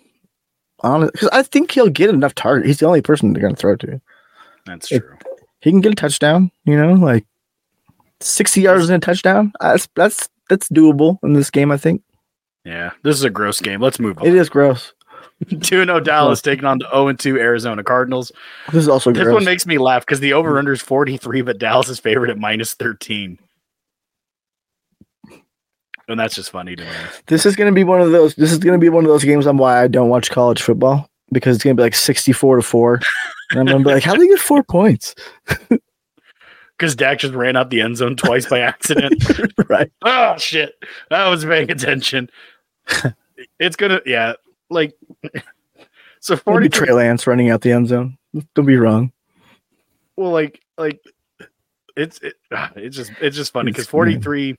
Honest, 0.80 1.12
because 1.12 1.28
I 1.30 1.42
think 1.42 1.70
he'll 1.70 1.88
get 1.88 2.10
enough 2.10 2.34
target. 2.34 2.66
He's 2.66 2.78
the 2.78 2.86
only 2.86 3.00
person 3.02 3.32
they're 3.32 3.40
going 3.40 3.54
to 3.54 3.60
throw 3.60 3.76
to. 3.76 4.00
That's 4.66 4.90
It- 4.92 5.00
true. 5.00 5.16
He 5.60 5.70
can 5.70 5.80
get 5.80 5.92
a 5.92 5.96
touchdown. 5.96 6.50
You 6.64 6.76
know, 6.76 6.92
like 6.92 7.24
sixty 8.20 8.60
yards 8.60 8.88
and 8.88 9.02
a 9.02 9.04
touchdown. 9.04 9.52
That's 9.60 9.88
that's 9.96 10.28
that's 10.48 10.68
doable 10.68 11.18
in 11.24 11.32
this 11.32 11.50
game. 11.50 11.72
I 11.72 11.76
think 11.76 12.02
Yeah, 12.64 12.90
this 13.02 13.16
is 13.16 13.24
a 13.24 13.30
gross 13.30 13.60
game. 13.60 13.80
Let's 13.80 13.98
move 13.98 14.18
on. 14.18 14.26
it 14.26 14.34
is 14.34 14.48
gross. 14.48 14.92
2 15.50 15.60
0 15.60 16.00
Dallas 16.00 16.40
taking 16.42 16.64
on 16.66 16.78
the 16.78 16.88
0 16.90 17.12
2 17.14 17.38
Arizona 17.38 17.82
Cardinals. 17.82 18.30
This 18.70 18.82
is 18.82 18.88
also 18.88 19.10
This 19.12 19.24
gross. 19.24 19.34
one 19.34 19.44
makes 19.44 19.66
me 19.66 19.78
laugh 19.78 20.02
because 20.06 20.20
the 20.20 20.32
over 20.34 20.58
under 20.58 20.72
is 20.72 20.82
43, 20.82 21.40
but 21.42 21.58
Dallas 21.58 21.88
is 21.88 21.98
favored 21.98 22.30
at 22.30 22.38
minus 22.38 22.74
13. 22.74 23.38
And 26.08 26.18
that's 26.20 26.34
just 26.34 26.50
funny 26.50 26.76
to 26.76 26.84
me. 26.84 26.90
this 27.26 27.44
is 27.44 27.56
going 27.56 27.70
to 27.70 27.74
be 27.74 27.84
one 27.84 28.00
of 28.00 28.12
those. 28.12 28.34
This 28.36 28.52
is 28.52 28.58
going 28.58 28.78
to 28.78 28.84
be 28.84 28.88
one 28.88 29.04
of 29.04 29.08
those 29.10 29.24
games 29.24 29.46
on 29.46 29.56
why 29.56 29.82
I 29.82 29.88
don't 29.88 30.08
watch 30.08 30.30
college 30.30 30.62
football 30.62 31.10
because 31.32 31.56
it's 31.56 31.64
going 31.64 31.76
to 31.76 31.80
be 31.80 31.84
like 31.84 31.96
sixty-four 31.96 32.56
to 32.56 32.62
four, 32.62 33.00
and 33.50 33.60
I'm 33.60 33.66
going 33.66 33.78
to 33.78 33.88
be 33.88 33.94
like, 33.94 34.04
how 34.04 34.14
do 34.14 34.20
they 34.20 34.28
get 34.28 34.38
four 34.38 34.62
points? 34.62 35.14
Because 36.78 36.94
Dak 36.94 37.18
just 37.18 37.32
ran 37.32 37.56
out 37.56 37.70
the 37.70 37.80
end 37.80 37.96
zone 37.96 38.16
twice 38.16 38.46
by 38.46 38.60
accident. 38.60 39.24
right. 39.68 39.90
oh, 40.02 40.36
shit. 40.36 40.74
I 41.10 41.28
was 41.28 41.44
paying 41.44 41.70
attention. 41.70 42.28
it's 43.58 43.76
going 43.76 43.92
to, 43.92 44.02
yeah, 44.04 44.34
like, 44.68 44.94
so 46.20 46.36
40 46.36 46.66
be 46.66 46.68
Trey 46.68 46.92
Lance 46.92 47.26
running 47.26 47.48
out 47.50 47.62
the 47.62 47.72
end 47.72 47.88
zone. 47.88 48.18
Don't 48.54 48.66
be 48.66 48.76
wrong. 48.76 49.10
well, 50.16 50.32
like, 50.32 50.60
like, 50.76 51.00
it's, 51.96 52.18
it, 52.18 52.34
ah, 52.52 52.70
it's 52.76 52.96
just, 52.96 53.12
it's 53.22 53.36
just 53.36 53.54
funny 53.54 53.72
because 53.72 53.86
43, 53.86 54.54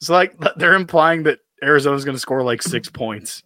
it's 0.00 0.08
like 0.08 0.36
they're 0.56 0.74
implying 0.74 1.24
that 1.24 1.38
Arizona's 1.62 2.04
going 2.04 2.14
to 2.16 2.20
score 2.20 2.42
like 2.42 2.62
six 2.62 2.88
points. 2.92 3.42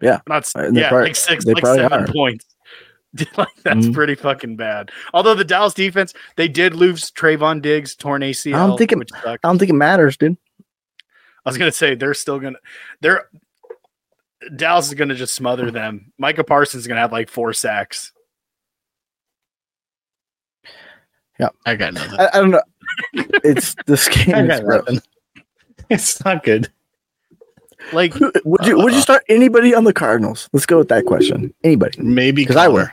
Yeah. 0.00 0.20
Not, 0.28 0.38
s- 0.42 0.54
And 0.56 0.76
they 0.76 0.80
yeah, 0.80 0.88
probably- 0.88 1.08
like 1.08 1.16
six, 1.16 1.44
like 1.46 1.64
seven 1.64 1.92
are. 1.92 2.06
points. 2.08 2.46
like, 3.36 3.48
that's 3.62 3.86
Mhm. 3.86 3.94
pretty 3.94 4.14
fucking 4.14 4.56
bad. 4.56 4.90
Although 5.12 5.34
the 5.34 5.44
Dallas 5.44 5.74
defense, 5.74 6.14
they 6.36 6.48
did 6.48 6.74
lose 6.74 7.10
Trevon 7.10 7.60
Diggs, 7.62 7.94
torn 7.94 8.22
ACL. 8.22 8.54
I 8.54 8.66
don't 8.66 8.78
think 8.78 8.90
it- 8.92 8.98
which. 8.98 9.10
I 9.24 9.36
don't 9.42 9.58
think 9.58 9.70
it 9.70 9.74
matters, 9.74 10.16
dude. 10.16 10.36
I 11.44 11.48
was 11.50 11.58
gonna 11.58 11.72
say 11.72 11.94
they're 11.94 12.14
still 12.14 12.38
gonna 12.40 12.58
they're 13.00 13.28
Dallas 14.56 14.88
is 14.88 14.94
gonna 14.94 15.14
just 15.14 15.34
smother 15.34 15.70
them. 15.72 16.12
Micah 16.18 16.42
Parsons 16.44 16.82
is 16.82 16.86
gonna 16.88 17.00
have 17.00 17.12
like 17.12 17.28
four 17.28 17.52
sacks. 17.52 18.12
Yeah, 21.38 21.48
I 21.66 21.76
got 21.76 21.94
nothing. 21.94 22.18
I, 22.20 22.28
I 22.32 22.40
don't 22.40 22.50
know. 22.50 22.62
It's 23.44 23.74
this 23.86 24.08
game. 24.08 24.34
Is 24.50 24.60
got 24.60 24.64
gross. 24.64 24.84
nothing. 24.86 25.02
It's 25.90 26.24
not 26.24 26.44
good. 26.44 26.70
Like 27.92 28.14
Would 28.14 28.66
you 28.66 28.76
would 28.78 28.92
you 28.92 28.98
uh, 28.98 29.02
start 29.02 29.24
anybody 29.28 29.74
on 29.74 29.84
the 29.84 29.92
Cardinals? 29.92 30.48
Let's 30.52 30.66
go 30.66 30.78
with 30.78 30.88
that 30.88 31.04
question. 31.04 31.52
Anybody? 31.64 32.00
Maybe 32.00 32.42
Because 32.42 32.56
I 32.56 32.66
Conner. 32.66 32.72
would. 32.74 32.90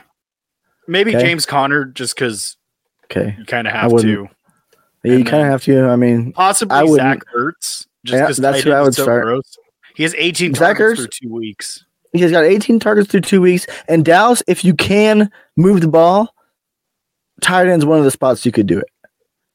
maybe 0.88 1.14
Okay. 1.16 1.24
James 1.26 1.46
Conner 1.46 1.84
just 1.84 2.14
because 2.16 2.56
Okay. 3.04 3.36
you 3.38 3.44
kind 3.44 3.66
of 3.68 3.72
have 3.72 3.96
to. 4.00 4.28
Yeah, 5.04 5.14
you 5.16 5.24
kind 5.24 5.42
of 5.44 5.48
have 5.50 5.62
to. 5.64 5.86
I 5.86 5.96
mean, 5.96 6.32
Possibly 6.32 6.76
I 6.76 6.86
Zach 6.86 7.20
Ertz. 7.34 7.86
Just 8.04 8.18
Yeah, 8.18 8.26
'cause 8.26 8.36
that's 8.38 8.58
tight 8.58 8.64
who 8.64 8.72
I 8.72 8.82
would 8.82 8.94
so 8.94 9.04
start. 9.04 9.22
gross. 9.24 9.56
He 9.94 10.02
has 10.02 10.14
18 10.16 10.54
Zach 10.54 10.76
targets 10.76 11.00
Ertz? 11.00 11.02
through 11.18 11.28
two 11.28 11.34
weeks. 11.34 11.84
he's 12.12 12.30
got 12.32 12.44
18 12.44 12.80
targets 12.80 13.08
through 13.10 13.20
two 13.20 13.40
weeks. 13.40 13.66
And 13.88 14.04
Dallas, 14.04 14.42
if 14.48 14.64
you 14.64 14.74
can 14.74 15.30
move 15.56 15.80
the 15.80 15.88
ball, 15.88 16.34
tight 17.40 17.68
end's 17.68 17.84
one 17.86 17.98
of 17.98 18.04
the 18.04 18.10
spots 18.10 18.44
you 18.44 18.50
could 18.52 18.66
do 18.66 18.78
it. 18.78 18.88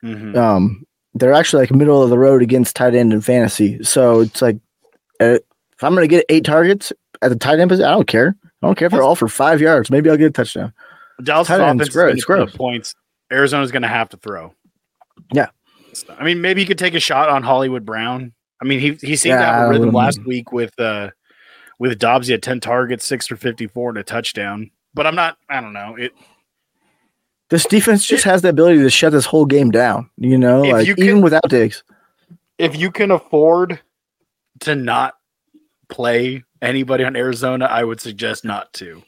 Mhm. 0.06 0.36
Um, 0.38 0.86
they're 1.14 1.34
actually 1.34 1.64
like 1.64 1.72
middle 1.72 2.02
of 2.04 2.10
the 2.10 2.18
road 2.18 2.42
against 2.42 2.76
tight 2.76 2.94
end 2.94 3.14
in 3.14 3.22
fantasy. 3.22 3.82
So 3.84 4.20
it's 4.22 4.42
like, 4.42 4.58
uh, 5.20 5.40
if 5.74 5.84
I'm 5.84 5.96
going 5.96 6.08
to 6.08 6.14
get 6.14 6.26
eight 6.30 6.46
targets 6.46 6.92
at 7.22 7.30
the 7.30 7.36
tight 7.36 7.60
end 7.60 7.70
position, 7.70 7.88
I 7.88 7.92
don't 7.94 8.08
care. 8.08 8.36
I 8.62 8.68
don't 8.68 8.78
care 8.78 8.88
if 8.88 8.92
they're 8.92 9.04
all 9.04 9.16
for 9.16 9.28
five 9.28 9.62
yards. 9.62 9.90
Maybe 9.90 10.10
I'll 10.10 10.18
get 10.18 10.28
a 10.28 10.32
touchdown. 10.32 10.74
Dallas 11.24 11.48
tight 11.48 11.62
offense 11.62 11.90
gross, 11.90 12.14
it's 12.16 12.26
gross. 12.26 12.56
points. 12.56 12.94
Arizona's 13.32 13.72
going 13.72 13.82
to 13.84 13.88
have 13.88 14.10
to 14.10 14.18
throw. 14.18 14.54
Yeah. 15.34 15.48
I 16.20 16.24
mean, 16.24 16.42
maybe 16.42 16.62
you 16.62 16.68
could 16.68 16.78
take 16.78 16.94
a 16.94 17.00
shot 17.00 17.30
on 17.30 17.44
Hollywood 17.44 17.86
Brown. 17.86 18.34
I 18.62 18.66
mean, 18.66 18.80
he 18.80 18.98
he 19.02 19.16
seemed 19.16 19.40
to 19.40 19.46
have 19.46 19.68
a 19.68 19.70
rhythm 19.70 19.92
last 19.92 20.24
week 20.26 20.52
with 20.52 20.78
uh 20.80 21.12
with 21.80 21.98
Dobbs. 22.00 22.28
He 22.28 22.32
had 22.34 22.44
ten 22.44 22.60
targets, 22.60 23.06
six 23.06 23.28
for 23.28 23.36
fifty 23.38 23.68
four, 23.68 23.90
and 23.90 23.98
a 23.98 24.04
touchdown. 24.04 24.72
But 24.94 25.08
I'm 25.08 25.16
not. 25.16 25.38
I 25.50 25.62
don't 25.62 25.74
know. 25.74 25.96
It 25.98 26.12
This 27.50 27.66
defense 27.66 28.06
just 28.06 28.24
has 28.24 28.42
the 28.42 28.50
ability 28.50 28.80
to 28.80 28.90
shut 28.90 29.12
this 29.12 29.26
whole 29.26 29.46
game 29.46 29.72
down. 29.72 30.10
You 30.18 30.38
know, 30.38 30.62
like 30.62 30.88
you 30.88 30.96
even 30.98 31.22
without 31.22 31.48
Diggs. 31.50 31.84
if 32.58 32.76
you 32.76 32.92
can 32.92 33.12
afford 33.12 33.80
to 34.62 34.76
not 34.76 35.16
play 35.90 36.44
anybody 36.62 37.04
on 37.04 37.16
Arizona, 37.16 37.66
I 37.66 37.84
would 37.84 38.02
suggest 38.02 38.46
not 38.46 38.74
to. 38.74 39.04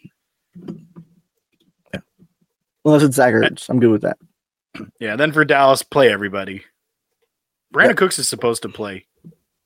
Yeah. 1.93 2.01
Unless 2.85 3.03
it's 3.03 3.15
Zach 3.15 3.33
Ertz. 3.33 3.69
I'm 3.69 3.79
good 3.79 3.91
with 3.91 4.03
that. 4.03 4.17
Yeah, 4.99 5.15
then 5.15 5.31
for 5.31 5.43
Dallas, 5.43 5.81
play 5.81 6.11
everybody. 6.11 6.63
Brandin 7.73 7.97
Cooks 7.97 8.19
is 8.19 8.27
supposed 8.27 8.61
to 8.61 8.69
play, 8.69 9.07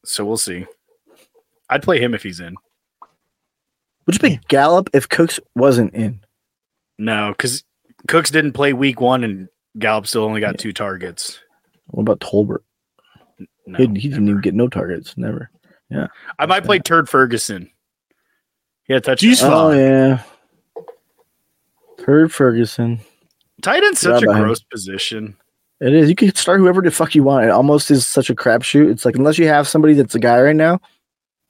so 0.05 0.23
we'll 0.23 0.37
see. 0.37 0.65
I'd 1.69 1.83
play 1.83 1.99
him 1.99 2.13
if 2.13 2.23
he's 2.23 2.39
in. 2.39 2.55
Would 4.05 4.15
you 4.15 4.19
pick 4.19 4.47
Gallup 4.47 4.89
if 4.93 5.09
Cooks 5.09 5.39
wasn't 5.55 5.93
in? 5.93 6.21
No, 6.97 7.33
because 7.37 7.63
Cooks 8.07 8.31
didn't 8.31 8.53
play 8.53 8.73
week 8.73 8.99
one 8.99 9.23
and 9.23 9.47
Gallup 9.79 10.07
still 10.07 10.23
only 10.23 10.41
got 10.41 10.57
two 10.57 10.73
targets. 10.73 11.39
What 11.87 12.01
about 12.01 12.19
Tolbert? 12.19 12.63
No, 13.67 13.77
he, 13.77 13.85
he 13.99 14.09
didn't 14.09 14.27
even 14.27 14.41
get 14.41 14.53
no 14.53 14.67
targets. 14.67 15.15
Never. 15.17 15.49
Yeah. 15.89 16.07
I 16.39 16.45
might 16.45 16.63
play 16.65 16.79
Turd 16.79 17.09
Ferguson. 17.09 17.69
Yeah, 18.87 18.99
touch. 18.99 19.21
Jeez. 19.21 19.41
Oh 19.43 19.71
yeah. 19.71 20.23
Herb 22.05 22.31
Ferguson. 22.31 22.99
Tight 23.61 23.83
end's 23.83 24.01
such 24.01 24.23
a 24.23 24.25
behind- 24.25 24.43
gross 24.45 24.61
position. 24.63 25.37
It 25.79 25.93
is. 25.93 26.09
You 26.09 26.15
can 26.15 26.33
start 26.35 26.59
whoever 26.59 26.81
the 26.81 26.91
fuck 26.91 27.15
you 27.15 27.23
want. 27.23 27.45
It 27.45 27.49
almost 27.49 27.89
is 27.89 28.05
such 28.05 28.29
a 28.29 28.35
crapshoot. 28.35 28.91
It's 28.91 29.03
like 29.03 29.15
unless 29.15 29.37
you 29.37 29.47
have 29.47 29.67
somebody 29.67 29.93
that's 29.95 30.13
a 30.13 30.19
guy 30.19 30.39
right 30.39 30.55
now, 30.55 30.79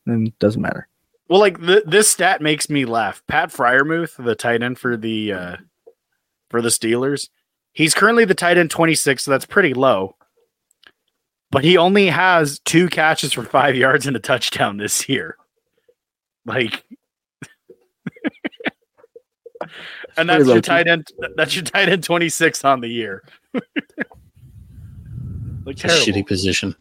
then 0.05 0.27
it 0.27 0.39
doesn't 0.39 0.61
matter. 0.61 0.87
Well, 1.27 1.39
like 1.39 1.59
th- 1.59 1.83
this 1.85 2.09
stat 2.09 2.41
makes 2.41 2.69
me 2.69 2.85
laugh. 2.85 3.23
Pat 3.27 3.49
Freiermuth, 3.51 4.23
the 4.23 4.35
tight 4.35 4.63
end 4.63 4.79
for 4.79 4.95
the 4.95 5.33
uh, 5.33 5.57
for 6.51 6.61
the 6.61 6.69
Steelers, 6.69 7.29
he's 7.73 7.95
currently 7.95 8.25
the 8.25 8.35
tight 8.35 8.59
end 8.59 8.69
twenty 8.69 8.93
six, 8.93 9.23
so 9.23 9.31
that's 9.31 9.45
pretty 9.45 9.73
low. 9.73 10.15
But 11.49 11.63
he 11.63 11.77
only 11.77 12.07
has 12.07 12.59
two 12.59 12.87
catches 12.87 13.33
for 13.33 13.43
five 13.43 13.75
yards 13.75 14.05
and 14.05 14.15
a 14.15 14.19
touchdown 14.19 14.77
this 14.77 15.09
year. 15.09 15.35
Like, 16.45 16.83
and 20.17 20.29
that's 20.29 20.45
your 20.45 20.61
tight 20.61 20.87
end. 20.87 21.07
That's 21.35 21.55
your 21.55 21.63
tight 21.63 21.89
end 21.89 22.03
twenty 22.03 22.29
six 22.29 22.63
on 22.63 22.81
the 22.81 22.87
year. 22.87 23.23
like 25.65 25.75
terrible 25.75 26.05
shitty 26.05 26.25
position. 26.25 26.75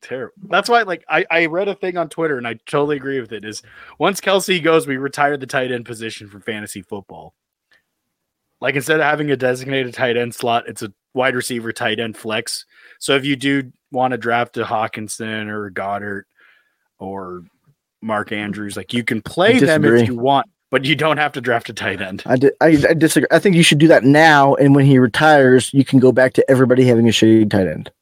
terrible. 0.00 0.34
That's 0.48 0.68
why, 0.68 0.82
like, 0.82 1.04
I, 1.08 1.24
I 1.30 1.46
read 1.46 1.68
a 1.68 1.74
thing 1.74 1.96
on 1.96 2.08
Twitter 2.08 2.38
and 2.38 2.48
I 2.48 2.54
totally 2.66 2.96
agree 2.96 3.20
with 3.20 3.32
it. 3.32 3.44
Is 3.44 3.62
once 3.98 4.20
Kelce 4.20 4.62
goes, 4.62 4.86
we 4.86 4.96
retire 4.96 5.36
the 5.36 5.46
tight 5.46 5.72
end 5.72 5.84
position 5.84 6.28
from 6.28 6.40
fantasy 6.40 6.82
football. 6.82 7.34
Like 8.64 8.76
instead 8.76 8.98
of 8.98 9.04
having 9.04 9.30
a 9.30 9.36
designated 9.36 9.92
tight 9.92 10.16
end 10.16 10.34
slot, 10.34 10.66
it's 10.66 10.82
a 10.82 10.90
wide 11.12 11.34
receiver 11.34 11.70
tight 11.70 12.00
end 12.00 12.16
flex. 12.16 12.64
So 12.98 13.14
if 13.14 13.22
you 13.26 13.36
do 13.36 13.70
want 13.92 14.12
to 14.12 14.16
draft 14.16 14.56
a 14.56 14.64
Hockenson 14.64 15.48
or 15.48 15.70
Goedert 15.70 16.22
or 16.98 17.42
Mark 18.00 18.32
Andrews, 18.32 18.74
like 18.74 18.94
you 18.94 19.04
can 19.04 19.20
play 19.20 19.58
them 19.58 19.84
if 19.84 20.08
you 20.08 20.16
want, 20.16 20.46
but 20.70 20.86
you 20.86 20.96
don't 20.96 21.18
have 21.18 21.32
to 21.32 21.42
draft 21.42 21.68
a 21.68 21.74
tight 21.74 22.00
end. 22.00 22.22
I, 22.24 22.36
di- 22.36 22.52
I, 22.62 22.68
I 22.88 22.94
disagree. 22.94 23.28
I 23.30 23.38
think 23.38 23.54
you 23.54 23.62
should 23.62 23.76
do 23.76 23.88
that 23.88 24.02
now, 24.02 24.54
and 24.54 24.74
when 24.74 24.86
he 24.86 24.98
retires, 24.98 25.70
you 25.74 25.84
can 25.84 25.98
go 25.98 26.10
back 26.10 26.32
to 26.32 26.50
everybody 26.50 26.86
having 26.86 27.06
a 27.06 27.12
shitty 27.12 27.50
tight 27.50 27.66
end. 27.66 27.92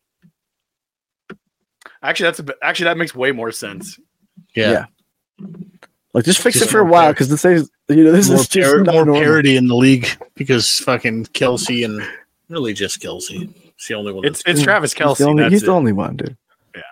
Actually, 2.04 2.26
that's 2.28 2.38
a 2.38 2.44
bit, 2.44 2.56
actually 2.62 2.84
that 2.84 2.96
makes 2.96 3.16
way 3.16 3.32
more 3.32 3.50
sense. 3.50 3.98
Yeah. 4.54 4.86
Yeah. 5.40 5.46
Like 6.14 6.24
just 6.24 6.40
fix 6.40 6.58
Just 6.58 6.68
it 6.68 6.72
for 6.72 6.80
a 6.80 6.84
while 6.84 7.12
because 7.12 7.28
this 7.30 7.44
is 7.44 7.70
you 7.88 8.04
know 8.04 8.12
this 8.12 8.28
more 8.28 8.40
is 8.40 8.48
just 8.48 8.70
par- 8.70 8.82
not 8.82 8.92
more 8.94 9.04
normal. 9.06 9.22
parity 9.22 9.56
in 9.56 9.66
the 9.66 9.74
league 9.74 10.06
because 10.34 10.78
fucking 10.80 11.26
Kelce 11.26 11.84
and 11.84 12.06
really 12.48 12.74
just 12.74 13.00
Kelce. 13.00 13.50
It's 13.74 13.88
the 13.88 13.94
only 13.94 14.12
one. 14.12 14.24
It's 14.24 14.42
it's 14.46 14.62
Travis 14.62 14.92
He's 14.92 15.02
Kelce. 15.02 15.18
the 15.18 15.24
only, 15.24 15.48
he's 15.48 15.62
the 15.62 15.72
only 15.72 15.92
one, 15.92 16.16
dude. 16.16 16.36
Yeah. 16.74 16.82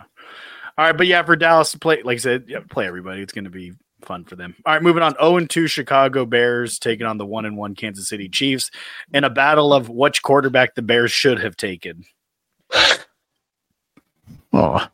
All 0.79 0.87
right, 0.87 0.97
but 0.97 1.07
yeah, 1.07 1.23
for 1.23 1.37
Dallas 1.37 1.73
to 1.73 1.79
play, 1.79 2.03
like 2.03 2.17
I 2.17 2.19
said, 2.19 2.45
yeah, 2.49 2.61
play 2.69 2.87
everybody. 2.87 3.21
It's 3.21 3.33
going 3.35 3.45
to 3.45 3.51
be 3.51 3.73
fun 4.01 4.25
for 4.25 4.37
them. 4.37 4.57
All 4.65 4.73
right, 4.73 4.83
moving 4.83 5.03
on. 5.03 5.15
0 5.21 5.47
2 5.47 5.67
Chicago 5.67 6.25
Bears 6.25 6.79
taking 6.79 7.05
on 7.07 7.19
the 7.19 7.27
1 7.27 7.45
and 7.45 7.57
1 7.59 7.75
Kansas 7.75 8.09
City 8.09 8.29
Chiefs 8.31 8.71
in 9.13 9.25
a 9.25 9.31
battle 9.31 9.75
of 9.75 9.91
which 9.91 10.23
quarterback 10.23 10.75
the 10.75 10.83
Bears 10.83 11.13
should 11.13 11.41
have 11.41 11.57
taken. 11.57 12.05
Oh, 14.53 14.85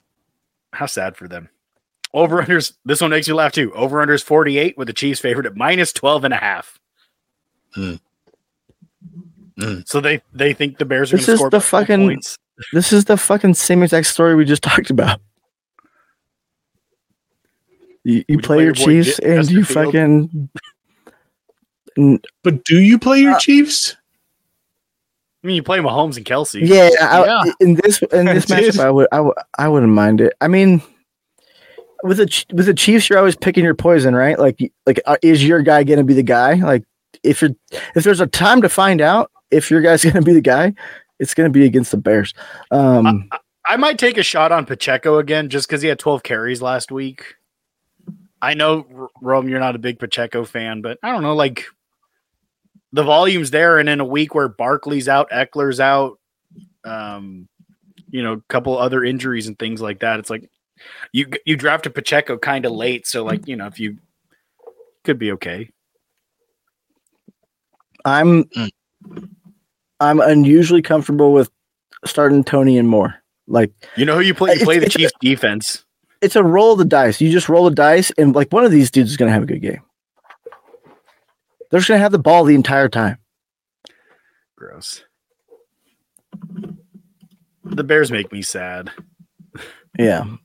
How 0.72 0.84
sad 0.84 1.16
for 1.16 1.28
them. 1.28 1.48
Over 2.16 2.42
unders, 2.42 2.72
this 2.86 3.02
one 3.02 3.10
makes 3.10 3.28
you 3.28 3.34
laugh 3.34 3.52
too. 3.52 3.72
Over 3.74 4.04
unders 4.04 4.24
48 4.24 4.78
with 4.78 4.86
the 4.88 4.94
Chiefs 4.94 5.20
favored 5.20 5.44
at 5.46 5.54
minus 5.54 5.92
12 5.92 6.24
and 6.24 6.32
a 6.34 6.38
half. 6.38 6.78
Mm. 7.76 8.00
Mm. 9.60 9.86
So 9.86 10.00
they 10.00 10.22
they 10.32 10.54
think 10.54 10.78
the 10.78 10.86
Bears 10.86 11.12
are 11.12 11.16
going 11.16 11.20
This 11.20 11.26
to 11.26 11.32
is 11.32 11.38
score 11.38 11.50
the 11.50 11.60
fucking- 11.60 12.06
points. 12.08 12.38
this 12.72 12.90
is 12.92 13.04
the 13.04 13.18
fucking 13.18 13.52
same 13.54 13.82
exact 13.82 14.06
story 14.06 14.34
we 14.34 14.46
just 14.46 14.62
talked 14.70 14.88
about. 14.90 15.20
You, 18.04 18.16
you 18.16 18.24
you 18.28 18.38
play 18.38 18.42
play 18.56 18.56
your 18.64 18.64
your 18.64 18.74
Chiefs 18.74 19.18
J- 19.18 19.36
and 19.36 19.50
you 19.50 19.60
Justin 19.62 19.84
fucking 19.84 20.50
but 22.42 22.64
do 22.64 22.80
you 22.80 22.98
play 22.98 23.20
your 23.20 23.34
Uh, 23.34 23.38
Chiefs? 23.38 23.96
I 25.42 25.46
mean, 25.46 25.56
you 25.56 25.62
play 25.62 25.78
Mahomes 25.78 26.16
and 26.16 26.26
Kelce. 26.26 26.60
yeah, 26.66 26.90
I- 27.00 27.24
Yeah. 27.24 27.52
in 27.60 27.74
this 27.74 28.00
in 28.12 28.26
this 28.32 28.50
I 28.50 28.60
matchup 28.62 28.80
I 28.84 28.90
would 28.90 29.08
I 29.12 29.20
would 29.20 29.34
I 29.58 29.68
wouldn't 29.68 29.92
mind 29.92 30.20
it. 30.20 30.32
I 30.40 30.48
mean 30.48 30.82
with 32.02 32.18
the 32.18 32.44
with 32.52 32.66
the 32.66 32.74
Chiefs 32.74 33.08
you're 33.08 33.18
always 33.18 33.36
picking 33.36 33.64
your 33.64 33.74
poison, 33.74 34.14
right? 34.14 34.38
Like 34.38 34.72
like 34.86 35.00
uh, 35.06 35.16
is 35.22 35.44
your 35.44 35.62
guy 35.62 35.84
going 35.84 35.98
to 35.98 36.04
be 36.04 36.14
the 36.14 36.22
guy? 36.22 36.54
Like 36.54 36.84
if 37.22 37.40
you're 37.40 37.52
if 37.94 38.04
there's 38.04 38.20
a 38.20 38.26
time 38.26 38.62
to 38.62 38.68
find 38.68 39.00
out 39.00 39.30
if 39.50 39.70
your 39.70 39.80
guy's 39.80 40.02
going 40.04 40.16
to 40.16 40.22
be 40.22 40.34
the 40.34 40.40
guy, 40.40 40.74
it's 41.18 41.34
going 41.34 41.50
to 41.50 41.58
be 41.58 41.64
against 41.64 41.90
the 41.90 41.96
Bears. 41.96 42.34
Um 42.70 43.28
I 43.68 43.76
might 43.76 43.98
take 43.98 44.16
a 44.16 44.22
shot 44.22 44.52
on 44.52 44.64
Pacheco 44.64 45.18
again 45.18 45.48
just 45.48 45.68
because 45.68 45.82
he 45.82 45.88
had 45.88 45.98
12 45.98 46.22
carries 46.22 46.62
last 46.62 46.92
week. 46.92 47.34
I 48.40 48.54
know, 48.54 49.10
Rome, 49.20 49.48
you're 49.48 49.58
not 49.58 49.74
a 49.74 49.80
big 49.80 49.98
Pacheco 49.98 50.44
fan, 50.44 50.82
but 50.82 50.98
I 51.02 51.10
don't 51.10 51.22
know, 51.22 51.34
like 51.34 51.64
the 52.92 53.02
volume's 53.02 53.50
there. 53.50 53.78
And 53.78 53.88
in 53.88 53.98
a 53.98 54.04
week 54.04 54.34
where 54.34 54.48
Barkley's 54.48 55.08
out, 55.08 55.30
Ekeler's 55.30 55.80
out, 55.80 56.20
um, 56.84 57.48
you 58.08 58.22
know, 58.22 58.34
a 58.34 58.40
couple 58.48 58.78
other 58.78 59.02
injuries 59.02 59.48
and 59.48 59.58
things 59.58 59.80
like 59.80 60.00
that, 60.00 60.20
it's 60.20 60.30
like 60.30 60.48
you 61.12 61.26
you 61.44 61.56
drafted 61.56 61.94
Pacheco 61.94 62.38
kind 62.38 62.64
of 62.66 62.72
late. 62.72 63.06
So, 63.06 63.24
like, 63.24 63.46
you 63.48 63.56
know, 63.56 63.66
if 63.66 63.78
you 63.80 63.98
could 65.04 65.18
be 65.18 65.32
okay. 65.32 65.70
I'm 68.04 68.44
Mm. 68.44 68.70
I'm 70.00 70.20
unusually 70.20 70.82
comfortable 70.82 71.32
with 71.32 71.50
starting 72.04 72.44
Tony 72.44 72.78
and 72.78 72.88
Moore. 72.88 73.14
Like 73.48 73.72
You 73.96 74.04
know 74.04 74.14
who 74.16 74.20
you 74.22 74.34
play? 74.34 74.54
You 74.54 74.64
play 74.64 74.78
the 74.78 74.86
it's 74.86 74.94
a- 74.94 74.98
Chiefs 74.98 75.12
defense. 75.20 75.84
it's 76.20 76.36
a 76.36 76.42
roll 76.44 76.72
of 76.72 76.78
the 76.78 76.84
dice. 76.84 77.20
You 77.20 77.30
just 77.30 77.48
roll 77.48 77.64
the 77.68 77.74
dice, 77.74 78.10
and 78.18 78.34
like 78.34 78.52
one 78.52 78.64
of 78.64 78.70
these 78.72 78.90
dudes 78.90 79.10
is 79.10 79.16
going 79.16 79.28
to 79.28 79.32
have 79.32 79.42
a 79.42 79.46
good 79.46 79.62
game. 79.62 79.82
They're 81.70 81.80
just 81.80 81.88
going 81.88 81.98
to 81.98 82.02
have 82.02 82.12
the 82.12 82.18
ball 82.18 82.44
the 82.44 82.54
entire 82.54 82.88
time. 82.88 83.18
Gross. 84.56 85.04
The 87.64 87.82
Bears 87.84 88.10
make 88.12 88.32
me 88.32 88.42
sad. 88.42 88.90
Yeah, 89.98 90.24
it's, 90.24 90.38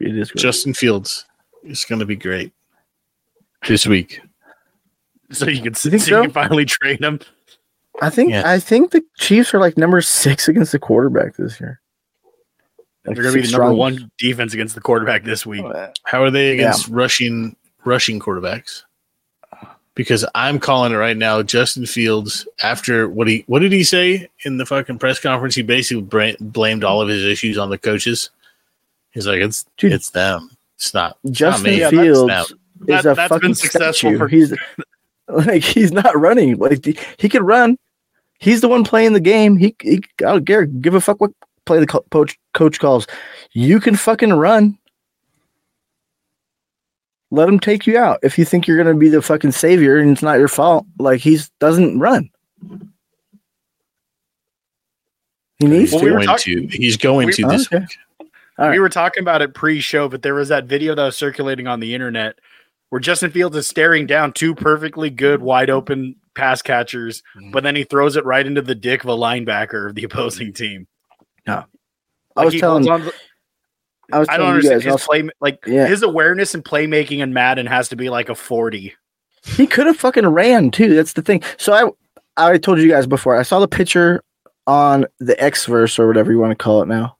it 0.00 0.16
is. 0.16 0.30
Great. 0.30 0.40
Justin 0.42 0.74
Fields 0.74 1.24
is 1.64 1.84
going 1.84 1.98
to 2.00 2.06
be 2.06 2.16
great 2.16 2.52
this 3.68 3.86
week. 3.86 4.20
So 5.30 5.46
you 5.46 5.62
can, 5.62 5.74
so 5.74 5.90
think 5.90 6.06
you 6.06 6.22
can 6.22 6.30
finally 6.30 6.64
trade 6.64 7.02
him. 7.04 7.20
I 8.00 8.10
think 8.10 8.30
Yes. 8.30 8.44
I 8.46 8.58
think 8.60 8.92
the 8.92 9.02
Chiefs 9.18 9.52
are 9.52 9.58
like 9.60 9.76
number 9.76 10.00
six 10.00 10.48
against 10.48 10.72
the 10.72 10.78
quarterback 10.78 11.36
this 11.36 11.60
year. 11.60 11.80
Like 13.04 13.16
They're 13.16 13.24
going 13.24 13.34
to 13.34 13.38
be 13.38 13.40
the 13.42 13.46
six 13.48 13.52
number 13.52 13.66
strong- 13.66 13.76
one 13.76 14.10
defense 14.18 14.54
against 14.54 14.74
the 14.74 14.80
quarterback 14.80 15.24
this 15.24 15.44
week. 15.44 15.64
Oh, 15.64 15.92
How 16.04 16.22
are 16.22 16.30
they 16.30 16.52
against 16.52 16.88
rushing 16.88 17.56
rushing 17.84 18.20
quarterbacks? 18.20 18.82
Because 19.94 20.24
I'm 20.34 20.60
calling 20.60 20.92
it 20.92 20.96
right 20.96 21.16
now. 21.16 21.42
Justin 21.42 21.84
Fields, 21.84 22.46
after 22.62 23.08
what 23.08 23.26
he 23.26 23.42
what 23.48 23.58
did 23.60 23.72
he 23.72 23.82
say 23.82 24.28
in 24.44 24.56
the 24.58 24.64
fucking 24.64 24.98
press 25.00 25.18
conference? 25.18 25.56
He 25.56 25.62
basically 25.62 26.34
blamed 26.40 26.84
all 26.84 27.00
of 27.02 27.08
his 27.08 27.24
issues 27.24 27.58
on 27.58 27.68
the 27.70 27.78
coaches. 27.78 28.30
He's 29.10 29.26
like, 29.26 29.40
it's 29.40 29.64
Dude. 29.76 29.92
it's 29.92 30.10
them. 30.10 30.50
It's 30.76 30.92
not. 30.94 31.18
It's 31.24 31.38
Justin 31.38 31.64
not 31.64 31.70
me. 31.70 31.80
Yeah, 31.80 31.90
that's 31.90 32.02
Fields 32.02 32.50
is 32.50 32.56
That- 32.86 33.00
a 33.06 33.14
that's 33.14 33.28
fucking 33.28 33.40
been 33.48 33.54
successful 33.54 33.92
statue. 34.10 34.18
for- 34.18 34.28
He's 34.28 34.52
like 35.28 35.62
he's 35.62 35.92
not 35.92 36.16
running. 36.18 36.56
Like 36.56 36.82
the- 36.82 36.98
he 37.18 37.28
can 37.28 37.42
run. 37.42 37.78
He's 38.38 38.60
the 38.60 38.68
one 38.68 38.84
playing 38.84 39.14
the 39.14 39.20
game. 39.20 39.56
He, 39.56 39.74
he 39.82 39.96
I 40.20 40.32
don't 40.32 40.46
care. 40.46 40.64
Give 40.66 40.94
a 40.94 41.00
fuck 41.00 41.20
what 41.20 41.32
play 41.66 41.80
the 41.80 41.86
co- 41.86 42.04
coach 42.12 42.38
coach 42.54 42.78
calls. 42.78 43.06
You 43.52 43.80
can 43.80 43.96
fucking 43.96 44.32
run. 44.32 44.78
Let 47.30 47.48
him 47.48 47.58
take 47.60 47.86
you 47.86 47.98
out. 47.98 48.20
If 48.22 48.38
you 48.38 48.44
think 48.44 48.66
you're 48.68 48.76
gonna 48.78 48.94
be 48.96 49.08
the 49.08 49.20
fucking 49.20 49.52
savior 49.52 49.98
and 49.98 50.12
it's 50.12 50.22
not 50.22 50.38
your 50.38 50.48
fault, 50.48 50.86
like 51.00 51.20
he's 51.20 51.50
doesn't 51.58 51.98
run. 51.98 52.30
He 55.58 55.66
needs 55.66 55.90
He's 55.90 55.92
Well, 55.92 56.00
to. 56.02 56.06
were 56.06 56.16
going 56.18 56.26
talk- 56.26 56.40
to. 56.40 56.66
He's 56.68 56.96
going 56.96 57.26
we- 57.26 57.32
to 57.34 57.46
this 57.48 57.66
Okay. 57.72 57.84
Week. 58.58 58.62
All 58.62 58.68
right. 58.68 58.74
We 58.74 58.80
were 58.80 58.88
talking 58.88 59.22
about 59.22 59.42
it 59.42 59.54
pre-show, 59.54 60.08
but 60.08 60.22
there 60.22 60.34
was 60.34 60.48
that 60.48 60.66
video 60.66 60.94
that 60.94 61.04
was 61.04 61.16
circulating 61.16 61.66
on 61.66 61.80
the 61.80 61.94
internet 61.94 62.36
where 62.90 63.00
Justin 63.00 63.30
Fields 63.30 63.56
is 63.56 63.66
staring 63.66 64.06
down 64.06 64.32
two 64.32 64.54
perfectly 64.54 65.10
good 65.10 65.42
wide 65.42 65.70
open 65.70 66.16
pass 66.34 66.62
catchers, 66.62 67.22
Mhm. 67.36 67.52
but 67.52 67.62
then 67.62 67.76
he 67.76 67.84
throws 67.84 68.16
it 68.16 68.24
right 68.24 68.46
into 68.46 68.62
the 68.62 68.74
dick 68.74 69.04
of 69.04 69.10
a 69.10 69.16
linebacker 69.16 69.88
of 69.88 69.94
the 69.94 70.04
opposing 70.04 70.52
team. 70.52 70.86
No. 71.46 71.64
I 72.36 72.44
Like, 72.44 72.52
was 72.52 72.60
telling. 72.60 72.88
on 72.88 73.10
I 74.10 74.18
was 74.20 74.28
I 74.30 74.38
don't 74.38 74.48
understand 74.48 74.82
guys. 74.84 74.92
his 74.94 75.04
play. 75.04 75.28
Like 75.40 75.58
Yeah. 75.66 75.86
his 75.86 76.02
awareness 76.02 76.54
and 76.54 76.64
playmaking 76.64 77.18
in 77.18 77.34
Madden 77.34 77.66
has 77.66 77.90
to 77.90 77.96
be 77.96 78.08
like 78.08 78.30
a 78.30 78.34
forty. 78.34 78.94
He 79.44 79.66
could 79.66 79.86
have 79.86 79.98
fucking 79.98 80.26
ran 80.26 80.70
too. 80.70 80.94
That's 80.94 81.12
the 81.12 81.20
thing. 81.22 81.42
So 81.58 81.74
I 81.74 81.90
I 82.52 82.56
told 82.56 82.78
you 82.78 82.88
guys 82.88 83.06
before. 83.06 83.36
I 83.38 83.42
saw 83.42 83.60
the 83.60 83.68
picture 83.68 84.22
on 84.66 85.04
the 85.18 85.34
Xverse 85.34 85.98
or 85.98 86.06
whatever 86.06 86.32
you 86.32 86.38
want 86.38 86.52
to 86.52 86.62
call 86.62 86.80
it 86.80 86.86
now, 86.88 87.17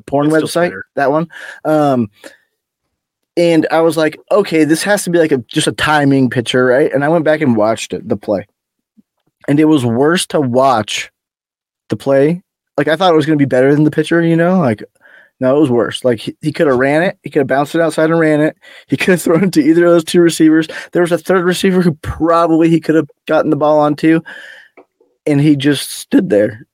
the 0.00 0.10
porn 0.10 0.26
It's 0.26 0.34
website. 0.34 0.78
That 0.94 1.10
one. 1.10 1.28
Um, 1.64 2.10
and 3.36 3.66
I 3.70 3.80
was 3.80 3.96
like, 3.96 4.18
okay, 4.30 4.64
this 4.64 4.82
has 4.82 5.04
to 5.04 5.10
be 5.10 5.18
like 5.18 5.32
a 5.32 5.38
just 5.38 5.66
a 5.66 5.72
timing 5.72 6.30
picture, 6.30 6.66
right? 6.66 6.92
And 6.92 7.04
I 7.04 7.08
went 7.08 7.24
back 7.24 7.40
and 7.40 7.56
watched 7.56 7.92
it, 7.92 8.08
the 8.08 8.16
play, 8.16 8.46
and 9.48 9.60
it 9.60 9.66
was 9.66 9.84
worse 9.84 10.26
to 10.28 10.40
watch 10.40 11.10
the 11.88 11.96
play. 11.96 12.42
Like 12.76 12.88
I 12.88 12.96
thought 12.96 13.12
it 13.12 13.16
was 13.16 13.26
going 13.26 13.38
to 13.38 13.42
be 13.42 13.48
better 13.48 13.74
than 13.74 13.84
the 13.84 13.90
picture, 13.90 14.20
you 14.22 14.36
know. 14.36 14.58
Like 14.58 14.82
no, 15.38 15.56
it 15.56 15.60
was 15.60 15.70
worse. 15.70 16.04
Like 16.04 16.20
he, 16.20 16.36
he 16.42 16.52
could 16.52 16.66
have 16.66 16.78
ran 16.78 17.02
it, 17.02 17.18
he 17.22 17.30
could 17.30 17.40
have 17.40 17.46
bounced 17.46 17.74
it 17.74 17.80
outside 17.80 18.10
and 18.10 18.18
ran 18.18 18.40
it. 18.40 18.56
He 18.88 18.96
could 18.96 19.12
have 19.12 19.22
thrown 19.22 19.44
it 19.44 19.52
to 19.54 19.62
either 19.62 19.86
of 19.86 19.92
those 19.92 20.04
two 20.04 20.20
receivers. 20.20 20.68
There 20.92 21.02
was 21.02 21.12
a 21.12 21.18
third 21.18 21.44
receiver 21.44 21.82
who 21.82 21.92
probably 22.02 22.68
he 22.68 22.80
could 22.80 22.94
have 22.94 23.08
gotten 23.26 23.50
the 23.50 23.56
ball 23.56 23.78
onto, 23.78 24.20
and 25.26 25.40
he 25.40 25.56
just 25.56 25.90
stood 25.90 26.30
there 26.30 26.66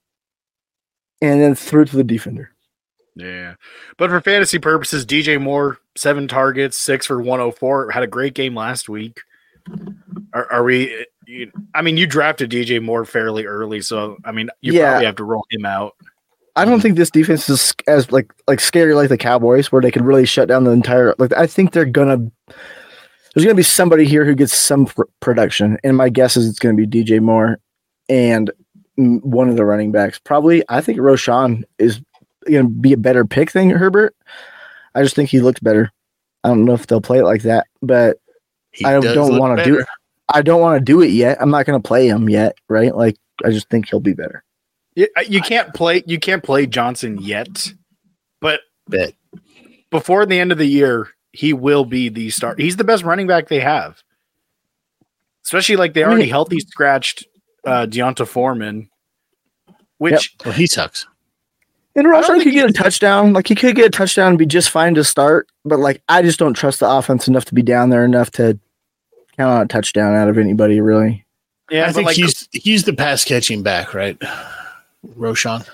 and 1.21 1.41
then 1.41 1.55
threw 1.55 1.83
it 1.83 1.89
to 1.89 1.97
the 1.97 2.05
defender. 2.05 2.56
Yeah. 3.17 3.55
But 3.97 4.11
for 4.11 4.21
fantasy 4.21 4.59
purposes, 4.59 5.05
DJ 5.07 5.41
Moore, 5.41 5.79
seven 5.97 6.29
targets, 6.29 6.77
six 6.77 7.07
for 7.07 7.19
104, 7.19 7.91
had 7.91 8.03
a 8.03 8.07
great 8.07 8.35
game 8.35 8.55
last 8.55 8.89
week. 8.89 9.21
Are, 10.33 10.51
are 10.53 10.63
we? 10.63 11.07
You, 11.27 11.51
I 11.75 11.83
mean, 11.83 11.97
you 11.97 12.07
drafted 12.07 12.51
DJ 12.51 12.81
Moore 12.81 13.05
fairly 13.05 13.47
early, 13.47 13.81
so 13.81 14.17
I 14.25 14.33
mean, 14.33 14.49
you 14.61 14.75
Yeah. 14.75 14.91
probably 14.91 15.07
have 15.07 15.17
to 15.17 15.25
roll 15.25 15.45
him 15.51 15.65
out. 15.67 15.95
I 16.55 16.65
don't 16.65 16.81
think 16.81 16.97
this 16.97 17.11
defense 17.11 17.49
is 17.51 17.75
as 17.87 18.13
like 18.13 18.33
like 18.47 18.61
scary 18.61 18.95
like 18.95 19.09
the 19.09 19.19
Cowboys, 19.19 19.73
where 19.73 19.83
they 19.83 19.91
can 19.91 20.05
really 20.05 20.25
shut 20.27 20.49
down 20.49 20.65
the 20.65 20.71
entire. 20.71 21.15
Like 21.19 21.33
I 21.33 21.47
think 21.47 21.73
they're 21.73 21.85
gonna. 21.85 22.31
There's 23.35 23.45
gonna 23.45 23.55
be 23.55 23.63
somebody 23.63 24.05
here 24.07 24.25
who 24.25 24.35
gets 24.35 24.55
some 24.55 24.87
pr- 24.87 25.03
production, 25.21 25.79
and 25.85 25.97
my 25.97 26.09
guess 26.09 26.37
is 26.37 26.49
it's 26.49 26.59
gonna 26.59 26.75
be 26.75 26.87
DJ 26.87 27.21
Moore 27.21 27.59
and 28.09 28.51
one 28.97 29.51
of 29.51 29.57
the 29.57 29.65
running 29.67 29.93
backs. 29.93 30.19
Probably, 30.19 30.63
I 30.71 30.81
think 30.81 30.99
Roschon 30.99 31.65
is 31.79 32.01
gonna 32.51 32.69
be 32.69 32.93
a 32.93 32.97
better 32.97 33.25
pick 33.25 33.53
than 33.53 33.71
Herbert. 33.71 34.15
I 34.95 35.03
just 35.03 35.15
think 35.15 35.31
he 35.31 35.41
looked 35.41 35.63
better. 35.63 35.93
I 36.45 36.49
don't 36.49 36.65
know 36.65 36.75
if 36.75 36.87
they'll 36.87 37.01
play 37.01 37.19
it 37.19 37.25
like 37.25 37.43
that, 37.43 37.67
but 37.83 38.19
He 38.73 38.85
I 38.85 39.01
don't 39.01 39.39
want 39.39 39.59
to 39.59 39.65
do 39.65 39.79
it. 39.81 39.87
I 40.33 40.43
don't 40.43 40.61
want 40.61 40.79
to 40.79 40.85
do 40.85 41.03
it 41.03 41.09
yet. 41.11 41.39
I'm 41.41 41.51
not 41.51 41.67
gonna 41.67 41.81
play 41.81 42.09
him 42.09 42.29
yet, 42.29 42.57
right? 42.69 42.95
Like 42.95 43.17
I 43.45 43.51
just 43.51 43.69
think 43.69 43.89
he'll 43.89 44.01
be 44.01 44.15
better. 44.15 44.43
You, 44.95 45.09
you 45.29 45.41
can't 45.43 45.75
play. 45.75 46.03
You 46.07 46.19
can't 46.19 46.43
play 46.43 46.67
Johnson 46.67 47.19
yet, 47.21 47.73
but 48.41 48.61
Bet. 48.89 49.13
before 49.91 50.25
the 50.25 50.39
end 50.41 50.53
of 50.53 50.59
the 50.59 50.67
year, 50.67 51.09
he 51.33 51.53
will 51.53 51.85
be 51.85 52.09
the 52.09 52.31
star. 52.31 52.55
He's 52.57 52.77
the 52.77 52.85
best 52.85 53.05
running 53.05 53.27
back 53.27 53.49
they 53.49 53.61
have, 53.61 54.03
especially 55.45 55.77
like 55.77 55.93
they 55.95 56.03
I 56.03 56.07
mean- 56.07 56.13
already 56.15 56.29
healthy 56.31 56.61
scratched 56.61 57.27
uh, 57.67 57.85
D'Onta 57.87 58.27
Foreman, 58.27 58.89
which 59.99 60.35
Well, 60.45 60.55
he 60.55 60.67
sucks. 60.67 61.07
And 61.97 62.05
don't 62.05 62.25
could 62.25 62.43
he- 62.43 62.53
get 62.53 62.69
a 62.69 62.73
touchdown. 62.73 63.33
Like 63.33 63.49
he 63.49 63.55
could 63.55 63.75
get 63.75 63.87
a 63.87 63.91
touchdown 63.91 64.29
and 64.29 64.39
be 64.39 64.47
just 64.47 64.71
fine 64.71 64.95
to 64.95 65.05
start. 65.05 65.49
But 65.65 65.79
like 65.79 66.03
I 66.09 66.23
just 66.23 66.39
don't 66.39 66.55
trust 66.55 66.81
the 66.81 66.91
offense 66.91 67.27
enough 67.27 67.47
to 67.47 67.55
be 67.55 67.63
down 67.63 67.89
there 67.89 68.05
enough 68.05 68.31
to 68.33 68.59
count 69.37 69.51
on 69.51 69.63
a 69.63 69.67
touchdown 69.67 70.15
out 70.15 70.29
of 70.29 70.39
anybody 70.39 70.81
really. 70.81 71.25
yeah, 71.71 71.87
I 71.87 71.93
think 71.93 72.07
like 72.07 72.17
he's 72.17 72.49
he's 72.53 72.85
the 72.85 72.93
pass 72.93 73.25
catching 73.25 73.63
back, 73.63 73.95
right? 73.95 74.19
Roschon. 75.17 75.67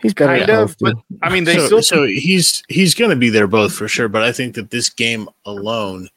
He's 0.00 0.14
better 0.14 0.38
kind 0.38 0.50
of. 0.50 0.76
But. 0.80 0.96
I 1.22 1.30
mean, 1.30 1.44
they 1.44 1.56
so, 1.56 1.66
still 1.66 1.82
so 1.82 2.04
he's 2.04 2.62
he's 2.68 2.94
going 2.94 3.10
to 3.10 3.16
be 3.16 3.30
there 3.30 3.48
both 3.48 3.74
for 3.74 3.88
sure. 3.88 4.08
But 4.08 4.22
I 4.22 4.32
think 4.32 4.54
that 4.54 4.70
this 4.70 4.88
game 4.88 5.28
alone, 5.44 6.08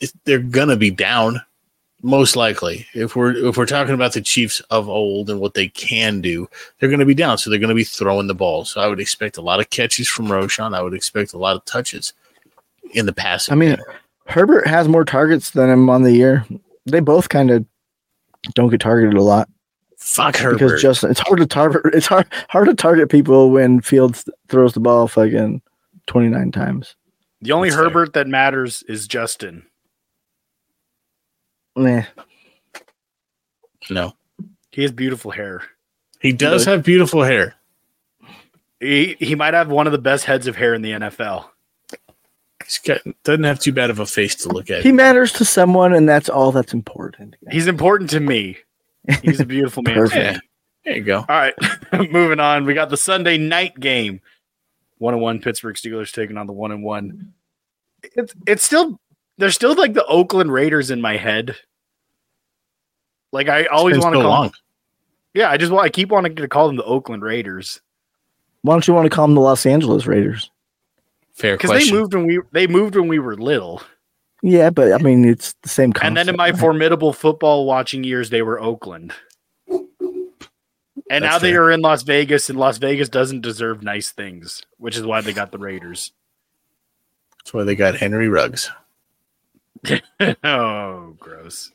it, 0.00 0.12
they're 0.24 0.38
going 0.38 0.68
to 0.68 0.76
be 0.76 0.90
down 0.90 1.42
most 2.02 2.36
likely. 2.36 2.86
If 2.94 3.16
we're 3.16 3.34
if 3.48 3.56
we're 3.56 3.66
talking 3.66 3.94
about 3.94 4.12
the 4.12 4.20
Chiefs 4.20 4.60
of 4.70 4.88
old 4.88 5.30
and 5.30 5.40
what 5.40 5.54
they 5.54 5.68
can 5.68 6.20
do, 6.20 6.48
they're 6.78 6.88
going 6.88 7.00
to 7.00 7.06
be 7.06 7.14
down. 7.14 7.38
So 7.38 7.48
they're 7.50 7.58
going 7.58 7.68
to 7.68 7.74
be 7.74 7.84
throwing 7.84 8.26
the 8.26 8.34
ball. 8.34 8.64
So 8.64 8.80
I 8.80 8.86
would 8.86 9.00
expect 9.00 9.36
a 9.36 9.42
lot 9.42 9.60
of 9.60 9.70
catches 9.70 10.08
from 10.08 10.26
Roschon. 10.26 10.74
I 10.74 10.82
would 10.82 10.94
expect 10.94 11.32
a 11.32 11.38
lot 11.38 11.56
of 11.56 11.64
touches 11.64 12.12
in 12.92 13.06
the 13.06 13.12
passing. 13.12 13.52
I 13.52 13.56
mean, 13.56 13.76
game. 13.76 13.84
Herbert 14.26 14.66
has 14.66 14.88
more 14.88 15.04
targets 15.04 15.50
than 15.50 15.70
him 15.70 15.88
on 15.88 16.02
the 16.02 16.12
year. 16.12 16.44
They 16.86 17.00
both 17.00 17.28
kind 17.28 17.50
of 17.50 17.64
don't 18.54 18.70
get 18.70 18.80
targeted 18.80 19.16
a 19.16 19.22
lot 19.22 19.48
fuck 20.02 20.36
Herbert. 20.36 20.58
because 20.58 20.82
Justin. 20.82 21.10
It's 21.10 21.20
hard 21.20 21.38
to 21.38 21.46
target. 21.46 21.94
It's 21.94 22.06
hard 22.06 22.26
hard 22.48 22.68
to 22.68 22.74
target 22.74 23.08
people 23.08 23.50
when 23.50 23.80
Fields 23.80 24.28
throws 24.48 24.74
the 24.74 24.80
ball 24.80 25.08
fucking 25.08 25.62
twenty 26.06 26.28
nine 26.28 26.50
times. 26.50 26.96
the 27.40 27.52
only 27.52 27.70
That's 27.70 27.76
fair. 27.76 27.84
Herbert 27.88 28.12
that 28.14 28.26
matters 28.26 28.82
is 28.88 29.06
Justin. 29.06 29.64
Nah. 31.76 32.02
no, 33.90 34.12
He 34.70 34.82
has 34.82 34.92
beautiful 34.92 35.30
hair. 35.30 35.62
he 36.20 36.32
does 36.32 36.62
does. 36.62 36.64
have 36.66 36.82
beautiful 36.84 37.22
hair. 37.22 37.54
He 38.80 39.16
he 39.20 39.34
might 39.34 39.54
have 39.54 39.68
one 39.68 39.86
of 39.86 39.92
the 39.92 39.98
best 39.98 40.24
heads 40.24 40.46
of 40.46 40.56
hair 40.56 40.74
in 40.74 40.82
the 40.82 40.90
NFL. 40.92 41.46
He's 42.64 42.78
got 42.78 42.98
doesn't 43.24 43.44
have 43.44 43.58
too 43.60 43.72
bad 43.72 43.90
of 43.90 43.98
a 44.00 44.06
face 44.06 44.34
to 44.36 44.48
look 44.48 44.70
at. 44.70 44.82
He 44.82 44.92
matters 44.92 45.32
to 45.34 45.44
someone, 45.44 45.92
and 45.94 46.08
that's 46.08 46.28
all 46.28 46.52
that's 46.52 46.72
important. 46.74 47.36
He's 47.50 47.66
important 47.68 48.10
to 48.10 48.20
me. 48.20 48.58
He's 49.22 49.40
a 49.40 49.46
beautiful 49.46 49.82
man. 49.82 49.94
Perfect. 49.94 50.34
me. 50.34 50.40
there 50.84 50.96
you 50.96 51.02
go. 51.02 51.18
All 51.18 51.24
right, 51.28 51.54
moving 52.10 52.40
on. 52.40 52.64
We 52.66 52.74
got 52.74 52.88
the 52.90 52.96
Sunday 52.96 53.36
night 53.38 53.78
game. 53.78 54.20
One 54.98 55.14
and 55.14 55.22
one 55.22 55.40
Pittsburgh 55.40 55.74
Steelers 55.76 56.12
taking 56.12 56.36
on 56.36 56.46
the 56.46 56.52
one 56.52 56.70
and 56.72 56.82
one. 56.84 57.32
It's 58.02 58.34
it's 58.46 58.62
still 58.64 59.00
there's 59.38 59.54
still 59.54 59.74
like 59.74 59.94
the 59.94 60.04
Oakland 60.06 60.52
Raiders 60.52 60.90
in 60.90 61.00
my 61.00 61.16
head. 61.16 61.56
Like 63.32 63.48
I 63.48 63.64
always 63.66 63.98
want 63.98 64.14
to 64.14 64.18
so 64.18 64.22
call. 64.22 64.30
long. 64.30 64.42
Them, 64.48 64.52
yeah, 65.34 65.50
I 65.50 65.56
just 65.56 65.72
want. 65.72 65.84
I 65.84 65.88
keep 65.88 66.10
wanting 66.10 66.36
to 66.36 66.48
call 66.48 66.66
them 66.66 66.76
the 66.76 66.84
Oakland 66.84 67.22
Raiders 67.22 67.80
Why 68.62 68.74
don't 68.74 68.86
you 68.86 68.94
want 68.94 69.06
to 69.06 69.10
call 69.10 69.26
them 69.26 69.34
the 69.34 69.40
Los 69.40 69.64
Angeles 69.64 70.06
Raiders? 70.06 70.50
Fair 71.32 71.56
question. 71.56 71.76
because 71.76 71.88
they 71.88 71.92
moved 71.92 72.14
when 72.14 72.26
we 72.26 72.40
they 72.52 72.66
moved 72.66 72.94
when 72.94 73.08
we 73.08 73.18
were 73.18 73.36
little. 73.36 73.82
Yeah, 74.42 74.70
but 74.70 74.92
I 74.92 74.98
mean, 74.98 75.24
it's 75.24 75.54
the 75.62 75.68
same 75.68 75.92
concept. 75.92 76.08
And 76.08 76.16
then 76.16 76.28
in 76.28 76.36
my 76.36 76.52
formidable 76.52 77.12
football 77.12 77.64
watching 77.64 78.02
years, 78.02 78.28
they 78.28 78.42
were 78.42 78.60
Oakland. 78.60 79.12
And 79.68 81.24
That's 81.24 81.34
now 81.34 81.38
they 81.38 81.54
are 81.54 81.70
in 81.70 81.80
Las 81.80 82.02
Vegas, 82.02 82.50
and 82.50 82.58
Las 82.58 82.78
Vegas 82.78 83.08
doesn't 83.08 83.42
deserve 83.42 83.82
nice 83.82 84.10
things, 84.10 84.62
which 84.78 84.96
is 84.96 85.04
why 85.04 85.20
they 85.20 85.32
got 85.32 85.52
the 85.52 85.58
Raiders. 85.58 86.12
That's 87.38 87.54
why 87.54 87.64
they 87.64 87.76
got 87.76 87.96
Henry 87.96 88.28
Ruggs. 88.28 88.70
oh, 90.44 91.14
gross. 91.18 91.72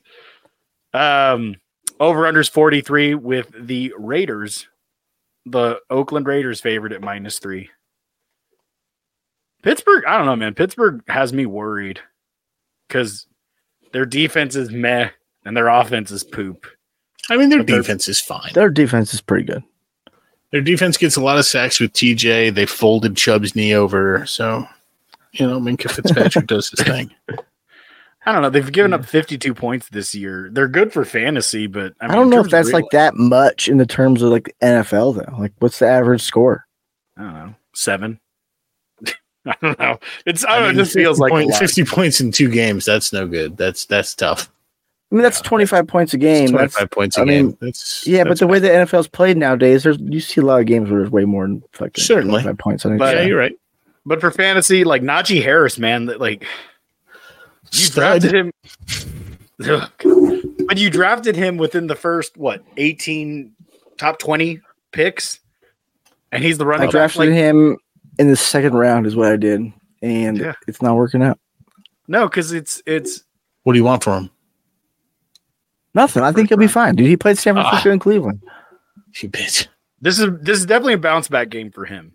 Um, 0.94 1.56
over 2.00 2.22
unders 2.22 2.50
43 2.50 3.14
with 3.14 3.50
the 3.58 3.92
Raiders, 3.98 4.66
the 5.44 5.78
Oakland 5.90 6.26
Raiders 6.26 6.60
favored 6.60 6.92
at 6.92 7.02
minus 7.02 7.38
three. 7.38 7.70
Pittsburgh, 9.62 10.04
I 10.06 10.16
don't 10.16 10.26
know, 10.26 10.36
man. 10.36 10.54
Pittsburgh 10.54 11.02
has 11.08 11.32
me 11.32 11.44
worried 11.46 12.00
because 12.86 13.26
their 13.92 14.06
defense 14.06 14.54
is 14.56 14.70
meh 14.70 15.10
and 15.44 15.56
their 15.56 15.68
offense 15.68 16.10
is 16.10 16.22
poop. 16.24 16.66
I 17.28 17.36
mean, 17.36 17.48
their 17.48 17.58
But 17.58 17.66
they're- 17.66 17.76
defense 17.78 18.08
is 18.08 18.20
fine. 18.20 18.52
their 18.54 18.70
defense 18.70 19.12
is 19.12 19.20
pretty 19.20 19.44
good. 19.44 19.62
Their 20.50 20.62
defense 20.62 20.96
gets 20.96 21.16
a 21.16 21.20
lot 21.20 21.36
of 21.36 21.44
sacks 21.44 21.78
with 21.78 21.92
TJ. 21.92 22.54
They 22.54 22.64
folded 22.64 23.16
Chubb's 23.18 23.54
knee 23.54 23.74
over, 23.74 24.24
so 24.24 24.66
you 25.32 25.46
know 25.46 25.60
Minkah 25.60 25.90
Fitzpatrick 25.90 26.46
does 26.46 26.70
his 26.70 26.80
thing. 26.80 27.10
I 28.26 28.32
don't 28.32 28.42
know. 28.42 28.50
They've 28.50 28.70
given 28.72 28.92
up 28.92 29.04
52 29.04 29.54
points 29.54 29.88
this 29.88 30.14
year. 30.14 30.48
They're 30.52 30.68
good 30.68 30.92
for 30.92 31.04
fantasy, 31.04 31.66
but 31.66 31.94
I, 32.00 32.06
I, 32.06 32.14
don't 32.14 32.28
know 32.30 32.40
if 32.40 32.50
that's 32.50 32.72
like 32.72 32.84
that 32.92 33.14
much 33.14 33.68
in 33.68 33.78
the 33.78 33.86
terms 33.86 34.22
of 34.22 34.30
like 34.30 34.54
NFL 34.60 35.16
though. 35.16 35.38
Like, 35.38 35.52
what's 35.60 35.78
the 35.78 35.86
average 35.88 36.22
score? 36.22 36.66
I 37.16 37.22
don't 37.22 37.34
know, 37.34 37.54
seven. 37.74 38.20
I 39.46 39.54
don't 39.62 39.78
know. 39.78 39.98
It's 40.26 40.44
I 40.44 40.48
oh, 40.48 40.52
I 40.56 40.58
know. 40.60 40.66
mean, 40.68 40.74
It 40.74 40.82
just 40.82 40.92
feels 40.94 41.18
like 41.18 41.32
a 41.32 41.52
fifty 41.58 41.84
points 41.84 42.20
in 42.20 42.32
two 42.32 42.50
games. 42.50 42.84
That's 42.84 43.12
no 43.12 43.26
good. 43.26 43.56
That's 43.56 43.86
that's 43.86 44.14
tough. 44.14 44.50
I 45.10 45.14
mean, 45.14 45.22
that's 45.22 45.38
Yeah. 45.38 45.48
25 45.48 45.86
points 45.86 46.12
a 46.12 46.18
game. 46.18 46.50
Twenty 46.50 46.66
That's, 46.66 46.84
points 46.92 47.16
a 47.16 47.22
I 47.22 47.24
game. 47.24 47.46
mean, 47.46 47.58
that's 47.62 48.06
yeah, 48.06 48.24
but 48.24 48.30
that's 48.30 48.40
the 48.40 48.46
way 48.46 48.58
the 48.58 48.68
NFL's 48.68 49.08
played 49.08 49.38
nowadays, 49.38 49.84
there's 49.84 49.96
you 50.00 50.20
see 50.20 50.42
a 50.42 50.44
lot 50.44 50.60
of 50.60 50.66
games 50.66 50.90
where 50.90 51.00
there's 51.00 51.10
way 51.10 51.24
more 51.24 51.46
than 51.46 51.62
fucking 51.72 52.04
Certainly. 52.04 52.42
25 52.42 52.58
points 52.58 52.84
on 52.84 52.94
each 52.94 52.98
But- 52.98 53.16
yeah, 53.16 53.22
you're 53.22 53.38
right. 53.38 53.54
But 54.04 54.20
for 54.20 54.30
fantasy, 54.30 54.84
like 54.84 55.02
Najee 55.02 55.42
Harris, 55.42 55.78
man, 55.78 56.06
that 56.06 56.20
like 56.20 56.46
you 57.72 57.78
Stud. 57.84 58.20
drafted 58.22 58.34
him. 58.34 58.52
but 60.66 60.78
you 60.78 60.90
drafted 60.90 61.36
him 61.36 61.56
within 61.56 61.86
the 61.86 61.94
first 61.96 62.36
what 62.36 62.62
18 62.76 63.52
top 63.96 64.18
20 64.18 64.60
picks, 64.92 65.40
and 66.32 66.42
he's 66.42 66.58
the 66.58 66.64
I 66.64 66.68
running 66.68 66.86
back. 66.86 66.92
drafted 66.92 67.20
Like, 67.20 67.30
him 67.30 67.76
in 68.18 68.28
the 68.28 68.36
second 68.36 68.74
round, 68.74 69.06
is 69.06 69.16
what 69.16 69.32
I 69.32 69.36
did, 69.36 69.72
and 70.02 70.38
Yeah. 70.38 70.52
it's 70.66 70.80
not 70.82 70.96
working 70.96 71.22
out. 71.22 71.38
no, 72.06 72.28
because 72.28 72.52
it's 72.52 72.82
it's 72.86 73.24
What 73.64 73.72
do 73.72 73.78
you 73.78 73.84
want 73.84 74.02
from 74.04 74.24
him? 74.24 74.30
Nothing. 75.94 76.22
I 76.22 76.32
think 76.32 76.48
he'll 76.50 76.58
be 76.58 76.68
fine, 76.68 76.94
dude. 76.94 77.06
He 77.08 77.16
played 77.16 77.38
San. 77.38 77.54
Francisco 77.54 77.88
ah. 77.88 77.92
and 77.92 78.00
Cleveland. 78.00 78.42
You 79.20 79.28
bitch. 79.30 79.66
this 80.00 80.18
is 80.20 80.26
this 80.42 80.58
is 80.58 80.66
definitely 80.66 80.92
a 80.94 80.98
bounce 80.98 81.28
back 81.28 81.48
game 81.48 81.70
for 81.72 81.84
him. 81.84 82.12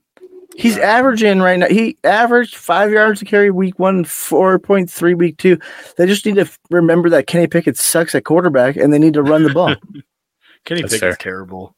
He's 0.56 0.78
averaging 0.78 1.40
right 1.40 1.58
now. 1.58 1.68
He 1.68 1.98
averaged 2.04 2.56
five 2.56 2.92
yards 2.92 3.20
to 3.20 3.26
carry 3.26 3.50
week 3.50 3.80
one, 3.80 4.04
four 4.06 4.60
point 4.60 4.90
three 4.90 5.14
week 5.16 5.38
two. 5.38 5.58
They 5.98 6.06
just 6.06 6.26
need 6.26 6.36
to 6.36 6.42
f- 6.42 6.60
remember 6.70 7.10
that 7.10 7.26
Kenny 7.28 7.48
Pickett 7.48 7.78
sucks 7.78 8.14
at 8.14 8.24
quarterback, 8.24 8.76
and 8.76 8.94
they 8.94 9.00
need 9.00 9.16
to 9.16 9.24
run 9.24 9.44
the 9.44 9.54
ball. 9.54 9.76
Kenny 10.66 10.82
That's 10.82 10.94
Pickett's 10.94 11.00
fair. 11.00 11.16
terrible. 11.16 11.76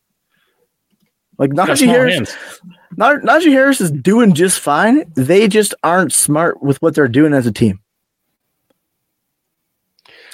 Like 1.38 1.54
Got 1.56 1.70
Najee 1.70 1.88
Harris, 1.88 2.14
hands. 2.16 2.38
Na- 2.98 3.16
Najee 3.20 3.52
Harris 3.52 3.82
is 3.82 3.92
doing 3.92 4.34
just 4.34 4.60
fine. 4.60 5.04
They 5.16 5.48
just 5.48 5.74
aren't 5.84 6.14
smart 6.14 6.62
with 6.62 6.82
what 6.82 6.96
they're 6.96 7.08
doing 7.08 7.34
as 7.34 7.46
a 7.48 7.52
team. 7.52 7.80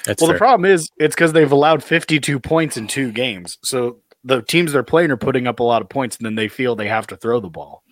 That's 0.04 0.20
Well, 0.20 0.28
fair. 0.30 0.34
the 0.34 0.38
problem 0.38 0.70
is 0.70 0.90
it's 0.98 1.14
because 1.14 1.32
they've 1.32 1.50
allowed 1.50 1.82
52 1.84 2.40
points 2.40 2.76
in 2.76 2.86
two 2.88 3.12
games. 3.12 3.58
So 3.62 3.98
the 4.24 4.42
teams 4.42 4.72
they're 4.72 4.82
playing 4.82 5.10
are 5.10 5.16
putting 5.16 5.46
up 5.46 5.60
a 5.60 5.64
lot 5.64 5.82
of 5.82 5.88
points, 5.88 6.16
and 6.16 6.26
then 6.26 6.34
they 6.34 6.48
feel 6.48 6.74
they 6.76 6.88
have 6.88 7.06
to 7.08 7.16
throw 7.16 7.40
the 7.40 7.48
ball. 7.48 7.82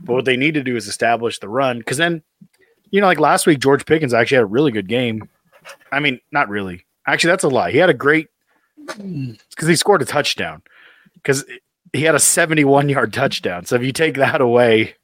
But 0.00 0.14
what 0.14 0.24
they 0.24 0.36
need 0.36 0.54
to 0.54 0.62
do 0.62 0.76
is 0.76 0.88
establish 0.88 1.38
the 1.38 1.48
run. 1.48 1.78
Because 1.78 1.98
then, 1.98 2.22
you 2.90 3.00
know, 3.00 3.06
like 3.06 3.20
last 3.20 3.46
week, 3.46 3.60
George 3.60 3.86
Pickens 3.86 4.14
actually 4.14 4.36
had 4.36 4.44
a 4.44 4.46
really 4.46 4.72
good 4.72 4.88
game. 4.88 5.28
I 5.90 6.00
mean, 6.00 6.20
not 6.30 6.48
really. 6.48 6.86
Actually, 7.06 7.30
that's 7.30 7.44
a 7.44 7.48
lie. 7.48 7.70
He 7.70 7.78
had 7.78 7.90
a 7.90 7.94
great 7.94 8.28
because 8.86 9.68
he 9.68 9.76
scored 9.76 10.02
a 10.02 10.06
touchdown. 10.06 10.62
Because 11.14 11.44
he 11.92 12.02
had 12.02 12.14
a 12.14 12.20
71 12.20 12.88
yard 12.88 13.12
touchdown. 13.12 13.64
So 13.64 13.76
if 13.76 13.82
you 13.82 13.92
take 13.92 14.16
that 14.16 14.40
away, 14.40 14.94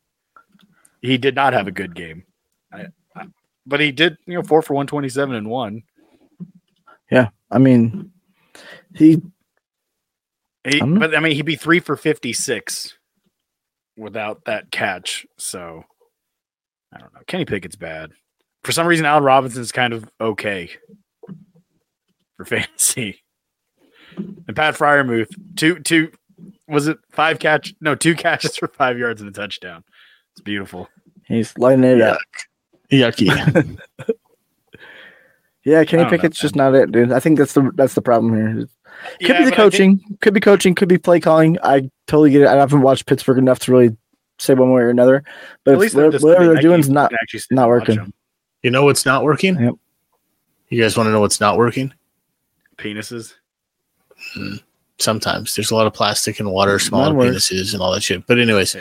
he 1.01 1.19
did 1.19 1.35
not 1.35 1.53
have 1.53 1.69
a 1.69 1.73
good 1.73 1.95
game. 1.95 2.25
I, 2.73 2.87
I, 3.15 3.27
but 3.67 3.81
he 3.81 3.93
did, 3.93 4.17
you 4.27 4.35
know, 4.35 4.43
four 4.43 4.63
for 4.63 4.75
127 4.75 5.35
and 5.35 5.49
one. 5.49 5.83
Yeah, 7.11 7.29
I 7.51 7.59
mean, 7.59 8.11
he 8.95 9.23
He, 10.65 10.81
but 10.81 11.15
I 11.15 11.21
mean, 11.21 11.33
he'd 11.33 11.43
be 11.43 11.57
three 11.57 11.81
for 11.81 11.97
56 11.97 12.98
without 13.99 14.45
that 14.45 14.71
catch. 14.71 15.27
So 15.37 15.85
I 16.95 16.99
don't 16.99 17.13
know. 17.13 17.21
Kenny 17.27 17.45
Pickett's 17.45 17.77
bad. 17.77 18.11
For 18.65 18.73
some 18.73 18.87
reason, 18.87 19.07
Allen 19.07 19.25
Robinson's 19.25 19.73
kind 19.73 19.93
of 19.93 20.09
okay 20.21 20.71
for 22.37 22.45
fantasy. 22.45 23.23
And 24.17 24.57
Pat 24.57 24.75
Freiermuth, 24.75 25.29
two, 25.57 25.79
two, 25.81 26.11
was 26.67 26.89
it 26.89 26.99
five 27.11 27.39
catch? 27.39 27.75
No, 27.81 27.95
two 27.95 28.15
catches 28.17 28.57
for 28.57 28.69
five 28.69 28.99
yards 28.99 29.21
and 29.21 29.31
a 29.31 29.33
touchdown. 29.33 29.85
It's 30.33 30.41
beautiful. 30.41 30.89
he's 31.27 31.57
lighting 31.59 31.85
it 31.85 32.01
up. 32.01 32.19
Yucky. 32.91 33.79
Yeah, 35.69 35.85
Kenny 35.85 36.03
I 36.03 36.05
don't 36.05 36.13
know, 36.13 36.19
Pickett's 36.19 36.39
just 36.41 36.57
not 36.57 36.75
it, 36.75 36.91
dude. 36.93 37.13
I 37.13 37.21
think 37.21 37.39
that's 37.39 37.53
the 37.53 37.71
that's 37.75 37.95
the 37.95 38.03
problem 38.03 38.35
here. 38.35 38.55
Could 38.55 38.69
Yeah, 39.21 39.27
be 39.27 39.27
the 39.27 39.29
but 39.29 39.39
I 39.39 39.45
think- 39.45 39.55
coaching, 39.57 40.19
could 40.21 40.35
be 40.35 40.41
coaching, 40.41 40.75
could 40.75 40.89
be 40.89 40.99
play 40.99 41.21
calling. 41.21 41.59
I 41.63 41.91
totally 42.07 42.31
get 42.31 42.43
it. 42.43 42.49
I 42.49 42.55
haven't 42.57 42.83
watched 42.83 43.07
Pittsburgh 43.07 43.39
enough 43.39 43.59
to 43.61 43.73
really 43.73 43.97
say 44.39 44.55
one 44.55 44.73
way 44.73 44.83
or 44.83 44.91
another. 44.91 45.23
But 45.65 45.75
at 45.75 45.79
least 45.81 45.95
they're 45.95 46.07
whatever, 46.07 46.27
whatever 46.27 46.45
I 46.45 46.55
they're 46.55 46.63
doing 46.63 46.81
is 46.81 46.89
not. 46.89 47.13
actually 47.13 47.43
not 47.51 47.69
working. 47.69 48.13
You 48.63 48.71
know 48.71 48.85
what's 48.85 49.05
not 49.07 49.25
working? 49.25 49.59
Yep. 49.61 49.75
You 50.71 50.83
guys 50.83 50.97
want 50.97 51.07
to 51.07 51.13
know 51.13 51.21
what's 51.21 51.41
not 51.41 51.57
working? 51.59 51.93
Penises. 52.77 53.35
Sometimes 54.99 55.55
there's 55.55 55.71
a 55.71 55.75
lot 55.77 55.87
of 55.87 55.95
plastic 55.95 56.41
and 56.41 56.51
water, 56.51 56.79
smaller 56.79 57.15
Mine 57.15 57.17
works. 57.33 57.49
penises, 57.51 57.73
and 57.73 57.81
all 57.81 57.93
that 57.93 58.03
shit. 58.03 58.27
But 58.27 58.39
anyways, 58.41 58.75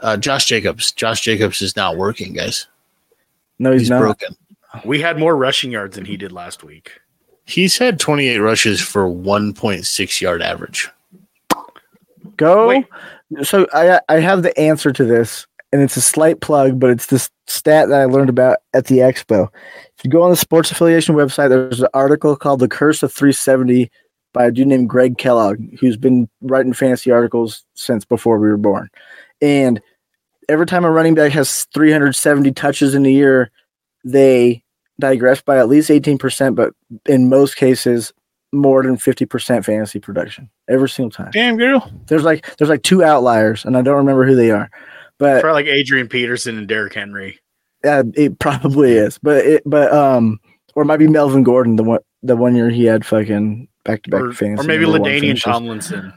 uh, 0.00 0.16
Josh 0.16 0.46
Jacobs. 0.46 0.90
Josh 0.92 1.20
Jacobs 1.20 1.62
is 1.62 1.76
not 1.76 1.96
working, 1.96 2.32
guys. 2.32 2.66
No, 3.60 3.70
he's, 3.72 3.82
He's 3.82 3.90
not. 3.90 4.00
broken. 4.00 4.36
We 4.84 5.00
had 5.00 5.18
more 5.18 5.36
rushing 5.36 5.70
yards 5.70 5.96
than 5.96 6.04
he 6.04 6.16
did 6.16 6.32
last 6.32 6.64
week. 6.64 6.92
He's 7.44 7.78
had 7.78 7.98
28 7.98 8.38
rushes 8.38 8.80
for 8.80 9.04
1.6 9.04 10.20
yard 10.20 10.42
average. 10.42 10.90
Go. 12.36 12.68
Wait. 12.68 12.86
So 13.42 13.66
I 13.72 14.00
I 14.08 14.20
have 14.20 14.42
the 14.42 14.58
answer 14.58 14.92
to 14.92 15.04
this, 15.04 15.46
and 15.72 15.82
it's 15.82 15.96
a 15.96 16.00
slight 16.00 16.40
plug, 16.40 16.78
but 16.78 16.90
it's 16.90 17.06
this 17.06 17.30
stat 17.46 17.88
that 17.88 18.00
I 18.00 18.04
learned 18.04 18.30
about 18.30 18.58
at 18.74 18.86
the 18.86 18.98
expo. 18.98 19.48
If 19.96 20.04
you 20.04 20.10
go 20.10 20.22
on 20.22 20.30
the 20.30 20.36
sports 20.36 20.70
affiliation 20.70 21.14
website, 21.14 21.48
there's 21.48 21.80
an 21.80 21.88
article 21.94 22.36
called 22.36 22.60
"The 22.60 22.68
Curse 22.68 23.02
of 23.02 23.12
370" 23.12 23.90
by 24.32 24.46
a 24.46 24.50
dude 24.50 24.68
named 24.68 24.88
Greg 24.88 25.18
Kellogg, 25.18 25.58
who's 25.80 25.96
been 25.96 26.28
writing 26.42 26.72
fantasy 26.72 27.10
articles 27.10 27.64
since 27.74 28.04
before 28.04 28.38
we 28.38 28.48
were 28.48 28.56
born. 28.56 28.88
And 29.40 29.80
every 30.48 30.66
time 30.66 30.84
a 30.84 30.90
running 30.90 31.14
back 31.14 31.32
has 31.32 31.64
370 31.74 32.52
touches 32.52 32.94
in 32.94 33.04
a 33.06 33.10
year, 33.10 33.50
they 34.04 34.62
digress 35.00 35.40
by 35.40 35.58
at 35.58 35.68
least 35.68 35.90
18%, 35.90 36.54
but 36.54 36.72
in 37.06 37.28
most 37.28 37.56
cases, 37.56 38.12
more 38.52 38.82
than 38.82 38.96
50% 38.96 39.64
fantasy 39.64 39.98
production 40.00 40.48
every 40.68 40.88
single 40.88 41.10
time. 41.10 41.30
Damn 41.32 41.56
girl. 41.56 41.90
There's 42.06 42.24
like 42.24 42.56
there's 42.56 42.70
like 42.70 42.82
two 42.82 43.04
outliers, 43.04 43.64
and 43.64 43.76
I 43.76 43.82
don't 43.82 43.96
remember 43.96 44.24
who 44.26 44.34
they 44.34 44.50
are, 44.50 44.70
but 45.18 45.42
Probably 45.42 45.64
like 45.64 45.72
Adrian 45.72 46.08
Peterson 46.08 46.56
and 46.56 46.66
Derrick 46.66 46.94
Henry. 46.94 47.38
uh, 47.84 48.04
it 48.14 48.38
probably 48.38 48.92
is. 48.92 49.18
But 49.18 49.44
it 49.44 49.62
but 49.66 49.92
um 49.92 50.40
or 50.74 50.82
it 50.82 50.86
might 50.86 50.96
be 50.96 51.08
Melvin 51.08 51.42
Gordon 51.42 51.76
the 51.76 51.84
one 51.84 52.00
the 52.22 52.36
one 52.36 52.56
year 52.56 52.70
he 52.70 52.84
had 52.84 53.04
fucking 53.04 53.68
back 53.84 54.02
to 54.04 54.10
back 54.10 54.32
fantasy 54.34 54.64
or 54.64 54.66
maybe 54.66 54.84
number 54.84 55.00
one 55.00 55.10
LaDainian. 55.10 55.42
Tomlinson. 55.42 56.12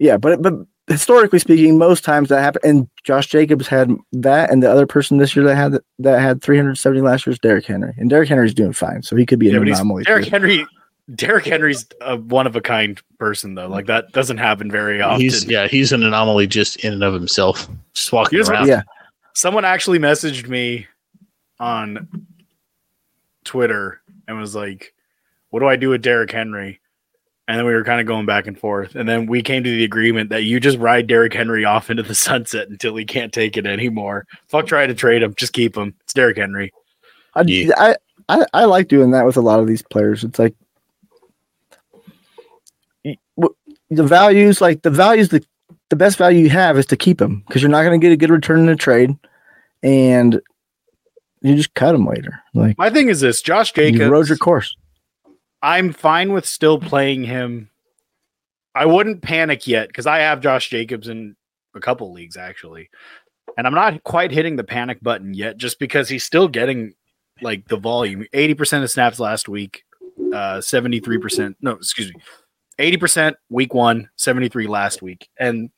Yeah, 0.00 0.16
but 0.16 0.42
but 0.42 0.54
historically 0.90 1.38
speaking, 1.38 1.78
most 1.78 2.04
times 2.04 2.28
that 2.28 2.40
happened. 2.42 2.64
And 2.64 2.88
Josh 3.04 3.26
Jacobs 3.28 3.66
had 3.68 3.90
that, 4.12 4.50
and 4.50 4.62
the 4.62 4.70
other 4.70 4.86
person 4.86 5.16
this 5.18 5.34
year 5.34 5.44
that 5.46 5.56
had 5.56 5.78
that 6.00 6.20
had 6.20 6.42
370 6.42 7.00
last 7.00 7.26
year 7.26 7.32
is 7.32 7.38
Derrick 7.38 7.64
Henry, 7.66 7.94
and 7.96 8.10
Derrick 8.10 8.28
Henry's 8.28 8.54
doing 8.54 8.72
fine, 8.72 9.02
so 9.02 9.16
he 9.16 9.24
could 9.24 9.38
be 9.38 9.50
an 9.50 9.58
but 9.58 9.68
he's, 9.68 9.78
anomaly. 9.78 10.04
Derrick 10.04 10.24
too. 10.24 10.30
Henry. 10.30 10.66
Derrick 11.16 11.44
Henry's 11.46 11.86
a 12.02 12.16
one 12.16 12.46
of 12.46 12.54
a 12.54 12.60
kind 12.60 13.00
person 13.18 13.56
though. 13.56 13.66
Like 13.66 13.86
that 13.86 14.12
doesn't 14.12 14.38
happen 14.38 14.70
very 14.70 15.00
often. 15.02 15.20
He's 15.20 15.44
yeah, 15.44 15.66
he's 15.66 15.90
an 15.92 16.04
anomaly 16.04 16.46
just 16.46 16.76
in 16.84 16.92
and 16.92 17.02
of 17.02 17.12
himself. 17.14 17.68
Just 17.94 18.12
walking 18.12 18.36
Here's 18.36 18.46
what- 18.48 18.56
around. 18.58 18.68
Yeah, 18.68 18.82
Someone 19.34 19.64
actually 19.64 19.98
messaged 19.98 20.46
me 20.48 20.86
on 21.58 22.06
Twitter 23.44 24.00
and 24.28 24.38
was 24.38 24.54
like, 24.54 24.94
"What 25.50 25.60
do 25.60 25.66
I 25.68 25.76
do 25.76 25.88
with 25.90 26.02
Derrick 26.02 26.30
Henry?" 26.30 26.79
And 27.50 27.58
then 27.58 27.66
we 27.66 27.74
were 27.74 27.82
kind 27.82 28.00
of 28.00 28.06
going 28.06 28.26
back 28.26 28.46
and 28.46 28.56
forth, 28.56 28.94
and 28.94 29.08
then 29.08 29.26
we 29.26 29.42
came 29.42 29.64
to 29.64 29.70
the 29.70 29.82
agreement 29.82 30.30
that 30.30 30.44
you 30.44 30.60
just 30.60 30.78
ride 30.78 31.08
Derrick 31.08 31.34
Henry 31.34 31.64
off 31.64 31.90
into 31.90 32.04
the 32.04 32.14
sunset 32.28 32.68
until 32.68 32.94
he 32.94 33.04
can't 33.04 33.32
take 33.32 33.56
it 33.56 33.66
anymore. 33.66 34.28
Fuck 34.46 34.68
trying 34.68 34.86
to 34.86 34.94
trade 34.94 35.24
him, 35.24 35.34
just 35.34 35.52
keep 35.52 35.76
him. 35.76 35.92
It's 36.04 36.12
Derrick 36.12 36.36
Henry. 36.36 36.72
I, 37.34 37.40
Yeah. 37.40 37.74
I 37.76 37.96
I 38.28 38.46
I 38.54 38.64
like 38.66 38.86
doing 38.86 39.10
that 39.10 39.26
with 39.26 39.36
a 39.36 39.40
lot 39.40 39.58
of 39.58 39.66
these 39.66 39.82
players. 39.82 40.22
It's 40.22 40.38
like 40.38 40.54
the 43.02 44.04
values, 44.04 44.60
like 44.60 44.82
the 44.82 44.90
values, 44.90 45.30
the 45.30 45.44
the 45.88 45.96
best 45.96 46.18
value 46.18 46.44
you 46.44 46.50
have 46.50 46.78
is 46.78 46.86
to 46.86 46.96
keep 46.96 47.18
them 47.18 47.42
because 47.48 47.62
you're 47.62 47.68
not 47.68 47.82
going 47.82 48.00
to 48.00 48.06
get 48.06 48.12
a 48.12 48.16
good 48.16 48.30
return 48.30 48.60
in 48.60 48.68
a 48.68 48.76
trade, 48.76 49.16
and 49.82 50.40
you 51.40 51.56
just 51.56 51.74
cut 51.74 51.96
him 51.96 52.06
later. 52.06 52.40
Like 52.54 52.78
My 52.78 52.90
thing 52.90 53.08
is 53.08 53.18
this: 53.18 53.42
Josh 53.42 53.72
Jacobs, 53.72 53.98
you 53.98 54.08
rode 54.08 54.28
your 54.28 54.38
course. 54.38 54.76
I'm 55.62 55.92
fine 55.92 56.32
with 56.32 56.46
still 56.46 56.78
playing 56.78 57.24
him. 57.24 57.70
I 58.74 58.86
wouldn't 58.86 59.22
panic 59.22 59.66
yet 59.66 59.88
because 59.88 60.06
I 60.06 60.18
have 60.18 60.40
Josh 60.40 60.70
Jacobs 60.70 61.08
in 61.08 61.36
a 61.74 61.80
couple 61.80 62.12
leagues 62.12 62.36
actually, 62.36 62.88
and 63.58 63.66
I'm 63.66 63.74
not 63.74 64.02
quite 64.04 64.30
hitting 64.30 64.56
the 64.56 64.64
panic 64.64 65.02
button 65.02 65.34
yet, 65.34 65.56
just 65.56 65.78
because 65.78 66.08
he's 66.08 66.24
still 66.24 66.48
getting 66.48 66.94
like 67.42 67.66
the 67.68 67.76
volume. 67.76 68.24
Eighty 68.32 68.54
percent 68.54 68.84
of 68.84 68.90
snaps 68.90 69.18
last 69.18 69.48
week, 69.48 69.84
uh, 70.32 70.60
seventy 70.60 71.00
three 71.00 71.18
percent. 71.18 71.56
No, 71.60 71.72
excuse 71.72 72.14
me, 72.14 72.20
eighty 72.78 72.96
percent 72.96 73.36
week 73.48 73.74
one, 73.74 74.08
73 74.16 74.66
last 74.66 75.02
week, 75.02 75.28
and 75.38 75.70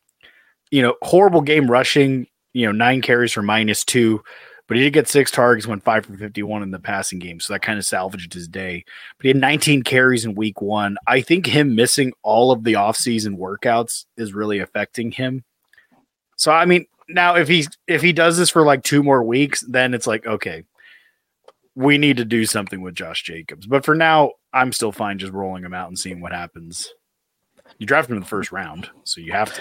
you 0.70 0.82
know 0.82 0.94
horrible 1.02 1.40
game 1.40 1.70
rushing. 1.70 2.26
You 2.52 2.66
know 2.66 2.72
nine 2.72 3.00
carries 3.00 3.32
for 3.32 3.42
minus 3.42 3.84
two. 3.84 4.22
But 4.72 4.78
he 4.78 4.84
did 4.84 4.94
get 4.94 5.06
six 5.06 5.30
targets, 5.30 5.66
went 5.66 5.84
five 5.84 6.06
for 6.06 6.16
51 6.16 6.62
in 6.62 6.70
the 6.70 6.78
passing 6.78 7.18
game. 7.18 7.40
So 7.40 7.52
that 7.52 7.60
kind 7.60 7.78
of 7.78 7.84
salvaged 7.84 8.32
his 8.32 8.48
day 8.48 8.86
but 9.18 9.24
he 9.24 9.28
had 9.28 9.36
19 9.36 9.82
carries 9.82 10.24
in 10.24 10.34
week 10.34 10.62
one. 10.62 10.96
I 11.06 11.20
think 11.20 11.44
him 11.44 11.74
missing 11.74 12.14
all 12.22 12.50
of 12.50 12.64
the 12.64 12.72
offseason 12.72 13.36
workouts 13.36 14.06
is 14.16 14.32
really 14.32 14.60
affecting 14.60 15.10
him. 15.12 15.44
So 16.36 16.52
I 16.52 16.64
mean, 16.64 16.86
now 17.06 17.36
if 17.36 17.48
he's 17.48 17.68
if 17.86 18.00
he 18.00 18.14
does 18.14 18.38
this 18.38 18.48
for 18.48 18.64
like 18.64 18.82
two 18.82 19.02
more 19.02 19.22
weeks, 19.22 19.60
then 19.60 19.92
it's 19.92 20.06
like, 20.06 20.26
okay, 20.26 20.64
we 21.74 21.98
need 21.98 22.16
to 22.16 22.24
do 22.24 22.46
something 22.46 22.80
with 22.80 22.94
Josh 22.94 23.24
Jacobs. 23.24 23.66
But 23.66 23.84
for 23.84 23.94
now, 23.94 24.32
I'm 24.54 24.72
still 24.72 24.90
fine 24.90 25.18
just 25.18 25.34
rolling 25.34 25.66
him 25.66 25.74
out 25.74 25.88
and 25.88 25.98
seeing 25.98 26.22
what 26.22 26.32
happens. 26.32 26.94
You 27.76 27.84
draft 27.84 28.08
him 28.08 28.16
in 28.16 28.22
the 28.22 28.26
first 28.26 28.50
round, 28.50 28.88
so 29.04 29.20
you 29.20 29.32
have 29.32 29.52
to. 29.52 29.60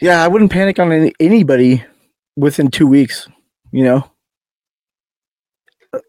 Yeah, 0.00 0.20
I 0.20 0.26
wouldn't 0.26 0.50
panic 0.50 0.80
on 0.80 0.90
any, 0.90 1.12
anybody 1.20 1.84
within 2.34 2.72
two 2.72 2.88
weeks. 2.88 3.28
You 3.74 3.82
know, 3.82 4.10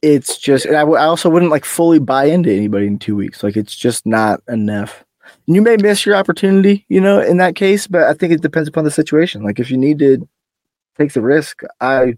it's 0.04 0.38
just, 0.38 0.68
and 0.68 0.76
I, 0.76 0.82
w- 0.82 1.00
I 1.00 1.06
also 1.06 1.32
wouldn't 1.32 1.50
like 1.50 1.66
fully 1.66 1.98
buy 1.98 2.26
into 2.26 2.54
anybody 2.54 2.86
in 2.86 3.00
two 3.00 3.16
weeks. 3.16 3.42
Like, 3.42 3.58
it's 3.58 3.76
just 3.76 4.06
not 4.06 4.40
enough. 4.48 5.04
You 5.48 5.64
may 5.64 5.76
miss 5.78 6.06
your 6.06 6.16
opportunity, 6.16 6.86
you 6.90 7.02
know, 7.02 7.20
in 7.20 7.38
that 7.38 7.56
case, 7.56 7.88
but 7.88 8.04
I 8.04 8.14
think 8.14 8.34
it 8.34 8.44
depends 8.44 8.70
upon 8.70 8.84
the 8.84 8.92
situation. 8.92 9.44
Like, 9.44 9.60
if 9.60 9.72
you 9.72 9.78
need 9.78 9.98
to 9.98 10.30
take 10.96 11.14
the 11.14 11.24
risk, 11.24 11.64
I 11.82 12.18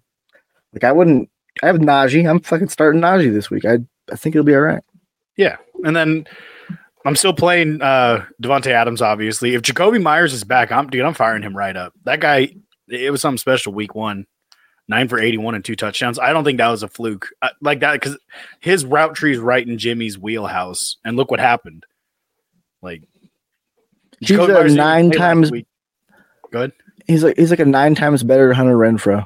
like, 0.74 0.84
I 0.84 0.91
wouldn't. 0.91 1.30
I 1.64 1.68
have 1.68 1.78
Najee. 1.78 2.30
I'm 2.30 2.41
fucking 2.41 2.68
starting 2.68 3.00
Najee 3.00 3.32
this 3.32 3.50
week. 3.50 3.64
I 3.64 3.78
I 4.12 4.18
think 4.18 4.36
it'll 4.36 4.45
be 4.45 4.54
all 4.54 4.60
right. 4.60 4.84
Yeah. 5.38 5.56
And 5.86 5.95
then 5.95 6.28
I'm 7.06 7.16
still 7.16 7.34
playing 7.34 7.82
uh 7.82 8.26
Davante 8.43 8.72
Adams, 8.72 9.02
obviously. 9.02 9.56
If 9.56 9.62
Jakobi 9.62 10.02
Meyers 10.04 10.34
is 10.34 10.43
back, 10.43 10.74
I'm 10.74 10.89
dude, 10.89 11.06
I'm 11.06 11.14
firing 11.14 11.41
him 11.41 11.56
right 11.56 11.78
up. 11.78 11.93
That 12.04 12.20
guy, 12.20 12.54
it 12.89 13.12
was 13.12 13.22
something 13.22 13.38
special 13.38 13.72
week 13.72 13.95
one. 13.95 14.26
Nine 14.90 15.08
for 15.10 15.20
81 15.20 15.56
and 15.56 15.66
two 15.66 15.76
touchdowns. 15.76 16.18
I 16.18 16.32
don't 16.32 16.44
think 16.46 16.60
that 16.60 16.70
was 16.70 16.82
a 16.82 16.88
fluke 16.88 17.28
uh, 17.42 17.50
like 17.62 17.82
that 17.82 17.94
because 17.94 18.18
his 18.62 18.86
route 18.86 19.16
tree 19.16 19.34
is 19.34 19.40
right 19.40 19.68
in 19.68 19.78
Jimmy's 19.78 20.18
wheelhouse. 20.18 20.96
And 21.04 21.18
look 21.18 21.30
what 21.30 21.42
happened. 21.42 21.86
Like 22.82 23.04
He's 24.20 24.30
Jakobi 24.30 24.50
a 24.50 24.54
Meyers 24.54 24.76
nine 24.76 25.12
times- 25.12 25.52
week. 25.52 25.68
Good. 26.52 26.72
He's 27.06 27.24
like 27.24 27.38
he's 27.38 27.50
like 27.50 27.60
a 27.60 27.66
nine 27.66 27.96
times 27.96 28.24
better 28.24 28.54
Hunter 28.54 28.76
Renfrow. 28.78 29.26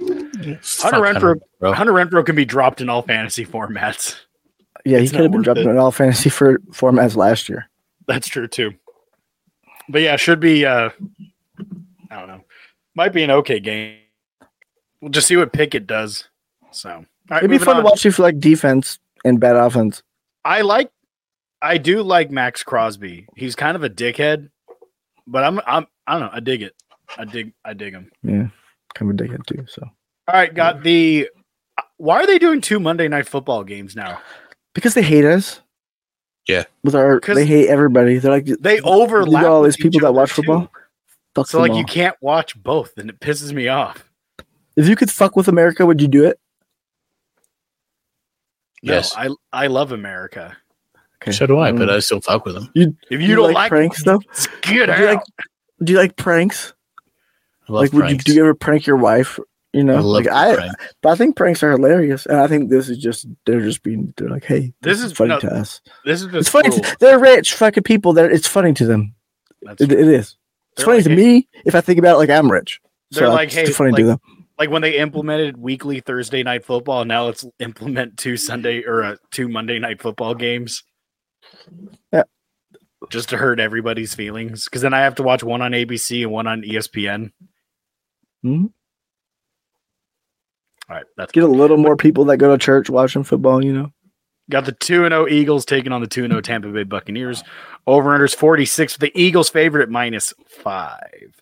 Hunter 0.00 0.98
Renfrow, 1.00 1.40
bro. 1.60 1.72
Hunter 1.72 1.92
Renfrow 1.92 2.24
can 2.24 2.34
be 2.36 2.44
dropped 2.44 2.80
in 2.80 2.88
all 2.88 3.02
fantasy 3.02 3.44
formats. 3.44 4.16
Yeah, 4.84 4.98
he 4.98 5.04
It's 5.04 5.12
could 5.12 5.20
have 5.22 5.30
been 5.32 5.42
dropped 5.42 5.60
it. 5.60 5.66
in 5.66 5.76
all 5.78 5.92
fantasy 5.92 6.28
for 6.30 6.58
formats 6.70 7.14
last 7.16 7.48
year. 7.48 7.68
That's 8.08 8.26
true 8.28 8.48
too. 8.48 8.72
But 9.88 10.02
yeah, 10.02 10.16
should 10.16 10.40
be. 10.40 10.66
uh 10.66 10.90
I 12.10 12.18
don't 12.18 12.28
know. 12.28 12.44
Might 12.94 13.12
be 13.12 13.22
an 13.22 13.30
okay 13.30 13.60
game. 13.60 13.98
We'll 15.02 15.10
just 15.10 15.26
see 15.28 15.36
what 15.36 15.52
Pickett 15.52 15.86
does. 15.86 16.28
So 16.70 16.88
all 16.90 17.04
right, 17.30 17.38
It'd 17.38 17.50
be 17.50 17.58
fun 17.58 17.76
on. 17.76 17.82
to 17.82 17.90
watch 17.90 18.06
if 18.06 18.16
you 18.16 18.24
like 18.24 18.40
defense 18.40 18.98
and 19.24 19.38
bad 19.38 19.56
offense. 19.56 20.02
I 20.44 20.62
like. 20.62 20.90
I 21.60 21.76
do 21.78 22.02
like 22.02 22.30
Maxx 22.30 22.62
Crosby. 22.64 23.26
He's 23.36 23.54
kind 23.54 23.76
of 23.76 23.82
a 23.84 23.90
dickhead, 23.90 24.48
but 25.26 25.44
I'm. 25.44 25.60
I'm. 25.66 25.86
I 26.06 26.12
don't 26.12 26.22
know. 26.22 26.30
I 26.32 26.40
dig 26.40 26.62
it. 26.62 26.74
I 27.18 27.24
dig. 27.26 27.52
I 27.64 27.74
dig 27.74 27.92
him. 27.92 28.10
Yeah, 28.22 28.46
kind 28.94 29.10
of 29.10 29.20
a 29.20 29.22
dickhead 29.22 29.44
too. 29.46 29.64
So 29.68 29.82
All 29.82 30.34
right, 30.34 30.52
got 30.54 30.82
the. 30.82 31.28
Why 31.98 32.16
are 32.22 32.26
they 32.26 32.38
doing 32.38 32.60
two 32.60 32.80
Monday 32.80 33.06
night 33.08 33.28
football 33.28 33.64
games 33.64 33.94
now? 33.94 34.20
because 34.74 34.94
they 34.94 35.02
hate 35.02 35.24
us. 35.26 35.60
Yeah. 36.48 36.64
with 36.82 36.94
our 36.96 37.20
they 37.20 37.44
hate 37.46 37.68
everybody. 37.68 38.18
They're 38.18 38.32
like 38.32 38.46
They 38.46 38.76
you 38.76 38.82
overlap. 38.82 39.44
all 39.44 39.62
these 39.62 39.76
people 39.76 40.00
that 40.00 40.12
watch 40.14 40.30
too. 40.30 40.36
football. 40.36 40.72
Fuck 41.36 41.46
So 41.46 41.60
like 41.60 41.70
all. 41.72 41.78
you 41.78 41.84
can't 41.84 42.16
watch 42.20 42.60
both, 42.60 42.96
and 42.98 43.08
it 43.10 43.20
pisses 43.20 43.52
me 43.52 43.68
off. 43.68 44.08
If 44.76 44.88
you 44.88 44.96
could 44.96 45.10
fuck 45.10 45.36
with 45.36 45.48
America, 45.48 45.84
would 45.86 46.00
you 46.00 46.08
do 46.08 46.24
it? 46.24 46.38
No, 48.82 48.94
Yes. 48.94 49.14
I 49.16 49.28
I 49.52 49.66
love 49.68 49.92
America. 49.92 50.56
Okay. 51.22 51.32
So 51.32 51.46
do 51.46 51.58
I, 51.60 51.70
but 51.72 51.88
Mm. 51.88 51.92
I 51.92 51.98
still 52.00 52.20
fuck 52.20 52.44
with 52.44 52.56
him. 52.56 52.68
If 52.74 52.96
you, 53.10 53.18
Do 53.18 53.24
you 53.24 53.36
don't 53.36 53.46
like 53.52 53.54
like, 53.54 53.68
pranks, 53.70 54.02
though? 54.04 54.18
get 54.62 54.86
Do 54.86 54.92
out. 54.92 54.98
you 54.98 55.06
like 55.06 55.20
do 55.84 55.92
you 55.92 55.98
like 55.98 56.16
pranks? 56.16 56.72
I 57.68 57.72
love 57.72 57.82
like, 57.82 57.92
would 57.92 58.10
you 58.10 58.18
do 58.18 58.34
you 58.34 58.40
ever 58.42 58.54
prank 58.54 58.86
your 58.86 58.96
wife? 58.96 59.38
You 59.72 59.84
know, 59.84 59.94
I 59.94 60.00
love 60.00 60.24
like 60.24 60.28
I, 60.28 60.54
pranks. 60.56 60.94
but 61.00 61.10
I 61.10 61.14
think 61.14 61.36
pranks 61.36 61.62
are 61.62 61.70
hilarious, 61.70 62.26
and 62.26 62.36
I 62.38 62.46
think 62.46 62.70
this 62.70 62.88
is 62.88 62.98
just 62.98 63.26
they're 63.46 63.60
just 63.60 63.82
being 63.84 64.12
they're 64.16 64.28
like, 64.28 64.44
hey, 64.44 64.72
This 64.82 64.98
this, 64.98 64.98
is- 64.98 65.04
is 65.12 65.16
funny 65.16 65.28
no, 65.30 65.38
to 65.40 65.54
us. 65.54 65.80
this 66.04 66.22
is 66.22 66.34
It's 66.34 66.48
funny. 66.48 66.68
cruel. 66.70 66.82
To, 66.82 66.96
they're 67.00 67.18
rich 67.18 67.54
fucking 67.54 67.84
people. 67.84 68.12
That 68.14 68.32
it's 68.32 68.48
funny 68.48 68.74
to 68.74 68.84
them. 68.84 69.14
It, 69.62 69.80
it 69.80 69.92
is. 69.92 70.18
It's 70.18 70.36
They're 70.76 70.86
funny 70.86 70.98
like, 70.98 71.04
to 71.04 71.10
hey- 71.10 71.16
me 71.16 71.48
if 71.64 71.74
I 71.74 71.80
think 71.80 71.98
about 72.00 72.16
it 72.16 72.18
like 72.18 72.30
I'm 72.30 72.50
rich. 72.50 72.80
They're 73.12 73.28
like, 73.28 73.46
it's 73.48 73.54
hey, 73.54 73.66
funny 73.72 73.92
like- 73.92 74.00
to 74.00 74.06
them. 74.06 74.20
Like 74.62 74.70
when 74.70 74.82
they 74.82 74.96
implemented 74.96 75.56
weekly 75.56 75.98
Thursday 75.98 76.44
night 76.44 76.64
football. 76.64 77.04
Now 77.04 77.24
let's 77.24 77.44
implement 77.58 78.16
two 78.16 78.36
Sunday 78.36 78.84
or 78.84 79.02
uh, 79.02 79.16
two 79.32 79.48
Monday 79.48 79.80
night 79.80 80.00
football 80.00 80.36
games. 80.36 80.84
Yeah. 82.12 82.22
Just 83.10 83.30
to 83.30 83.36
hurt 83.36 83.58
everybody's 83.58 84.14
feelings, 84.14 84.66
because 84.66 84.80
then 84.82 84.94
I 84.94 85.00
have 85.00 85.16
to 85.16 85.24
watch 85.24 85.42
one 85.42 85.62
on 85.62 85.72
ABC 85.72 86.22
and 86.22 86.30
one 86.30 86.46
on 86.46 86.62
ESPN. 86.62 87.32
Mhm. 88.44 88.70
All 90.88 90.96
right, 90.96 91.06
that's 91.16 91.32
Get 91.32 91.42
a 91.42 91.48
little 91.48 91.76
more 91.76 91.96
people 91.96 92.26
that 92.26 92.36
go 92.36 92.52
to 92.52 92.58
church 92.58 92.88
watching 92.88 93.24
football. 93.24 93.64
You 93.64 93.72
know, 93.72 93.92
Got 94.48 94.66
the 94.66 94.72
2 94.72 95.08
0 95.08 95.26
Eagles 95.26 95.64
taking 95.64 95.90
on 95.90 96.02
the 96.02 96.06
2 96.06 96.28
0 96.28 96.40
Tampa 96.40 96.68
Bay 96.68 96.84
Buccaneers. 96.84 97.42
Over 97.88 98.10
unders 98.10 98.36
46 98.36 98.94
with 98.94 99.00
the 99.12 99.20
Eagles 99.20 99.50
favorite 99.50 99.82
at 99.82 99.90
minus 99.90 100.32
five. 100.46 101.41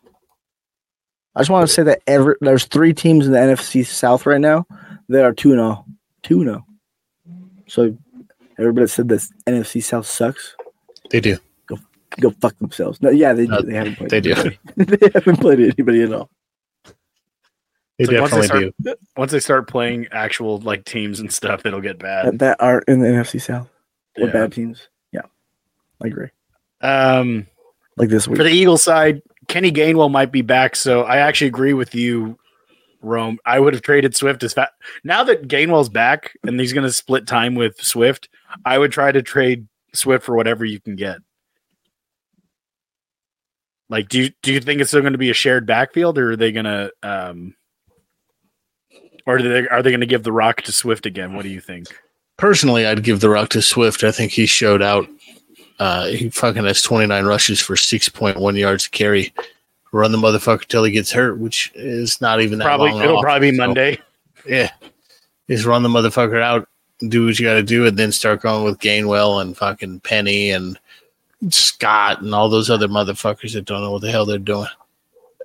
I 1.37 1.41
just 1.41 1.51
want 1.51 1.67
to 1.69 1.73
say 1.73 1.83
that 1.85 2.03
ever 2.07 2.37
there's 2.41 2.65
three 2.65 2.93
teams 2.93 3.27
in 3.27 3.33
the 3.33 3.39
NFC 3.39 3.87
South 3.87 4.27
right 4.27 4.41
now 4.41 4.67
that 5.09 5.25
are 5.25 5.33
two 5.33 5.51
and 5.53 5.59
zero, 5.61 5.85
two 6.23 6.41
and 6.41 6.49
zero. 6.49 6.67
So 7.69 7.97
everybody 8.59 8.87
said 8.89 9.09
this 9.09 9.33
NFC 9.47 9.83
South 9.83 10.07
sucks. 10.07 10.57
They 11.11 11.21
do. 11.21 11.37
Go 11.67 11.79
go 12.21 12.31
fuck 12.41 12.57
themselves. 12.59 13.01
No, 13.01 13.11
yeah, 13.11 13.33
they 13.33 13.47
No, 13.47 13.61
do. 13.61 13.67
They 13.69 13.75
haven't 13.75 13.97
played. 13.97 14.11
They 14.11 14.21
do. 14.21 14.33
anybody. 14.33 14.59
they 14.97 15.11
haven't 15.15 15.37
played 15.37 15.61
anybody 15.61 16.03
at 16.03 16.13
all. 16.13 16.31
They 17.99 18.05
It's 18.05 18.13
like 18.13 18.21
once 18.23 18.33
they 18.33 18.41
definitely 18.41 18.47
start- 18.47 18.75
do. 18.83 18.95
Once 19.17 19.33
they 19.33 19.41
start 19.41 19.69
playing 19.69 20.07
actual 20.11 20.59
like 20.61 20.85
teams 20.85 21.21
and 21.21 21.31
stuff, 21.33 21.67
it'll 21.67 21.81
get 21.83 21.99
bad. 21.99 22.27
That, 22.27 22.39
that 22.39 22.57
are 22.61 22.81
in 22.89 23.01
the 23.01 23.07
NFC 23.09 23.41
South. 23.41 23.69
Or 24.19 24.27
Yeah. 24.27 24.33
bad 24.33 24.53
teams. 24.53 24.89
Yeah, 25.13 25.21
I 26.03 26.07
agree. 26.09 26.29
Um, 26.81 27.47
Like 27.99 28.09
this 28.09 28.27
week. 28.27 28.39
for 28.39 28.43
the 28.45 28.51
Eagles 28.51 28.83
side, 28.83 29.21
Kenny 29.51 29.73
Gainwell 29.73 30.13
might 30.13 30.31
be 30.31 30.43
back, 30.43 30.77
so 30.77 31.03
I 31.03 31.17
actually 31.17 31.49
agree 31.49 31.73
with 31.75 31.93
you, 31.93 32.39
Rome. 33.03 33.41
I 33.45 33.59
would 33.59 33.75
have 33.75 33.83
traded 33.83 34.15
Swift 34.15 34.45
as 34.45 34.53
fast. 34.53 34.71
Now 35.03 35.25
that 35.25 35.49
Gainwell's 35.49 35.89
back 35.89 36.37
and 36.45 36.59
he's 36.61 36.73
going 36.73 36.87
to 36.87 36.93
split 36.93 37.27
time 37.27 37.57
with 37.57 37.77
Swift, 37.83 38.29
I 38.65 38.79
would 38.79 38.93
try 38.93 39.11
to 39.11 39.23
trade 39.23 39.67
Swift 39.93 40.25
for 40.25 40.37
whatever 40.37 40.65
you 40.65 40.79
can 40.79 40.95
get. 40.95 41.19
Like, 43.89 44.09
do 44.09 44.21
you 44.21 44.31
do 44.43 44.53
you 44.53 44.61
think 44.61 44.81
it's 44.81 44.91
still 44.91 45.01
going 45.01 45.15
to 45.15 45.19
be 45.19 45.31
a 45.31 45.35
shared 45.35 45.67
backfield, 45.67 46.17
or 46.17 46.31
are 46.31 46.37
they 46.37 46.53
going 46.53 46.67
to, 46.67 46.93
um, 47.03 47.57
or 49.27 49.39
do 49.39 49.49
they 49.49 49.67
are 49.67 49.83
they 49.83 49.91
going 49.91 49.99
to 49.99 50.07
give 50.07 50.23
the 50.23 50.31
rock 50.31 50.63
to 50.63 50.71
Swift 50.71 51.07
again? 51.07 51.35
What 51.35 51.43
do 51.43 51.49
you 51.49 51.61
think? 51.61 51.89
Personally, 52.37 52.87
I'd 52.87 53.03
give 53.03 53.19
the 53.19 53.31
rock 53.31 53.49
to 53.51 53.63
Swift. 53.63 54.05
I 54.05 54.13
think 54.13 54.31
he 54.31 54.47
showed 54.47 54.81
out. 54.81 55.09
Uh, 55.81 56.07
he 56.09 56.29
fucking 56.31 56.65
has 56.65 56.83
29 56.83 57.25
rushes 57.25 57.59
for 57.61 57.75
6.1 57.75 58.57
yards 58.59 58.85
to 58.85 58.91
carry. 58.91 59.33
Run 59.93 60.13
the 60.13 60.19
motherfucker 60.19 60.67
till 60.69 60.85
he 60.85 60.93
gets 60.93 61.11
hurt, 61.11 61.39
which 61.39 61.73
is 61.75 62.21
not 62.21 62.41
even 62.41 62.59
that 62.61 62.65
Probably 62.67 62.93
long 62.93 63.03
it'll 63.03 63.17
off. 63.17 63.23
probably 63.25 63.51
be 63.51 63.57
So, 63.57 63.67
Monday. 63.67 63.99
yeah, 64.47 64.71
just 65.49 65.65
run 65.65 65.83
the 65.83 65.89
motherfucker 65.89 66.41
out, 66.41 66.69
do 67.09 67.27
what 67.27 67.39
you 67.39 67.45
got 67.47 67.55
to 67.55 67.63
do, 67.65 67.87
and 67.87 67.97
then 67.99 68.13
start 68.13 68.43
going 68.43 68.63
with 68.65 68.79
Gainwell 68.79 69.41
and 69.43 69.57
fucking 69.57 70.01
Penny 70.01 70.51
and 70.53 70.79
Scott 71.49 72.21
and 72.21 72.35
all 72.35 72.49
those 72.51 72.69
other 72.71 72.87
motherfuckers 72.87 73.55
that 73.55 73.65
don't 73.65 73.81
know 73.81 73.93
what 73.93 74.03
the 74.03 74.11
hell 74.11 74.27
they're 74.27 74.39
doing. 74.39 74.69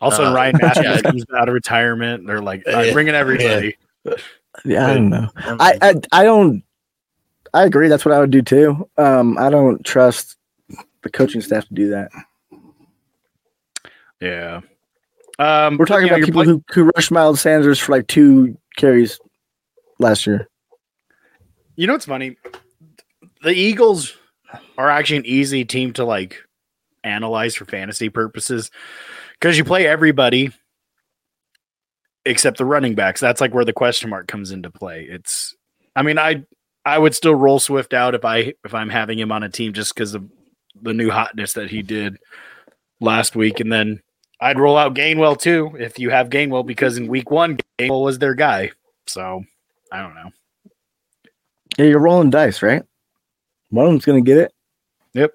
Also, 0.01 0.25
Uh, 0.25 0.33
Ryan 0.33 0.57
Mathews 0.61 0.83
yeah. 0.85 1.01
comes 1.01 1.23
out 1.35 1.47
of 1.47 1.53
retirement. 1.53 2.27
They're 2.27 2.41
like, 2.41 2.61
I'm 2.67 2.87
Yeah. 2.87 2.93
bringing 2.93 3.15
everybody. 3.15 3.77
yeah, 4.65 4.85
I 4.87 4.93
don't 4.93 5.09
know. 5.09 5.29
I, 5.37 5.77
I 5.81 5.93
I 6.11 6.23
don't. 6.25 6.61
I 7.55 7.63
agree. 7.63 7.87
That's 7.87 8.03
what 8.03 8.13
I 8.13 8.19
would 8.19 8.31
do 8.31 8.41
too. 8.41 8.89
Um, 8.97 9.37
I 9.37 9.49
don't 9.49 9.81
trust 9.85 10.35
the 11.03 11.09
coaching 11.09 11.39
staff 11.39 11.65
to 11.69 11.73
do 11.73 11.89
that. 11.91 12.11
Yeah. 14.19 14.59
Um, 15.39 15.77
We're 15.77 15.85
talking 15.85 16.09
about 16.09 16.19
people 16.19 16.43
play- 16.43 16.51
who, 16.51 16.63
who 16.73 16.91
rushed 16.95 17.11
Miles 17.11 17.39
Sanders 17.39 17.79
for 17.79 17.93
like 17.93 18.07
two 18.07 18.57
carries 18.75 19.21
last 19.99 20.27
year. 20.27 20.49
You 21.77 21.87
know 21.87 21.93
what's 21.93 22.05
funny? 22.05 22.35
The 23.41 23.53
Eagles 23.53 24.17
are 24.77 24.89
actually 24.89 25.17
an 25.17 25.25
easy 25.25 25.63
team 25.63 25.93
to 25.93 26.03
like 26.03 26.41
analyze 27.05 27.55
for 27.55 27.63
fantasy 27.63 28.09
purposes 28.09 28.69
because 29.39 29.57
you 29.57 29.63
play 29.63 29.87
everybody 29.87 30.51
except 32.25 32.57
the 32.57 32.65
running 32.65 32.95
backs. 32.95 33.21
That's 33.21 33.39
like 33.39 33.53
where 33.53 33.63
the 33.63 33.71
question 33.71 34.09
mark 34.09 34.27
comes 34.27 34.51
into 34.51 34.69
play. 34.69 35.07
It's, 35.09 35.55
I 35.95 36.01
mean, 36.01 36.17
I 36.17 36.43
I 36.85 36.99
would 36.99 37.15
still 37.15 37.33
roll 37.33 37.59
Swift 37.59 37.93
out 37.93 38.13
if 38.13 38.23
I 38.23 38.53
if 38.63 38.73
I'm 38.73 38.89
having 38.89 39.17
him 39.17 39.31
on 39.31 39.43
a 39.43 39.49
team 39.49 39.73
just 39.73 39.95
because 39.95 40.13
of 40.13 40.29
the 40.81 40.93
new 40.93 41.09
hotness 41.09 41.53
that 41.53 41.69
he 41.69 41.81
did 41.81 42.17
last 42.99 43.35
week, 43.35 43.59
and 43.59 43.71
then 43.71 44.01
I'd 44.39 44.59
roll 44.59 44.77
out 44.77 44.93
Gainwell 44.93 45.39
too 45.39 45.75
if 45.79 45.97
you 45.97 46.11
have 46.11 46.29
Gainwell 46.29 46.65
because 46.65 46.97
in 46.97 47.07
week 47.07 47.31
one 47.31 47.57
Gainwell 47.79 48.03
was 48.03 48.19
their 48.19 48.35
guy. 48.35 48.71
So 49.07 49.43
I 49.91 50.01
don't 50.01 50.13
know. 50.13 50.29
Yeah, 51.77 51.85
you're 51.85 51.99
rolling 51.99 52.29
dice, 52.29 52.61
right? 52.61 52.83
One 53.69 53.87
of 53.87 53.91
them's 53.91 54.05
gonna 54.05 54.21
get 54.21 54.37
it. 54.37 54.53
Yep. 55.13 55.33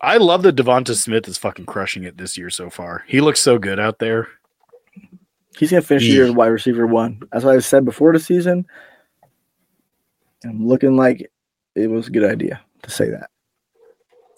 I 0.00 0.16
love 0.16 0.42
that 0.42 0.56
DeVonta 0.56 0.94
Smith 0.96 1.28
is 1.28 1.38
fucking 1.38 1.66
crushing 1.66 2.04
it 2.04 2.16
this 2.16 2.36
year 2.36 2.50
so 2.50 2.68
far. 2.68 3.04
He 3.06 3.20
looks 3.20 3.40
so 3.40 3.58
good 3.58 3.78
out 3.78 4.00
there. 4.00 4.28
He's 5.56 5.70
gonna 5.70 5.82
finish 5.82 6.02
the 6.02 6.10
year 6.10 6.24
as 6.24 6.32
wide 6.32 6.48
receiver 6.48 6.86
one. 6.86 7.20
That's 7.32 7.44
what 7.44 7.54
I 7.54 7.60
said 7.60 7.84
before 7.84 8.12
the 8.12 8.18
season. 8.18 8.66
I'm 10.44 10.66
looking 10.66 10.96
like 10.96 11.30
it 11.74 11.88
was 11.88 12.08
a 12.08 12.10
good 12.10 12.24
idea 12.24 12.60
to 12.82 12.90
say 12.90 13.10
that. 13.10 13.30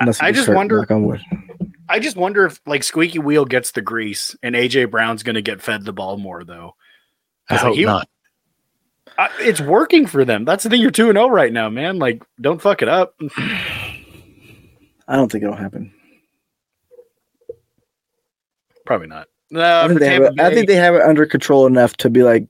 Unless 0.00 0.20
I 0.20 0.32
just 0.32 0.44
start 0.44 0.56
wonder- 0.56 0.78
knock 0.78 0.90
on 0.90 1.04
wood. 1.04 1.20
I 1.88 1.98
just 1.98 2.16
wonder 2.16 2.46
if 2.46 2.60
like 2.66 2.84
Squeaky 2.84 3.18
Wheel 3.18 3.44
gets 3.44 3.72
the 3.72 3.82
grease 3.82 4.36
and 4.42 4.54
AJ 4.54 4.90
Brown's 4.90 5.22
going 5.24 5.34
to 5.34 5.42
get 5.42 5.60
fed 5.60 5.84
the 5.84 5.92
ball 5.92 6.16
more 6.16 6.44
though. 6.44 6.74
I 7.48 7.54
It's 7.54 7.62
like 7.64 7.68
hope 7.70 7.76
he- 7.76 7.84
not. 7.84 8.08
I, 9.18 9.28
it's 9.40 9.60
working 9.60 10.06
for 10.06 10.24
them. 10.24 10.44
That's 10.44 10.62
the 10.62 10.70
thing. 10.70 10.80
You're 10.80 10.92
two 10.92 11.08
and 11.10 11.16
zero 11.16 11.28
right 11.28 11.52
now, 11.52 11.68
man. 11.68 11.98
Like, 11.98 12.22
don't 12.40 12.62
fuck 12.62 12.80
it 12.80 12.88
up. 12.88 13.14
I 13.36 15.16
don't 15.16 15.30
think 15.30 15.42
it'll 15.42 15.56
happen. 15.56 15.92
Probably 18.86 19.08
not. 19.08 19.26
I, 19.54 19.58
Uh, 19.60 19.88
think 19.88 20.00
they 20.00 20.08
have 20.14 20.22
it, 20.22 20.40
I 20.40 20.54
think 20.54 20.68
they 20.68 20.76
have 20.76 20.94
it 20.94 21.02
under 21.02 21.26
control 21.26 21.66
enough 21.66 21.96
to 21.98 22.08
be 22.10 22.22
like 22.22 22.46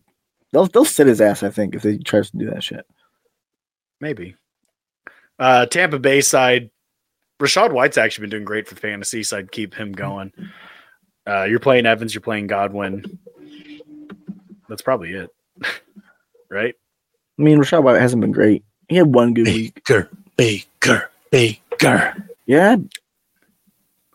they'll 0.53 0.67
they'll 0.67 0.85
sit 0.85 1.07
his 1.07 1.21
ass. 1.21 1.43
I 1.43 1.49
think 1.51 1.75
if 1.75 1.83
he 1.83 1.99
tries 1.99 2.31
to 2.31 2.37
do 2.37 2.51
that 2.51 2.63
shit. 2.63 2.85
Maybe. 4.01 4.37
Uh, 5.39 5.67
Tampa 5.67 5.99
Bay 5.99 6.21
side, 6.21 6.71
Rachaad 7.41 7.73
White's 7.73 7.99
actually 7.99 8.23
been 8.23 8.31
doing 8.31 8.45
great 8.45 8.69
for 8.69 8.77
fantasy, 8.77 9.23
so 9.23 9.39
I'd 9.39 9.53
keep 9.53 9.75
him 9.75 9.93
going. 9.93 10.33
Uh, 11.27 11.45
you're 11.45 11.61
playing 11.61 11.87
Evans, 11.87 12.15
you're 12.15 12.21
playing 12.21 12.47
Godwin. 12.47 13.19
That's 14.69 14.83
probably 14.83 15.13
it, 15.13 15.31
right? 16.51 16.75
I 17.39 17.43
mean, 17.43 17.59
Rachaad 17.59 17.83
White 17.83 18.01
hasn't 18.01 18.21
been 18.21 18.33
great. 18.33 18.65
He 18.89 18.97
had 18.97 19.15
one 19.15 19.35
good 19.35 19.47
week. 19.47 19.75
Baker, 19.77 20.11
Baker, 20.37 21.11
Baker. 21.31 22.29
Yeah, 22.47 22.77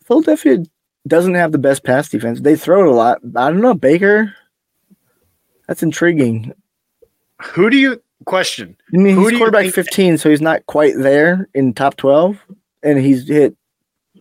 Philadelphia 0.03 0.63
doesn't 1.07 1.35
have 1.35 1.51
the 1.51 1.57
best 1.57 1.83
pass 1.83 2.09
defense. 2.09 2.41
They 2.41 2.55
throw 2.55 2.81
it 2.81 2.91
a 2.91 2.95
lot. 2.95 3.19
I 3.35 3.49
don't 3.49 3.61
know, 3.61 3.73
Baker. 3.73 4.35
That's 5.67 5.83
intriguing. 5.83 6.53
Who 7.41 7.69
do 7.69 7.77
you 7.77 8.01
question? 8.25 8.75
I 8.93 8.97
mean, 8.97 9.15
Who 9.15 9.27
he's 9.27 9.37
quarterback 9.37 9.63
think- 9.63 9.75
15, 9.75 10.17
so 10.17 10.29
he's 10.29 10.41
not 10.41 10.65
quite 10.65 10.93
there 10.97 11.47
in 11.53 11.73
top 11.73 11.95
12, 11.97 12.37
and 12.83 12.99
he's 12.99 13.27
hit 13.27 13.55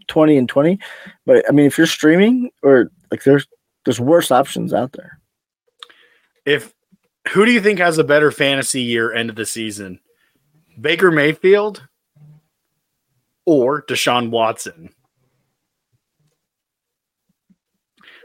20 0.09 0.37
and 0.37 0.49
20. 0.49 0.79
But 1.27 1.45
I 1.49 1.53
mean, 1.53 1.67
if 1.67 1.77
you're 1.79 1.87
streaming 1.87 2.51
or 2.63 2.91
like 3.11 3.25
there's 3.25 3.47
there's 3.85 4.01
worse 4.01 4.31
options 4.31 4.73
out 4.73 4.93
there. 4.93 5.19
If 6.47 6.73
who 7.29 7.45
do 7.47 7.53
you 7.53 7.61
think 7.61 7.79
has 7.79 7.99
a 7.99 8.05
better 8.05 8.31
fantasy 8.31 8.83
year 8.83 9.13
end 9.13 9.31
of 9.31 9.37
the 9.37 9.47
season? 9.47 10.01
Baker 10.81 11.11
Mayfield 11.11 11.87
or 13.47 13.83
Deshaun 13.83 14.31
Watson? 14.31 14.91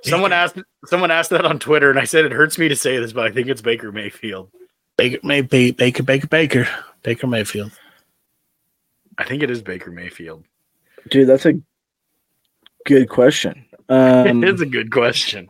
Someone 0.03 0.31
asked 0.31 0.57
someone 0.85 1.11
asked 1.11 1.29
that 1.31 1.45
on 1.45 1.59
Twitter, 1.59 1.89
and 1.89 1.99
I 1.99 2.05
said 2.05 2.25
it 2.25 2.31
hurts 2.31 2.57
me 2.57 2.69
to 2.69 2.75
say 2.75 2.97
this, 2.97 3.11
but 3.13 3.25
I 3.27 3.31
think 3.31 3.47
it's 3.49 3.61
Baker 3.61 3.91
Mayfield. 3.91 4.49
Baker, 4.99 5.19
May, 5.23 5.41
Baker, 5.41 5.73
Baker, 5.73 6.03
Baker, 6.03 6.27
Baker, 6.27 6.67
Baker 7.03 7.27
Mayfield. 7.27 7.71
I 9.17 9.23
think 9.23 9.43
it 9.43 9.49
is 9.49 9.61
Baker 9.61 9.91
Mayfield. 9.91 10.43
Dude, 11.09 11.27
that's 11.27 11.45
a 11.45 11.53
good 12.85 13.09
question. 13.09 13.65
Um, 13.87 14.43
it 14.43 14.53
is 14.53 14.61
a 14.61 14.65
good 14.65 14.91
question. 14.91 15.49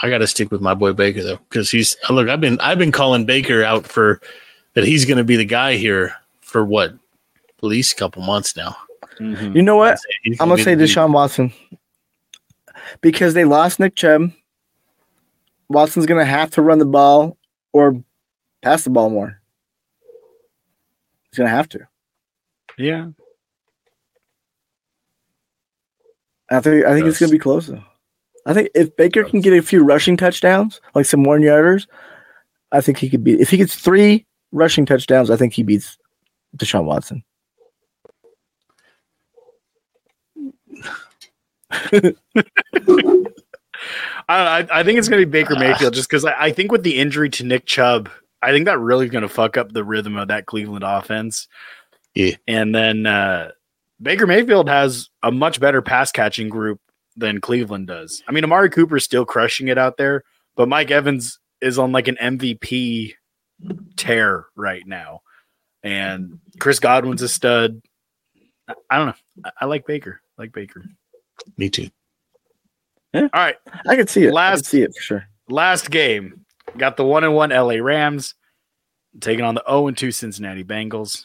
I 0.00 0.10
got 0.10 0.18
to 0.18 0.26
stick 0.26 0.50
with 0.50 0.60
my 0.60 0.74
boy 0.74 0.92
Baker 0.92 1.22
though, 1.22 1.38
because 1.48 1.70
he's 1.70 1.96
look. 2.08 2.28
I've 2.28 2.40
been 2.40 2.60
I've 2.60 2.78
been 2.78 2.92
calling 2.92 3.24
Baker 3.24 3.64
out 3.64 3.86
for 3.86 4.20
that. 4.74 4.84
He's 4.84 5.04
going 5.04 5.18
to 5.18 5.24
be 5.24 5.36
the 5.36 5.44
guy 5.44 5.74
here 5.74 6.14
for 6.40 6.64
what 6.64 6.90
at 6.90 7.64
least 7.64 7.94
a 7.94 7.96
couple 7.96 8.22
months 8.22 8.54
now. 8.56 8.76
you 9.18 9.62
know 9.62 9.76
what? 9.76 9.98
He's 10.22 10.40
I'm 10.40 10.50
gonna 10.50 10.62
say 10.62 10.76
the- 10.76 10.84
Deshaun 10.84 11.12
Watson 11.12 11.52
because 13.00 13.34
they 13.34 13.44
lost 13.44 13.80
Nick 13.80 13.96
Chubb. 13.96 14.30
Watson's 15.68 16.06
gonna 16.06 16.24
have 16.24 16.50
to 16.52 16.62
run 16.62 16.78
the 16.78 16.86
ball 16.86 17.36
or 17.72 18.02
pass 18.62 18.84
the 18.84 18.90
ball 18.90 19.10
more. 19.10 19.40
He's 21.30 21.38
gonna 21.38 21.50
have 21.50 21.68
to. 21.70 21.80
Yeah. 22.78 23.08
I 26.50 26.60
think 26.60 26.86
I 26.86 26.94
think 26.94 27.06
it's 27.06 27.20
gonna 27.20 27.32
be 27.32 27.38
close 27.38 27.66
though. 27.66 27.84
I 28.46 28.54
think 28.54 28.70
if 28.74 28.96
Baker 28.96 29.24
can 29.24 29.40
get 29.40 29.52
a 29.52 29.60
few 29.60 29.84
rushing 29.84 30.16
touchdowns, 30.16 30.80
like 30.94 31.04
some 31.04 31.22
one 31.22 31.42
yarders, 31.42 31.86
I 32.72 32.80
think 32.80 32.96
he 32.98 33.10
could 33.10 33.22
beat. 33.22 33.40
If 33.40 33.50
he 33.50 33.58
gets 33.58 33.74
three 33.74 34.24
rushing 34.52 34.86
touchdowns, 34.86 35.30
I 35.30 35.36
think 35.36 35.52
he 35.52 35.62
beats 35.62 35.98
Deshaun 36.56 36.84
Watson. 36.84 37.22
I, 44.28 44.60
I 44.60 44.80
I 44.80 44.82
think 44.82 44.98
it's 44.98 45.08
going 45.08 45.20
to 45.20 45.26
be 45.26 45.30
Baker 45.30 45.56
Mayfield 45.56 45.94
just 45.94 46.08
because 46.08 46.24
I, 46.24 46.34
I 46.38 46.52
think 46.52 46.72
with 46.72 46.82
the 46.82 46.98
injury 46.98 47.30
to 47.30 47.44
Nick 47.44 47.66
Chubb, 47.66 48.10
I 48.42 48.52
think 48.52 48.66
that 48.66 48.78
really 48.78 49.06
is 49.06 49.10
going 49.10 49.22
to 49.22 49.28
fuck 49.28 49.56
up 49.56 49.72
the 49.72 49.84
rhythm 49.84 50.16
of 50.16 50.28
that 50.28 50.46
Cleveland 50.46 50.84
offense. 50.84 51.48
Yeah. 52.14 52.36
And 52.46 52.74
then 52.74 53.06
uh, 53.06 53.50
Baker 54.00 54.26
Mayfield 54.26 54.68
has 54.68 55.08
a 55.22 55.30
much 55.30 55.60
better 55.60 55.82
pass 55.82 56.12
catching 56.12 56.48
group 56.48 56.80
than 57.16 57.40
Cleveland 57.40 57.88
does. 57.88 58.22
I 58.28 58.32
mean, 58.32 58.44
Amari 58.44 58.70
Cooper's 58.70 59.04
still 59.04 59.24
crushing 59.24 59.68
it 59.68 59.78
out 59.78 59.96
there, 59.96 60.24
but 60.56 60.68
Mike 60.68 60.90
Evans 60.90 61.38
is 61.60 61.78
on 61.78 61.92
like 61.92 62.08
an 62.08 62.16
MVP 62.20 63.14
tear 63.96 64.46
right 64.54 64.86
now. 64.86 65.20
And 65.82 66.38
Chris 66.58 66.80
Godwin's 66.80 67.22
a 67.22 67.28
stud. 67.28 67.82
I, 68.68 68.74
I 68.90 68.98
don't 68.98 69.06
know. 69.06 69.14
I, 69.44 69.50
I 69.62 69.64
like 69.66 69.86
Baker. 69.86 70.20
I 70.38 70.42
like 70.42 70.52
Baker. 70.52 70.84
Me 71.56 71.68
too. 71.70 71.88
All 73.14 73.28
right. 73.34 73.56
I 73.88 73.96
can 73.96 74.06
see 74.06 74.24
it. 74.24 74.28
I 74.30 74.32
Last- 74.32 74.66
see 74.66 74.82
it 74.82 74.94
for 74.94 75.00
sure. 75.02 75.28
last 75.48 75.90
game 75.90 76.44
got 76.76 76.96
the 76.96 77.04
one 77.04 77.24
and 77.24 77.34
one 77.34 77.50
LA 77.50 77.74
Rams 77.76 78.34
taking 79.20 79.44
on 79.44 79.54
the 79.54 79.64
0 79.68 79.88
and 79.88 79.96
2 79.96 80.12
Cincinnati 80.12 80.64
Bengals. 80.64 81.24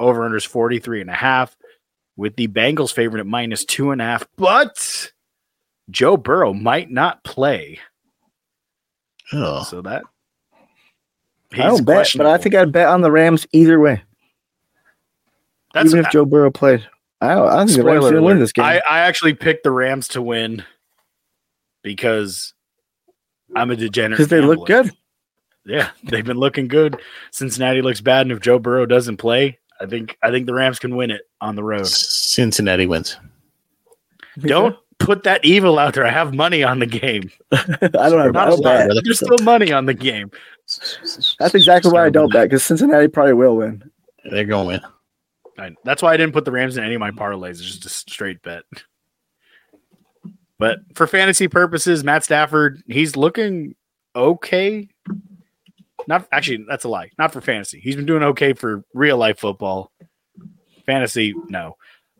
Over 0.00 0.28
unders 0.28 0.46
43 0.46 1.02
and 1.02 1.10
a 1.10 1.14
half 1.14 1.56
with 2.16 2.34
the 2.36 2.48
Bengals 2.48 2.92
favorite 2.92 3.20
at 3.20 3.26
minus 3.26 3.64
two 3.64 3.92
and 3.92 4.00
a 4.02 4.04
half, 4.04 4.26
but 4.36 5.12
Joe 5.88 6.16
Burrow 6.16 6.52
might 6.52 6.90
not 6.90 7.22
play. 7.22 7.78
Oh, 9.32 9.62
So 9.62 9.82
that 9.82 10.02
I 11.52 11.56
don't 11.58 11.84
bet, 11.84 12.10
but 12.16 12.26
I 12.26 12.36
think 12.38 12.54
I'd 12.56 12.72
bet 12.72 12.88
on 12.88 13.02
the 13.02 13.10
Rams 13.12 13.46
either 13.52 13.78
way, 13.78 14.02
that's 15.72 15.90
even 15.90 16.04
if 16.04 16.10
Joe 16.10 16.24
Burrow 16.24 16.50
played. 16.50 16.86
I 17.20 17.34
don't, 17.36 17.48
I 17.48 17.64
think 17.64 17.76
the 17.78 17.84
Rams 17.84 17.98
spoiler 18.00 18.10
gonna 18.14 18.22
win 18.26 18.38
this 18.40 18.52
game. 18.52 18.64
I, 18.64 18.82
I 18.90 18.98
actually 19.00 19.34
picked 19.34 19.62
the 19.62 19.70
Rams 19.70 20.08
to 20.08 20.22
win 20.22 20.64
because 21.84 22.52
I'm 23.54 23.70
a 23.70 23.76
degenerate. 23.76 24.18
because 24.18 24.28
they 24.28 24.40
look 24.40 24.66
good. 24.66 24.90
Yeah, 25.64 25.90
they've 26.04 26.24
been 26.24 26.38
looking 26.38 26.66
good. 26.66 27.00
Cincinnati 27.30 27.80
looks 27.82 28.00
bad, 28.00 28.22
and 28.22 28.32
if 28.32 28.40
Joe 28.40 28.58
Burrow 28.58 28.86
doesn't 28.86 29.18
play, 29.18 29.58
I 29.80 29.86
think 29.86 30.18
I 30.22 30.30
think 30.32 30.46
the 30.46 30.54
Rams 30.54 30.80
can 30.80 30.96
win 30.96 31.12
it 31.12 31.22
on 31.40 31.54
the 31.54 31.62
road. 31.62 31.86
Cincinnati 31.86 32.86
wins. 32.86 33.16
Don't 34.40 34.76
put 34.98 35.22
that 35.24 35.44
evil 35.44 35.78
out 35.78 35.94
there. 35.94 36.04
I 36.04 36.10
have 36.10 36.34
money 36.34 36.62
on 36.64 36.80
the 36.80 36.86
game. 36.86 37.30
I 37.52 37.66
don't 37.70 37.92
have. 37.92 38.12
I 38.12 38.30
Not 38.30 38.48
a 38.48 38.50
don't 38.50 38.60
lot. 38.60 38.88
bet. 38.88 38.90
There's 39.04 39.18
still 39.20 39.36
money 39.44 39.70
on 39.72 39.86
the 39.86 39.94
game. 39.94 40.30
That's 41.38 41.54
exactly 41.54 41.92
why 41.92 42.06
I 42.06 42.10
don't 42.10 42.32
bet 42.32 42.44
because 42.48 42.64
Cincinnati 42.64 43.06
probably 43.08 43.34
will 43.34 43.56
win. 43.56 43.90
They're 44.30 44.44
going 44.44 44.80
to 44.80 44.86
win. 44.86 44.90
I- 45.58 45.76
that's 45.84 46.02
why 46.02 46.12
I 46.14 46.16
didn't 46.16 46.32
put 46.32 46.44
the 46.44 46.50
Rams 46.52 46.76
in 46.76 46.84
any 46.84 46.94
of 46.94 47.00
my 47.00 47.10
parlays. 47.12 47.50
It's 47.60 47.62
just 47.62 47.84
a 47.84 47.88
straight 47.88 48.42
bet. 48.42 48.64
But 50.64 50.78
for 50.94 51.06
fantasy 51.06 51.46
purposes, 51.46 52.04
Matt 52.04 52.24
Stafford, 52.24 52.82
he's 52.86 53.16
looking 53.16 53.74
okay. 54.16 54.88
Not 56.08 56.26
actually, 56.32 56.64
that's 56.66 56.84
a 56.84 56.88
lie. 56.88 57.10
Not 57.18 57.34
for 57.34 57.42
fantasy. 57.42 57.80
He's 57.80 57.96
been 57.96 58.06
doing 58.06 58.22
okay 58.22 58.54
for 58.54 58.82
real 58.94 59.18
life 59.18 59.38
football. 59.38 59.92
Fantasy, 60.86 61.34
no. 61.48 61.76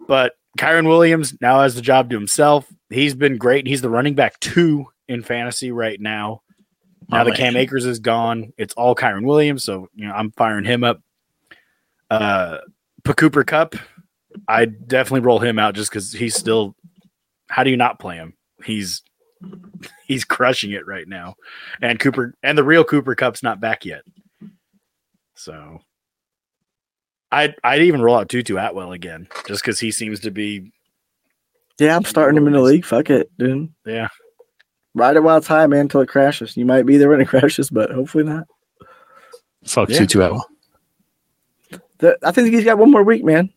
But 0.07 0.35
Kyren 0.59 0.87
Williams 0.87 1.35
now 1.41 1.63
has 1.63 1.75
the 1.75 1.81
job 1.81 2.11
to 2.11 2.17
himself. 2.17 2.71
He's 2.91 3.15
been 3.15 3.39
great. 3.39 3.67
He's 3.67 3.81
the 3.81 3.89
running 3.89 4.15
back 4.15 4.39
two 4.41 4.89
in 5.09 5.23
fantasy 5.23 5.73
right 5.73 5.99
now. 5.99 6.43
Now 7.09 7.25
My 7.25 7.25
that. 7.25 7.37
Cam 7.37 7.57
Akers 7.57 7.87
is 7.87 7.99
gone, 7.99 8.53
it's 8.59 8.75
all 8.75 8.95
Kyren 8.95 9.25
Williams. 9.25 9.65
So 9.65 9.89
you 9.95 10.07
know, 10.07 10.13
I'm 10.13 10.33
firing 10.33 10.67
him 10.67 10.85
up. 10.85 11.01
Uh 12.11 12.59
Pa 13.05 13.15
Cooper 13.15 13.43
Kupp, 13.45 13.75
I 14.49 14.67
definitely 14.67 15.21
roll 15.21 15.39
him 15.39 15.59
out 15.59 15.75
just 15.75 15.91
because 15.91 16.13
he's 16.13 16.35
still. 16.35 16.77
How 17.49 17.65
do 17.65 17.71
you 17.71 17.77
not 17.77 17.99
play 17.99 18.17
him? 18.17 18.35
He's 18.65 19.03
he's 20.07 20.25
crushing 20.25 20.73
it 20.73 20.87
right 20.87 21.07
now, 21.07 21.35
and 21.83 21.99
Cooper 21.99 22.35
and 22.43 22.57
the 22.57 22.65
real 22.65 22.85
Cooper 22.85 23.15
Kupp's 23.15 23.43
not 23.43 23.61
back 23.61 23.85
yet. 23.85 24.03
So, 25.35 25.81
I'd 27.33 27.55
I'd 27.63 27.83
even 27.83 28.01
roll 28.03 28.17
out 28.17 28.29
Tutu 28.29 28.57
Atwell 28.57 28.93
again 28.93 29.29
just 29.47 29.63
because 29.63 29.81
he 29.81 29.91
seems 29.91 30.21
to 30.21 30.31
be 30.31 30.73
Yeah, 31.79 31.97
I'm 31.97 32.05
starting 32.05 32.37
him 32.37 32.47
in 32.47 32.53
the 32.53 32.61
league. 32.61 32.85
Fuck 32.85 33.11
it, 33.11 33.31
dude. 33.39 33.73
yeah. 33.85 34.09
Ride 34.97 35.17
it 35.17 35.25
while 35.25 35.39
it's 35.39 35.49
high, 35.49 35.67
man, 35.67 35.81
until 35.81 36.03
it 36.03 36.09
crashes. 36.09 36.57
You 36.57 36.65
might 36.65 36.87
be 36.87 36.97
there 36.99 37.09
when 37.11 37.21
it 37.21 37.27
crashes, 37.29 37.69
but 37.69 37.91
hopefully 37.91 38.23
not. 38.25 38.47
Fuck 39.65 39.89
Yeah. 39.89 39.99
Tutu 39.99 40.21
Atwell. 40.21 40.47
The, 41.99 42.17
I 42.23 42.31
think 42.31 42.53
he's 42.55 42.65
got 42.65 42.79
one 42.79 42.91
more 42.91 43.03
week, 43.03 43.25
man, 43.25 43.51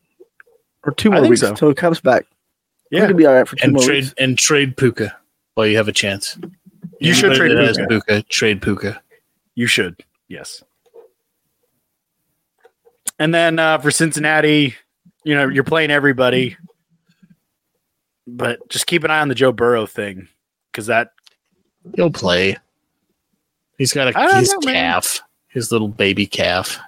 or 0.83 0.93
two 0.93 1.11
more 1.11 1.21
weeks 1.21 1.41
so. 1.41 1.49
until 1.49 1.69
it 1.69 1.77
comes 1.77 1.99
back. 1.99 2.25
He 2.89 2.97
Yeah, 2.97 3.07
could 3.07 3.17
be 3.17 3.25
all 3.25 3.33
right 3.33 3.47
for 3.47 3.55
two 3.55 3.63
And 3.65 3.73
more 3.73 3.83
trade 3.83 4.03
weeks. 4.05 4.13
and 4.17 4.37
trade 4.37 4.77
Puka 4.77 5.15
while 5.55 5.67
you 5.67 5.77
have 5.77 5.87
a 5.87 5.91
chance. 5.93 6.37
You 6.99 7.13
should 7.13 7.33
trade 7.35 7.51
Puka. 7.57 7.87
Puka. 7.87 8.21
Trade 8.23 8.61
Puka. 8.61 9.01
You 9.55 9.67
should. 9.67 10.03
Yes. 10.27 10.63
And 13.19 13.33
then 13.33 13.59
uh, 13.59 13.77
for 13.79 13.91
Cincinnati, 13.91 14.75
you 15.23 15.35
know, 15.35 15.47
you're 15.47 15.63
playing 15.63 15.89
everybody, 15.91 16.55
but 18.27 18.67
just 18.69 18.85
keep 18.87 19.03
an 19.03 19.11
eye 19.11 19.19
on 19.19 19.27
the 19.27 19.35
Joe 19.35 19.51
Burrow 19.51 19.85
thing 19.85 20.27
because 20.71 20.87
that 20.87 21.11
He'll 21.95 22.11
play. 22.11 22.57
He's 23.77 23.93
got 23.93 24.13
a 24.13 24.37
his 24.39 24.51
know, 24.53 24.59
man. 24.65 24.73
calf, 24.73 25.21
his 25.47 25.71
little 25.71 25.87
baby 25.87 26.25
calf. 26.25 26.79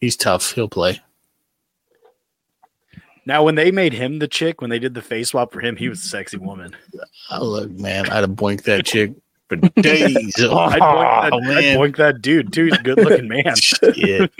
He's 0.00 0.16
tough. 0.16 0.52
He'll 0.52 0.68
play. 0.68 1.00
Now 3.28 3.44
when 3.44 3.56
they 3.56 3.70
made 3.70 3.92
him 3.92 4.18
the 4.18 4.26
chick 4.26 4.62
when 4.62 4.70
they 4.70 4.78
did 4.78 4.94
the 4.94 5.02
face 5.02 5.28
swap 5.28 5.52
for 5.52 5.60
him, 5.60 5.76
he 5.76 5.88
was 5.88 6.02
a 6.02 6.08
sexy 6.08 6.36
woman. 6.38 6.74
Oh, 7.30 7.44
look, 7.44 7.70
man, 7.70 8.08
I'd 8.08 8.22
have 8.22 8.30
boinked 8.30 8.64
that 8.64 8.86
chick 8.86 9.12
for 9.48 9.56
days. 9.56 10.34
Oh, 10.40 10.56
I'd, 10.56 10.80
boink 10.80 11.46
that, 11.46 11.64
I'd 11.64 11.78
boink 11.78 11.96
that 11.96 12.22
dude 12.22 12.52
too. 12.52 12.64
He's 12.64 12.78
a 12.78 12.82
good 12.82 12.96
looking 12.98 13.28
man. 13.28 13.54
Shit. 13.56 14.32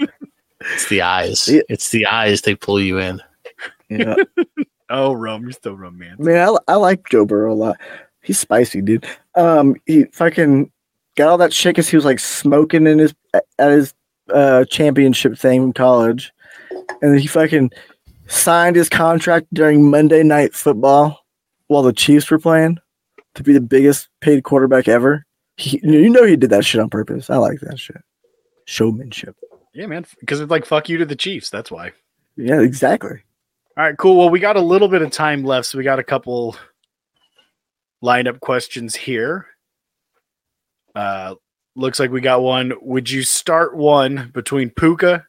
It's 0.61 0.89
the 0.89 1.03
eyes. 1.03 1.47
It's 1.47 1.91
the 1.91 2.07
eyes. 2.07 2.41
They 2.41 2.55
pull 2.55 2.81
you 2.81 2.99
in. 2.99 3.21
Yeah. 3.89 4.15
Oh, 4.89 5.13
Rome, 5.13 5.43
you're 5.43 5.51
still 5.51 5.77
Rome, 5.77 5.97
man. 5.97 6.15
Man, 6.17 6.49
I, 6.49 6.73
I 6.73 6.75
like 6.75 7.07
Joe 7.09 7.25
Burrow 7.25 7.53
a 7.53 7.55
lot. 7.55 7.77
He's 8.21 8.39
spicy, 8.39 8.81
dude. 8.81 9.05
Um, 9.35 9.75
he 9.85 10.05
fucking 10.05 10.71
got 11.15 11.29
all 11.29 11.37
that 11.37 11.53
shit 11.53 11.75
because 11.75 11.89
he 11.89 11.95
was 11.95 12.05
like 12.05 12.19
smoking 12.19 12.87
in 12.87 12.97
his 12.99 13.13
at 13.33 13.71
his 13.71 13.93
uh 14.33 14.65
championship 14.65 15.37
thing 15.37 15.63
in 15.63 15.73
college, 15.73 16.31
and 16.71 17.13
then 17.13 17.19
he 17.19 17.27
fucking 17.27 17.71
signed 18.29 18.75
his 18.75 18.89
contract 18.89 19.47
during 19.53 19.89
Monday 19.89 20.23
Night 20.23 20.53
Football 20.53 21.25
while 21.67 21.83
the 21.83 21.93
Chiefs 21.93 22.29
were 22.31 22.39
playing 22.39 22.79
to 23.35 23.43
be 23.43 23.53
the 23.53 23.61
biggest 23.61 24.09
paid 24.21 24.43
quarterback 24.43 24.87
ever. 24.87 25.25
He, 25.57 25.79
you 25.83 26.09
know 26.09 26.23
he 26.23 26.35
did 26.35 26.51
that 26.51 26.65
shit 26.65 26.81
on 26.81 26.89
purpose. 26.89 27.29
I 27.29 27.37
like 27.37 27.59
that 27.61 27.79
shit. 27.79 28.01
Showmanship. 28.65 29.35
Yeah, 29.73 29.87
man. 29.87 30.05
Because 30.19 30.39
it's 30.39 30.51
like 30.51 30.65
fuck 30.65 30.89
you 30.89 30.97
to 30.97 31.05
the 31.05 31.15
Chiefs. 31.15 31.49
That's 31.49 31.71
why. 31.71 31.91
Yeah, 32.35 32.61
exactly. 32.61 33.23
All 33.77 33.83
right, 33.83 33.97
cool. 33.97 34.17
Well, 34.17 34.29
we 34.29 34.39
got 34.39 34.55
a 34.55 34.61
little 34.61 34.87
bit 34.87 35.01
of 35.01 35.11
time 35.11 35.43
left, 35.43 35.67
so 35.67 35.77
we 35.77 35.83
got 35.83 35.99
a 35.99 36.03
couple 36.03 36.55
lineup 38.03 38.39
questions 38.39 38.95
here. 38.95 39.47
Uh, 40.95 41.35
looks 41.75 41.99
like 41.99 42.11
we 42.11 42.21
got 42.21 42.41
one. 42.41 42.73
Would 42.81 43.09
you 43.09 43.23
start 43.23 43.75
one 43.75 44.31
between 44.33 44.69
Puka, 44.69 45.25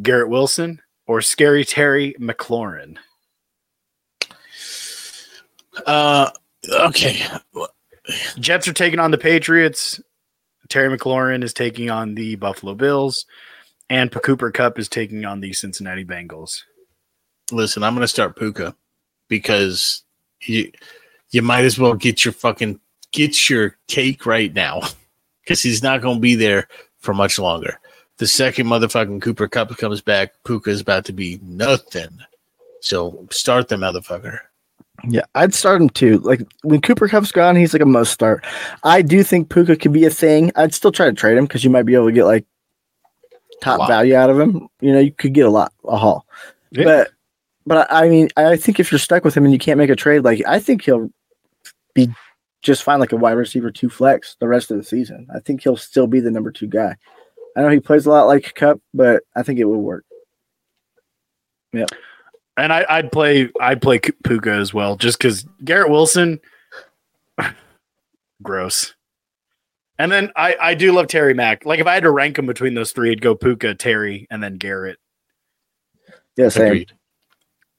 Garrett 0.00 0.30
Wilson, 0.30 0.80
or 1.08 1.20
Scary 1.20 1.64
Terry 1.64 2.14
McLaurin? 2.20 2.98
Uh, 5.86 6.30
okay. 6.70 7.20
Jets 8.38 8.68
are 8.68 8.72
taking 8.72 9.00
on 9.00 9.10
the 9.10 9.18
Patriots. 9.18 10.00
Terry 10.68 10.96
McLaurin 10.96 11.42
is 11.42 11.54
taking 11.54 11.90
on 11.90 12.14
the 12.14 12.36
Buffalo 12.36 12.74
Bills, 12.74 13.24
and 13.88 14.12
Cooper 14.12 14.50
Kupp 14.50 14.78
is 14.78 14.88
taking 14.88 15.24
on 15.24 15.40
the 15.40 15.52
Cincinnati 15.54 16.04
Bengals. 16.04 16.62
Listen, 17.50 17.82
I'm 17.82 17.94
going 17.94 18.04
to 18.04 18.08
start 18.08 18.36
Puka 18.36 18.76
because 19.28 20.02
you 20.42 20.70
you 21.30 21.40
might 21.40 21.64
as 21.64 21.78
well 21.78 21.94
get 21.94 22.24
your 22.24 22.32
fucking 22.32 22.80
get 23.12 23.48
your 23.48 23.76
cake 23.86 24.26
right 24.26 24.52
now 24.52 24.82
because 25.42 25.62
he's 25.62 25.82
not 25.82 26.02
going 26.02 26.16
to 26.16 26.20
be 26.20 26.34
there 26.34 26.68
for 26.98 27.14
much 27.14 27.38
longer. 27.38 27.80
The 28.18 28.26
second 28.26 28.66
motherfucking 28.66 29.22
Cooper 29.22 29.48
Kupp 29.48 29.76
comes 29.78 30.00
back, 30.00 30.32
Puka 30.44 30.70
is 30.70 30.80
about 30.80 31.04
to 31.06 31.12
be 31.12 31.38
nothing. 31.42 32.10
So 32.80 33.26
start 33.30 33.68
the 33.68 33.76
motherfucker. 33.76 34.38
Yeah, 35.08 35.22
I'd 35.36 35.54
start 35.54 35.80
him 35.80 35.88
too. 35.90 36.18
Like 36.18 36.40
when 36.62 36.80
Cooper 36.80 37.06
Kupp's 37.06 37.30
gone, 37.30 37.54
he's 37.54 37.72
like 37.72 37.82
a 37.82 37.86
must 37.86 38.12
start. 38.12 38.44
I 38.82 39.02
do 39.02 39.22
think 39.22 39.48
Puka 39.50 39.76
could 39.76 39.92
be 39.92 40.04
a 40.04 40.10
thing. 40.10 40.50
I'd 40.56 40.74
still 40.74 40.90
try 40.90 41.06
to 41.06 41.12
trade 41.12 41.38
him 41.38 41.44
because 41.44 41.62
you 41.62 41.70
might 41.70 41.84
be 41.84 41.94
able 41.94 42.06
to 42.06 42.12
get 42.12 42.24
like 42.24 42.44
top 43.62 43.78
Wow. 43.80 43.86
value 43.86 44.16
out 44.16 44.30
of 44.30 44.40
him. 44.40 44.68
You 44.80 44.92
know, 44.92 44.98
you 44.98 45.12
could 45.12 45.34
get 45.34 45.46
a 45.46 45.50
lot, 45.50 45.72
a 45.86 45.96
haul. 45.96 46.26
Yeah. 46.72 46.84
But, 46.84 47.10
but 47.66 47.86
I 47.90 48.08
mean, 48.08 48.28
I 48.36 48.56
think 48.56 48.80
if 48.80 48.90
you're 48.90 48.98
stuck 48.98 49.24
with 49.24 49.36
him 49.36 49.44
and 49.44 49.52
you 49.52 49.58
can't 49.60 49.78
make 49.78 49.90
a 49.90 49.96
trade, 49.96 50.24
like 50.24 50.42
I 50.46 50.58
think 50.58 50.82
he'll 50.82 51.10
be 51.94 52.08
just 52.62 52.82
fine, 52.82 52.98
like 52.98 53.12
a 53.12 53.16
wide 53.16 53.32
receiver 53.32 53.70
two 53.70 53.88
flex 53.88 54.36
the 54.40 54.48
rest 54.48 54.72
of 54.72 54.78
the 54.78 54.84
season. 54.84 55.28
I 55.32 55.38
think 55.38 55.62
he'll 55.62 55.76
still 55.76 56.08
be 56.08 56.18
the 56.18 56.30
number 56.32 56.50
two 56.50 56.66
guy. 56.66 56.96
I 57.58 57.62
know 57.62 57.70
he 57.70 57.80
plays 57.80 58.06
a 58.06 58.10
lot 58.10 58.28
like 58.28 58.54
Kupp, 58.54 58.80
but 58.94 59.24
I 59.34 59.42
think 59.42 59.58
it 59.58 59.64
will 59.64 59.82
work. 59.82 60.04
Yeah. 61.72 61.86
And 62.56 62.72
I, 62.72 62.86
I'd 62.88 63.10
play 63.10 63.50
I'd 63.60 63.82
play 63.82 63.98
Puka 63.98 64.52
as 64.52 64.72
well, 64.72 64.94
just 64.94 65.18
because 65.18 65.44
Garrett 65.64 65.90
Wilson, 65.90 66.38
gross. 68.42 68.94
And 69.98 70.12
then 70.12 70.30
I, 70.36 70.54
I 70.60 70.74
do 70.74 70.92
love 70.92 71.08
Terry 71.08 71.34
Mack. 71.34 71.66
Like 71.66 71.80
if 71.80 71.88
I 71.88 71.94
had 71.94 72.04
to 72.04 72.12
rank 72.12 72.36
them 72.36 72.46
between 72.46 72.74
those 72.74 72.92
three, 72.92 73.10
I'd 73.10 73.20
go 73.20 73.34
Puka, 73.34 73.74
Terry, 73.74 74.28
and 74.30 74.40
then 74.40 74.54
Garrett. 74.54 74.98
Yeah. 76.36 76.46
Agreed. 76.46 76.92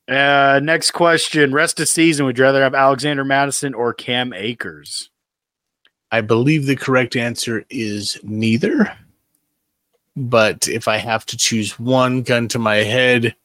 Uh, 0.10 0.60
next 0.62 0.92
question: 0.92 1.54
Rest 1.54 1.80
of 1.80 1.88
season, 1.88 2.26
would 2.26 2.38
you 2.38 2.44
rather 2.44 2.62
have 2.64 2.76
Alexander 2.76 3.24
Mattison 3.24 3.74
or 3.74 3.94
Cam 3.94 4.34
Akers? 4.34 5.10
I 6.12 6.20
believe 6.20 6.66
the 6.66 6.76
correct 6.76 7.16
answer 7.16 7.64
is 7.70 8.20
neither. 8.24 8.92
But 10.20 10.68
if 10.68 10.88
I 10.88 10.98
have 10.98 11.26
to 11.28 11.38
choose 11.38 11.80
one 11.80 12.24
gun 12.24 12.48
to 12.50 12.60
my 12.60 12.76
head, 12.78 13.36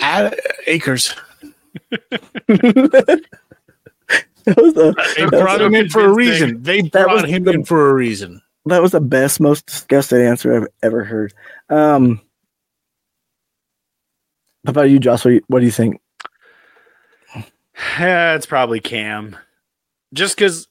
Ad- 0.00 0.38
Akers. 0.66 1.14
That 4.46 4.56
was 4.56 4.74
the 4.74 4.94
They 5.16 5.26
brought 5.26 5.60
him 5.60 5.74
in 5.74 5.88
for 5.88 6.04
a 6.04 6.12
reason. 6.14 6.62
They 6.62 6.82
brought 6.82 7.28
him 7.28 7.44
the- 7.44 7.52
in 7.52 7.64
for 7.64 7.90
a 7.90 7.94
reason. 7.94 8.40
that 8.66 8.82
was 8.82 8.92
the 8.92 9.00
best, 9.00 9.40
most 9.40 9.66
disgusting 9.66 10.20
answer 10.20 10.54
I've 10.62 10.68
ever 10.82 11.04
heard. 11.04 11.32
Um, 11.68 12.20
how 14.66 14.70
about 14.70 14.90
you, 14.90 14.98
Josh? 14.98 15.24
What 15.24 15.30
do 15.30 15.34
you, 15.34 15.42
what 15.48 15.60
do 15.60 15.66
you 15.66 15.72
think? 15.72 16.00
Yeah, 17.98 18.34
it's 18.36 18.46
probably 18.46 18.78
Cam. 18.80 19.36
Just 20.12 20.36
because, 20.36 20.68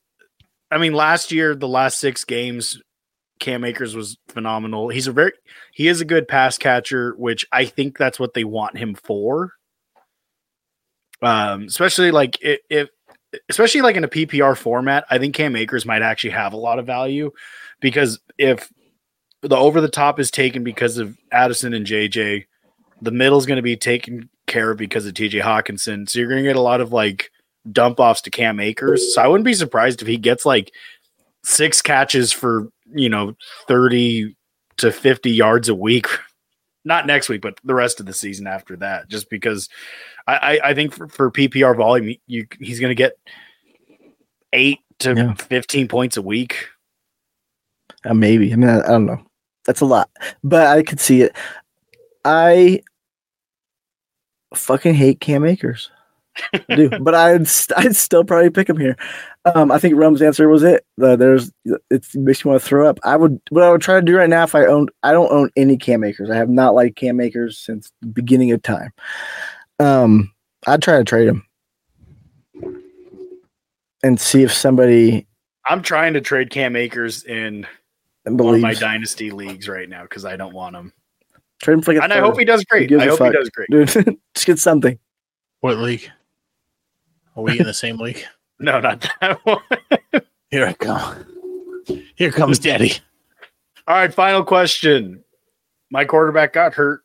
I 0.74 0.78
mean, 0.80 0.94
last 0.94 1.32
year, 1.32 1.56
the 1.56 1.68
last 1.68 2.00
six 2.00 2.24
games, 2.24 2.82
Cam 3.40 3.64
Akers 3.64 3.96
was 3.96 4.18
phenomenal. 4.30 4.90
He's 4.90 5.08
a 5.08 5.12
very, 5.12 5.34
he 5.74 5.88
is 5.88 6.02
a 6.02 6.06
good 6.06 6.28
pass 6.28 6.58
catcher, 6.58 7.14
which 7.18 7.46
I 7.52 7.66
think 7.66 7.98
that's 7.98 8.20
what 8.20 8.34
they 8.34 8.44
want 8.44 8.78
him 8.78 8.96
for. 8.96 9.54
Um, 11.22 11.64
especially 11.64 12.12
like 12.12 12.38
if, 12.42 12.60
if 12.70 12.90
especially 13.50 13.82
like 13.82 13.96
in 13.96 14.04
a 14.04 14.10
PPR 14.10 14.58
format, 14.58 15.06
I 15.10 15.18
think 15.18 15.36
Cam 15.36 15.56
Akers 15.56 15.86
might 15.86 16.02
actually 16.02 16.32
have 16.32 16.54
a 16.54 16.58
lot 16.58 16.80
of 16.80 16.86
value 16.86 17.32
because 17.80 18.20
if 18.38 18.72
the 19.42 19.56
over 19.56 19.82
the 19.82 19.90
top 19.90 20.20
is 20.20 20.32
taken 20.32 20.64
because 20.64 20.98
of 20.98 21.18
Addison 21.32 21.74
and 21.74 21.86
JJ, 21.86 22.46
the 23.02 23.12
middle's 23.12 23.46
going 23.46 23.58
to 23.58 23.64
be 23.64 23.78
taken 23.78 24.30
care 24.48 24.72
of 24.72 24.78
because 24.78 25.06
of 25.06 25.14
TJ 25.14 25.42
Hockenson. 25.42 26.10
So 26.10 26.20
you're 26.20 26.30
going 26.30 26.44
to 26.44 26.50
get 26.50 26.56
a 26.56 26.62
lot 26.62 26.82
of 26.82 26.92
like 26.92 27.32
dump 27.72 28.00
offs 28.00 28.22
to 28.22 28.30
Cam 28.30 28.60
Akers. 28.60 29.14
So 29.14 29.22
I 29.22 29.28
wouldn't 29.28 29.46
be 29.46 29.54
surprised 29.54 30.02
if 30.02 30.08
he 30.08 30.18
gets 30.18 30.46
like 30.46 30.72
six 31.44 31.82
catches 31.82 32.32
for, 32.32 32.70
you 32.94 33.10
know, 33.10 33.36
30 33.68 34.36
to 34.78 34.92
50 34.92 35.32
yards 35.32 35.70
a 35.70 35.76
week. 35.76 36.08
Not 36.86 37.08
next 37.08 37.30
week, 37.30 37.42
but 37.42 37.58
the 37.64 37.74
rest 37.74 38.02
of 38.02 38.06
the 38.06 38.14
season 38.14 38.46
after 38.46 38.76
that, 38.78 39.08
just 39.08 39.30
because 39.30 39.70
I, 40.28 40.36
I, 40.36 40.70
I 40.70 40.74
think 40.74 40.94
for, 40.94 41.08
for 41.08 41.32
PPR 41.32 41.78
volume, 41.78 42.18
you 42.28 42.46
he's 42.60 42.82
going 42.82 42.92
to 42.92 42.96
get 42.96 43.14
eight 44.52 44.80
to 45.00 45.14
Yeah. 45.16 45.34
15 45.36 45.88
points 45.88 46.18
a 46.18 46.22
week. 46.22 46.68
Uh, 48.04 48.14
maybe. 48.14 48.52
I 48.52 48.58
mean, 48.58 48.70
I, 48.70 48.80
I 48.80 48.88
don't 48.88 49.06
know. 49.06 49.24
That's 49.66 49.80
a 49.80 49.86
lot, 49.86 50.10
but 50.44 50.68
I 50.68 50.84
could 50.84 51.00
see 51.00 51.22
it. 51.22 51.34
I 52.26 52.82
fucking 54.54 54.94
hate 54.94 55.22
Cam 55.22 55.46
Akers. 55.46 55.90
I 56.54 56.76
do, 56.76 56.90
but 57.02 57.14
I'd 57.14 57.48
st- 57.48 57.78
I'd 57.78 57.96
still 57.96 58.24
probably 58.24 58.50
pick 58.50 58.70
him 58.70 58.78
here. 58.78 58.96
Um, 59.54 59.72
I 59.72 59.78
think 59.78 59.96
Rome's 59.96 60.22
answer 60.22 60.48
was 60.50 60.64
it. 60.64 60.86
Uh, 61.02 61.16
there's 61.16 61.52
it 61.66 62.06
makes 62.16 62.44
me 62.44 62.50
want 62.50 62.62
to 62.62 62.68
throw 62.68 62.88
up. 62.90 63.00
I 63.04 63.16
would 63.18 63.40
what 63.50 63.64
I 63.64 63.72
would 63.72 63.82
try 63.82 63.96
to 63.96 64.02
do 64.06 64.18
right 64.18 64.30
now 64.30 64.44
if 64.44 64.56
I 64.56 64.66
owned 64.66 64.90
I 65.04 65.12
don't 65.12 65.32
own 65.32 65.52
any 65.56 65.78
Cam 65.78 66.04
Akers. 66.04 66.30
I 66.30 66.36
have 66.38 66.50
not 66.50 66.74
liked 66.76 66.96
Cam 66.96 67.20
Akers 67.20 67.58
since 67.60 67.92
the 68.02 68.08
beginning 68.08 68.52
of 68.52 68.62
time. 68.64 68.92
Um, 69.80 70.32
I'd 70.66 70.82
try 70.82 70.98
to 70.98 71.04
trade 71.04 71.28
him 71.28 71.46
and 74.04 74.20
see 74.20 74.44
if 74.44 74.52
somebody 74.54 75.28
I'm 75.66 75.82
trying 75.82 76.14
to 76.14 76.22
trade 76.22 76.50
Cam 76.50 76.76
Akers 76.76 77.24
in 77.24 77.66
one 78.26 78.56
of 78.56 78.62
my 78.62 78.74
dynasty 78.74 79.32
leagues 79.32 79.68
right 79.70 79.88
now 79.88 80.04
because 80.04 80.26
I 80.26 80.36
don't 80.36 80.54
want 80.54 80.76
him. 80.76 80.94
Trade 81.62 81.76
him 81.76 81.82
for 81.82 81.94
like 81.94 82.02
a 82.02 82.04
And 82.04 82.14
I 82.14 82.20
hope 82.20 82.38
he 82.38 82.46
does 82.46 82.64
great. 82.66 82.90
gives 82.90 83.02
I 83.04 83.06
a 83.06 83.10
hope 83.12 83.20
fuck? 83.20 83.32
he 83.34 83.38
does 83.38 83.50
great. 83.50 83.70
dude. 83.70 83.88
Just 84.36 84.46
get 84.46 84.60
something. 84.60 85.00
What 85.62 85.78
league? 85.78 86.10
Are 87.36 87.44
we 87.44 87.60
in 87.60 87.66
the 87.66 87.74
same 87.74 87.98
league? 87.98 88.24
No, 88.60 88.80
not 88.80 89.06
that 89.20 89.40
one. 89.46 89.60
Here 90.50 90.66
I 90.66 90.74
come. 90.74 91.26
Here 92.16 92.32
comes 92.32 92.60
Daddy. 92.60 92.94
All 93.88 93.96
right, 93.96 94.14
final 94.14 94.46
question. 94.46 95.24
My 95.90 96.06
quarterback 96.06 96.54
got 96.54 96.76
hurt, 96.76 97.02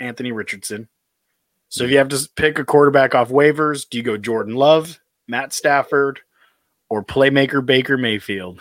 Anthony 0.00 0.32
Richardson. 0.32 0.86
So 1.70 1.84
if 1.84 1.90
you 1.90 1.98
have 1.98 2.08
to 2.08 2.28
pick 2.36 2.58
a 2.58 2.64
quarterback 2.64 3.14
off 3.14 3.30
waivers, 3.30 3.88
do 3.88 3.96
you 3.96 4.04
go 4.04 4.18
Jordan 4.18 4.54
Love, 4.54 5.00
Matt 5.28 5.54
Stafford, 5.54 6.20
or 6.90 7.02
playmaker 7.02 7.64
Baker 7.64 7.96
Mayfield? 7.96 8.60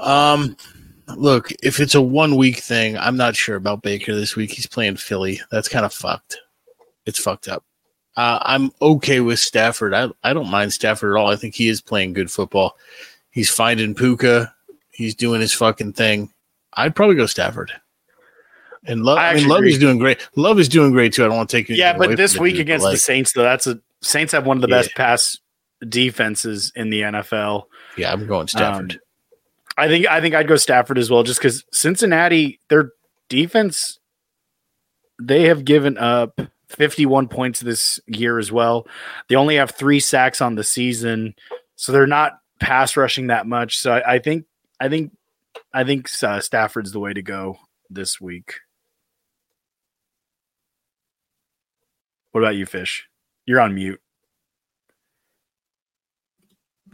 Um, 0.00 0.56
look, 1.16 1.50
if 1.62 1.80
it's 1.80 1.94
a 1.94 2.02
one 2.02 2.36
week 2.36 2.58
thing, 2.58 2.98
I'm 2.98 3.16
not 3.16 3.36
sure 3.36 3.56
about 3.56 3.82
Baker 3.82 4.14
this 4.14 4.36
week. 4.36 4.50
He's 4.50 4.66
playing 4.66 4.96
Philly. 4.96 5.40
That's 5.50 5.68
kind 5.68 5.86
of 5.86 5.94
fucked. 5.94 6.38
It's 7.06 7.18
fucked 7.18 7.48
up. 7.48 7.64
Uh, 8.16 8.38
I'm 8.42 8.70
okay 8.82 9.20
with 9.20 9.38
Stafford. 9.38 9.94
I, 9.94 10.08
I 10.22 10.32
don't 10.34 10.50
mind 10.50 10.72
Stafford 10.72 11.16
at 11.16 11.18
all. 11.20 11.28
I 11.28 11.36
think 11.36 11.54
he 11.54 11.68
is 11.68 11.80
playing 11.80 12.12
good 12.12 12.30
football. 12.30 12.76
He's 13.30 13.50
finding 13.50 13.94
Puka. 13.94 14.54
He's 14.90 15.14
doing 15.14 15.40
his 15.40 15.52
fucking 15.54 15.94
thing. 15.94 16.30
I'd 16.74 16.94
probably 16.94 17.16
go 17.16 17.26
Stafford. 17.26 17.72
And 18.84 19.04
Love, 19.04 19.18
I 19.18 19.30
I, 19.30 19.34
mean, 19.34 19.48
Love 19.48 19.58
agree. 19.58 19.72
is 19.72 19.78
doing 19.78 19.98
great. 19.98 20.28
Love 20.36 20.58
is 20.58 20.68
doing 20.68 20.90
great 20.92 21.12
too. 21.14 21.24
I 21.24 21.28
don't 21.28 21.36
want 21.36 21.48
to 21.50 21.56
take 21.56 21.68
Yeah, 21.68 21.96
but 21.96 22.16
this 22.16 22.36
week 22.38 22.54
dude, 22.54 22.62
against 22.62 22.84
but, 22.84 22.92
the 22.92 22.98
Saints, 22.98 23.32
though, 23.32 23.42
that's 23.42 23.66
a 23.66 23.80
Saints 24.02 24.32
have 24.32 24.44
one 24.44 24.56
of 24.58 24.60
the 24.62 24.68
Yeah. 24.68 24.78
best 24.82 24.94
pass 24.94 25.38
defenses 25.88 26.72
in 26.74 26.90
the 26.90 27.02
NFL. 27.02 27.64
yeah, 27.96 28.12
I'm 28.12 28.26
going 28.26 28.48
Stafford. 28.48 28.92
Um, 28.92 28.98
I 29.78 29.88
think 29.88 30.06
I 30.06 30.20
think 30.20 30.34
I'd 30.34 30.48
go 30.48 30.56
Stafford 30.56 30.98
as 30.98 31.10
well, 31.10 31.22
just 31.22 31.38
because 31.40 31.64
Cincinnati, 31.72 32.60
their 32.68 32.90
defense, 33.28 33.98
they 35.20 35.44
have 35.44 35.64
given 35.64 35.96
up 35.96 36.38
51 36.72 37.28
points 37.28 37.60
this 37.60 38.00
year 38.06 38.38
as 38.38 38.50
well. 38.50 38.86
They 39.28 39.36
only 39.36 39.56
have 39.56 39.70
three 39.70 40.00
sacks 40.00 40.40
on 40.40 40.54
the 40.54 40.64
season, 40.64 41.34
so 41.76 41.92
they're 41.92 42.06
not 42.06 42.38
pass 42.60 42.96
rushing 42.96 43.28
that 43.28 43.46
much. 43.46 43.78
So 43.78 43.92
I, 43.92 44.14
I 44.14 44.18
think 44.18 44.46
I 44.80 44.88
think 44.88 45.12
I 45.72 45.84
think 45.84 46.08
uh, 46.22 46.40
Stafford's 46.40 46.92
the 46.92 47.00
way 47.00 47.12
to 47.12 47.22
go 47.22 47.58
this 47.90 48.20
week. 48.20 48.54
What 52.32 52.42
about 52.42 52.56
you, 52.56 52.66
Fish? 52.66 53.08
You're 53.46 53.60
on 53.60 53.74
mute. 53.74 54.00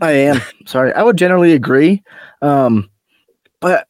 I 0.01 0.13
am 0.13 0.41
sorry. 0.67 0.93
I 0.93 1.03
would 1.03 1.19
generally 1.19 1.53
agree, 1.53 2.03
um, 2.41 2.89
but 3.61 3.89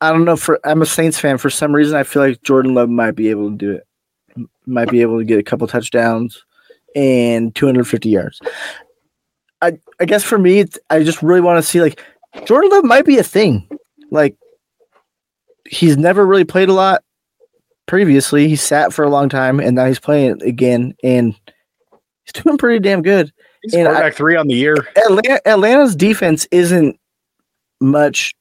I 0.00 0.12
don't 0.12 0.24
know. 0.24 0.36
For 0.36 0.60
I'm 0.64 0.82
a 0.82 0.86
Saints 0.86 1.18
fan. 1.18 1.38
For 1.38 1.50
some 1.50 1.74
reason, 1.74 1.96
I 1.96 2.02
feel 2.02 2.22
like 2.22 2.42
Jordan 2.42 2.74
Love 2.74 2.88
might 2.88 3.12
be 3.12 3.30
able 3.30 3.50
to 3.50 3.56
do 3.56 3.72
it. 3.72 3.87
Might 4.68 4.90
be 4.90 5.00
able 5.02 5.18
to 5.18 5.24
get 5.24 5.38
a 5.38 5.42
couple 5.42 5.66
touchdowns 5.66 6.44
and 6.94 7.54
250 7.54 8.08
yards. 8.08 8.40
I 9.62 9.78
I 10.00 10.04
guess 10.04 10.22
for 10.22 10.38
me, 10.38 10.64
I 10.90 11.02
just 11.02 11.22
really 11.22 11.40
want 11.40 11.58
to 11.58 11.68
see 11.68 11.80
like 11.80 12.00
Jordan 12.44 12.70
Love 12.70 12.84
might 12.84 13.04
be 13.06 13.18
a 13.18 13.22
thing. 13.24 13.68
Like 14.10 14.36
he's 15.66 15.96
never 15.96 16.24
really 16.26 16.44
played 16.44 16.68
a 16.68 16.72
lot 16.74 17.02
previously. 17.86 18.46
He 18.48 18.56
sat 18.56 18.92
for 18.92 19.04
a 19.04 19.10
long 19.10 19.28
time, 19.28 19.58
and 19.58 19.74
now 19.74 19.86
he's 19.86 19.98
playing 19.98 20.42
again, 20.42 20.94
and 21.02 21.34
he's 22.24 22.42
doing 22.42 22.58
pretty 22.58 22.80
damn 22.80 23.02
good. 23.02 23.32
He's 23.62 23.74
And 23.74 23.88
I- 23.88 23.92
quarterback 23.92 24.14
three 24.14 24.36
on 24.36 24.46
the 24.46 24.54
year. 24.54 24.76
Atlanta, 24.96 25.40
Atlanta's 25.48 25.96
defense 25.96 26.46
isn't 26.50 26.98
much 27.80 28.34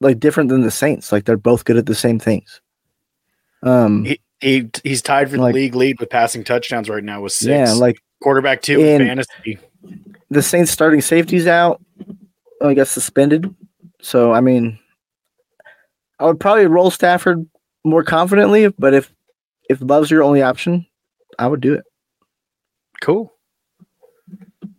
like 0.00 0.18
different 0.20 0.48
than 0.50 0.62
the 0.62 0.70
Saints. 0.70 1.12
Like 1.12 1.24
they're 1.24 1.36
both 1.36 1.64
good 1.64 1.76
at 1.76 1.86
the 1.86 1.94
same 1.94 2.18
things. 2.18 2.60
Um, 3.62 4.04
He, 4.04 4.20
he 4.40 4.70
he's 4.82 5.02
tied 5.02 5.30
for 5.30 5.36
the 5.36 5.42
league 5.44 5.74
lead 5.74 6.00
with 6.00 6.10
passing 6.10 6.44
touchdowns 6.44 6.88
right 6.88 7.04
now 7.04 7.20
with 7.22 7.32
six. 7.32 7.48
yeah, 7.48 7.72
like 7.72 8.00
quarterback 8.22 8.62
two 8.62 8.80
in 8.80 9.00
fantasy. 9.06 9.58
the 10.30 10.42
Saints 10.42 10.70
starting 10.70 11.00
safety's 11.00 11.46
out. 11.46 11.82
I 12.62 12.74
guess 12.74 12.90
suspended. 12.90 13.54
So 14.00 14.32
I 14.32 14.40
mean, 14.40 14.78
I 16.18 16.24
would 16.26 16.40
probably 16.40 16.66
roll 16.66 16.90
Stafford 16.90 17.46
more 17.84 18.02
confidently, 18.02 18.68
but 18.78 18.94
if 18.94 19.12
if 19.68 19.80
Love's 19.80 20.10
your 20.10 20.22
only 20.22 20.42
option, 20.42 20.86
I 21.38 21.46
would 21.46 21.60
do 21.60 21.74
it. 21.74 21.84
Cool. 23.00 23.32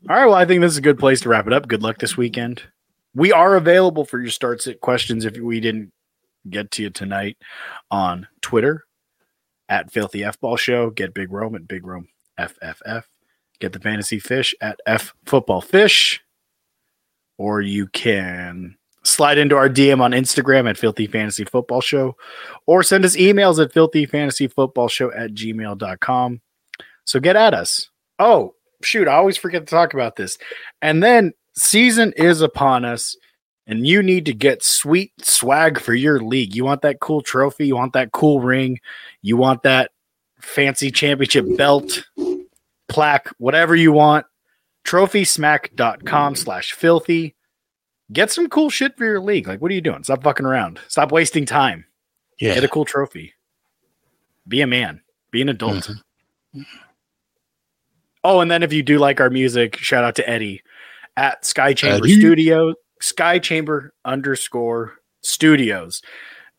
All 0.09 0.15
right. 0.15 0.25
Well, 0.25 0.33
I 0.35 0.45
think 0.45 0.61
this 0.61 0.71
is 0.71 0.77
a 0.77 0.81
good 0.81 0.99
place 0.99 1.21
to 1.21 1.29
wrap 1.29 1.47
it 1.47 1.53
up. 1.53 1.67
Good 1.67 1.83
luck 1.83 1.99
this 1.99 2.17
weekend. 2.17 2.63
We 3.13 3.31
are 3.31 3.55
available 3.55 4.05
for 4.05 4.19
your 4.19 4.29
start 4.31 4.61
sit 4.61 4.81
questions 4.81 5.25
if 5.25 5.37
we 5.37 5.59
didn't 5.59 5.91
get 6.49 6.71
to 6.71 6.83
you 6.83 6.89
tonight 6.89 7.37
on 7.89 8.27
Twitter 8.41 8.85
at 9.69 9.91
Filthy 9.91 10.23
F 10.23 10.39
Ball 10.39 10.57
Show. 10.57 10.89
Get 10.89 11.13
Big 11.13 11.31
Rome 11.31 11.55
at 11.55 11.67
Big 11.67 11.85
Rome 11.85 12.07
FFF. 12.39 13.03
Get 13.59 13.73
the 13.73 13.79
Fantasy 13.79 14.19
Fish 14.19 14.55
at 14.61 14.79
F 14.85 15.13
Football 15.25 15.61
Fish. 15.61 16.21
Or 17.37 17.61
you 17.61 17.87
can 17.87 18.77
slide 19.03 19.37
into 19.37 19.55
our 19.55 19.69
DM 19.69 20.01
on 20.01 20.11
Instagram 20.11 20.69
at 20.69 20.77
Filthy 20.77 21.07
Fantasy 21.07 21.43
Football 21.43 21.81
Show 21.81 22.15
or 22.67 22.83
send 22.83 23.03
us 23.05 23.15
emails 23.15 23.63
at 23.63 23.73
Filthy 23.73 24.05
Fantasy 24.05 24.47
Football 24.47 24.87
Show 24.87 25.11
at 25.13 25.33
gmail.com. 25.33 26.41
So 27.05 27.19
get 27.19 27.35
at 27.35 27.53
us. 27.53 27.89
Oh, 28.19 28.53
shoot. 28.83 29.07
I 29.07 29.15
always 29.15 29.37
forget 29.37 29.65
to 29.65 29.71
talk 29.71 29.93
about 29.93 30.15
this. 30.15 30.37
And 30.81 31.01
then 31.01 31.33
season 31.55 32.13
is 32.15 32.41
upon 32.41 32.85
us, 32.85 33.15
and 33.67 33.85
you 33.85 34.01
need 34.03 34.25
to 34.25 34.33
get 34.33 34.63
sweet 34.63 35.13
swag 35.23 35.79
for 35.79 35.93
your 35.93 36.19
league. 36.19 36.55
You 36.55 36.65
want 36.65 36.81
that 36.81 36.99
cool 36.99 37.21
trophy, 37.21 37.67
you 37.67 37.75
want 37.75 37.93
that 37.93 38.11
cool 38.11 38.39
ring, 38.39 38.79
you 39.21 39.37
want 39.37 39.63
that 39.63 39.91
fancy 40.39 40.91
championship 40.91 41.45
belt, 41.57 42.07
plaque, 42.87 43.29
whatever 43.37 43.75
you 43.75 43.91
want. 43.91 44.25
Trophysmack.com 44.83 46.35
slash 46.35 46.73
filthy. 46.73 47.35
Get 48.11 48.31
some 48.31 48.49
cool 48.49 48.69
shit 48.69 48.97
for 48.97 49.05
your 49.05 49.21
league. 49.21 49.47
Like, 49.47 49.61
what 49.61 49.71
are 49.71 49.75
you 49.75 49.81
doing? 49.81 50.03
Stop 50.03 50.23
fucking 50.23 50.45
around. 50.45 50.79
Stop 50.87 51.11
wasting 51.11 51.45
time. 51.45 51.85
Yeah. 52.39 52.55
Get 52.55 52.63
a 52.63 52.67
cool 52.67 52.83
trophy. 52.83 53.33
Be 54.47 54.61
a 54.61 54.67
man. 54.67 55.01
Be 55.29 55.41
an 55.41 55.49
adult. 55.49 55.91
Mm-hmm. 56.55 56.61
Oh, 58.23 58.39
and 58.39 58.51
then 58.51 58.63
if 58.63 58.73
you 58.73 58.83
do 58.83 58.97
like 58.97 59.21
our 59.21 59.29
music, 59.29 59.77
shout 59.77 60.03
out 60.03 60.15
to 60.15 60.29
Eddie 60.29 60.61
at 61.15 61.45
Sky 61.45 61.73
Chamber 61.73 62.05
Eddie. 62.05 62.19
Studio, 62.19 62.73
Sky 63.01 63.39
Chamber 63.39 63.93
underscore 64.05 64.93
Studios. 65.21 66.01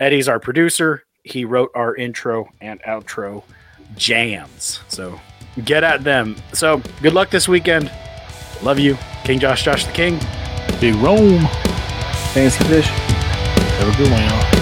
Eddie's 0.00 0.28
our 0.28 0.40
producer. 0.40 1.04
He 1.24 1.44
wrote 1.44 1.70
our 1.74 1.94
intro 1.94 2.48
and 2.60 2.80
outro 2.82 3.44
jams. 3.96 4.80
So 4.88 5.20
get 5.64 5.84
at 5.84 6.04
them. 6.04 6.36
So 6.52 6.82
good 7.02 7.12
luck 7.12 7.30
this 7.30 7.48
weekend. 7.48 7.90
Love 8.62 8.78
you, 8.78 8.96
King 9.24 9.38
Josh, 9.38 9.64
Josh 9.64 9.86
the 9.86 9.92
King. 9.92 10.18
Big 10.80 10.94
Rome. 10.96 11.46
Fantasy 12.32 12.64
fish. 12.64 12.86
Have 12.86 13.94
a 13.94 13.96
good 13.96 14.10
one, 14.10 14.22
y'all. 14.22 14.61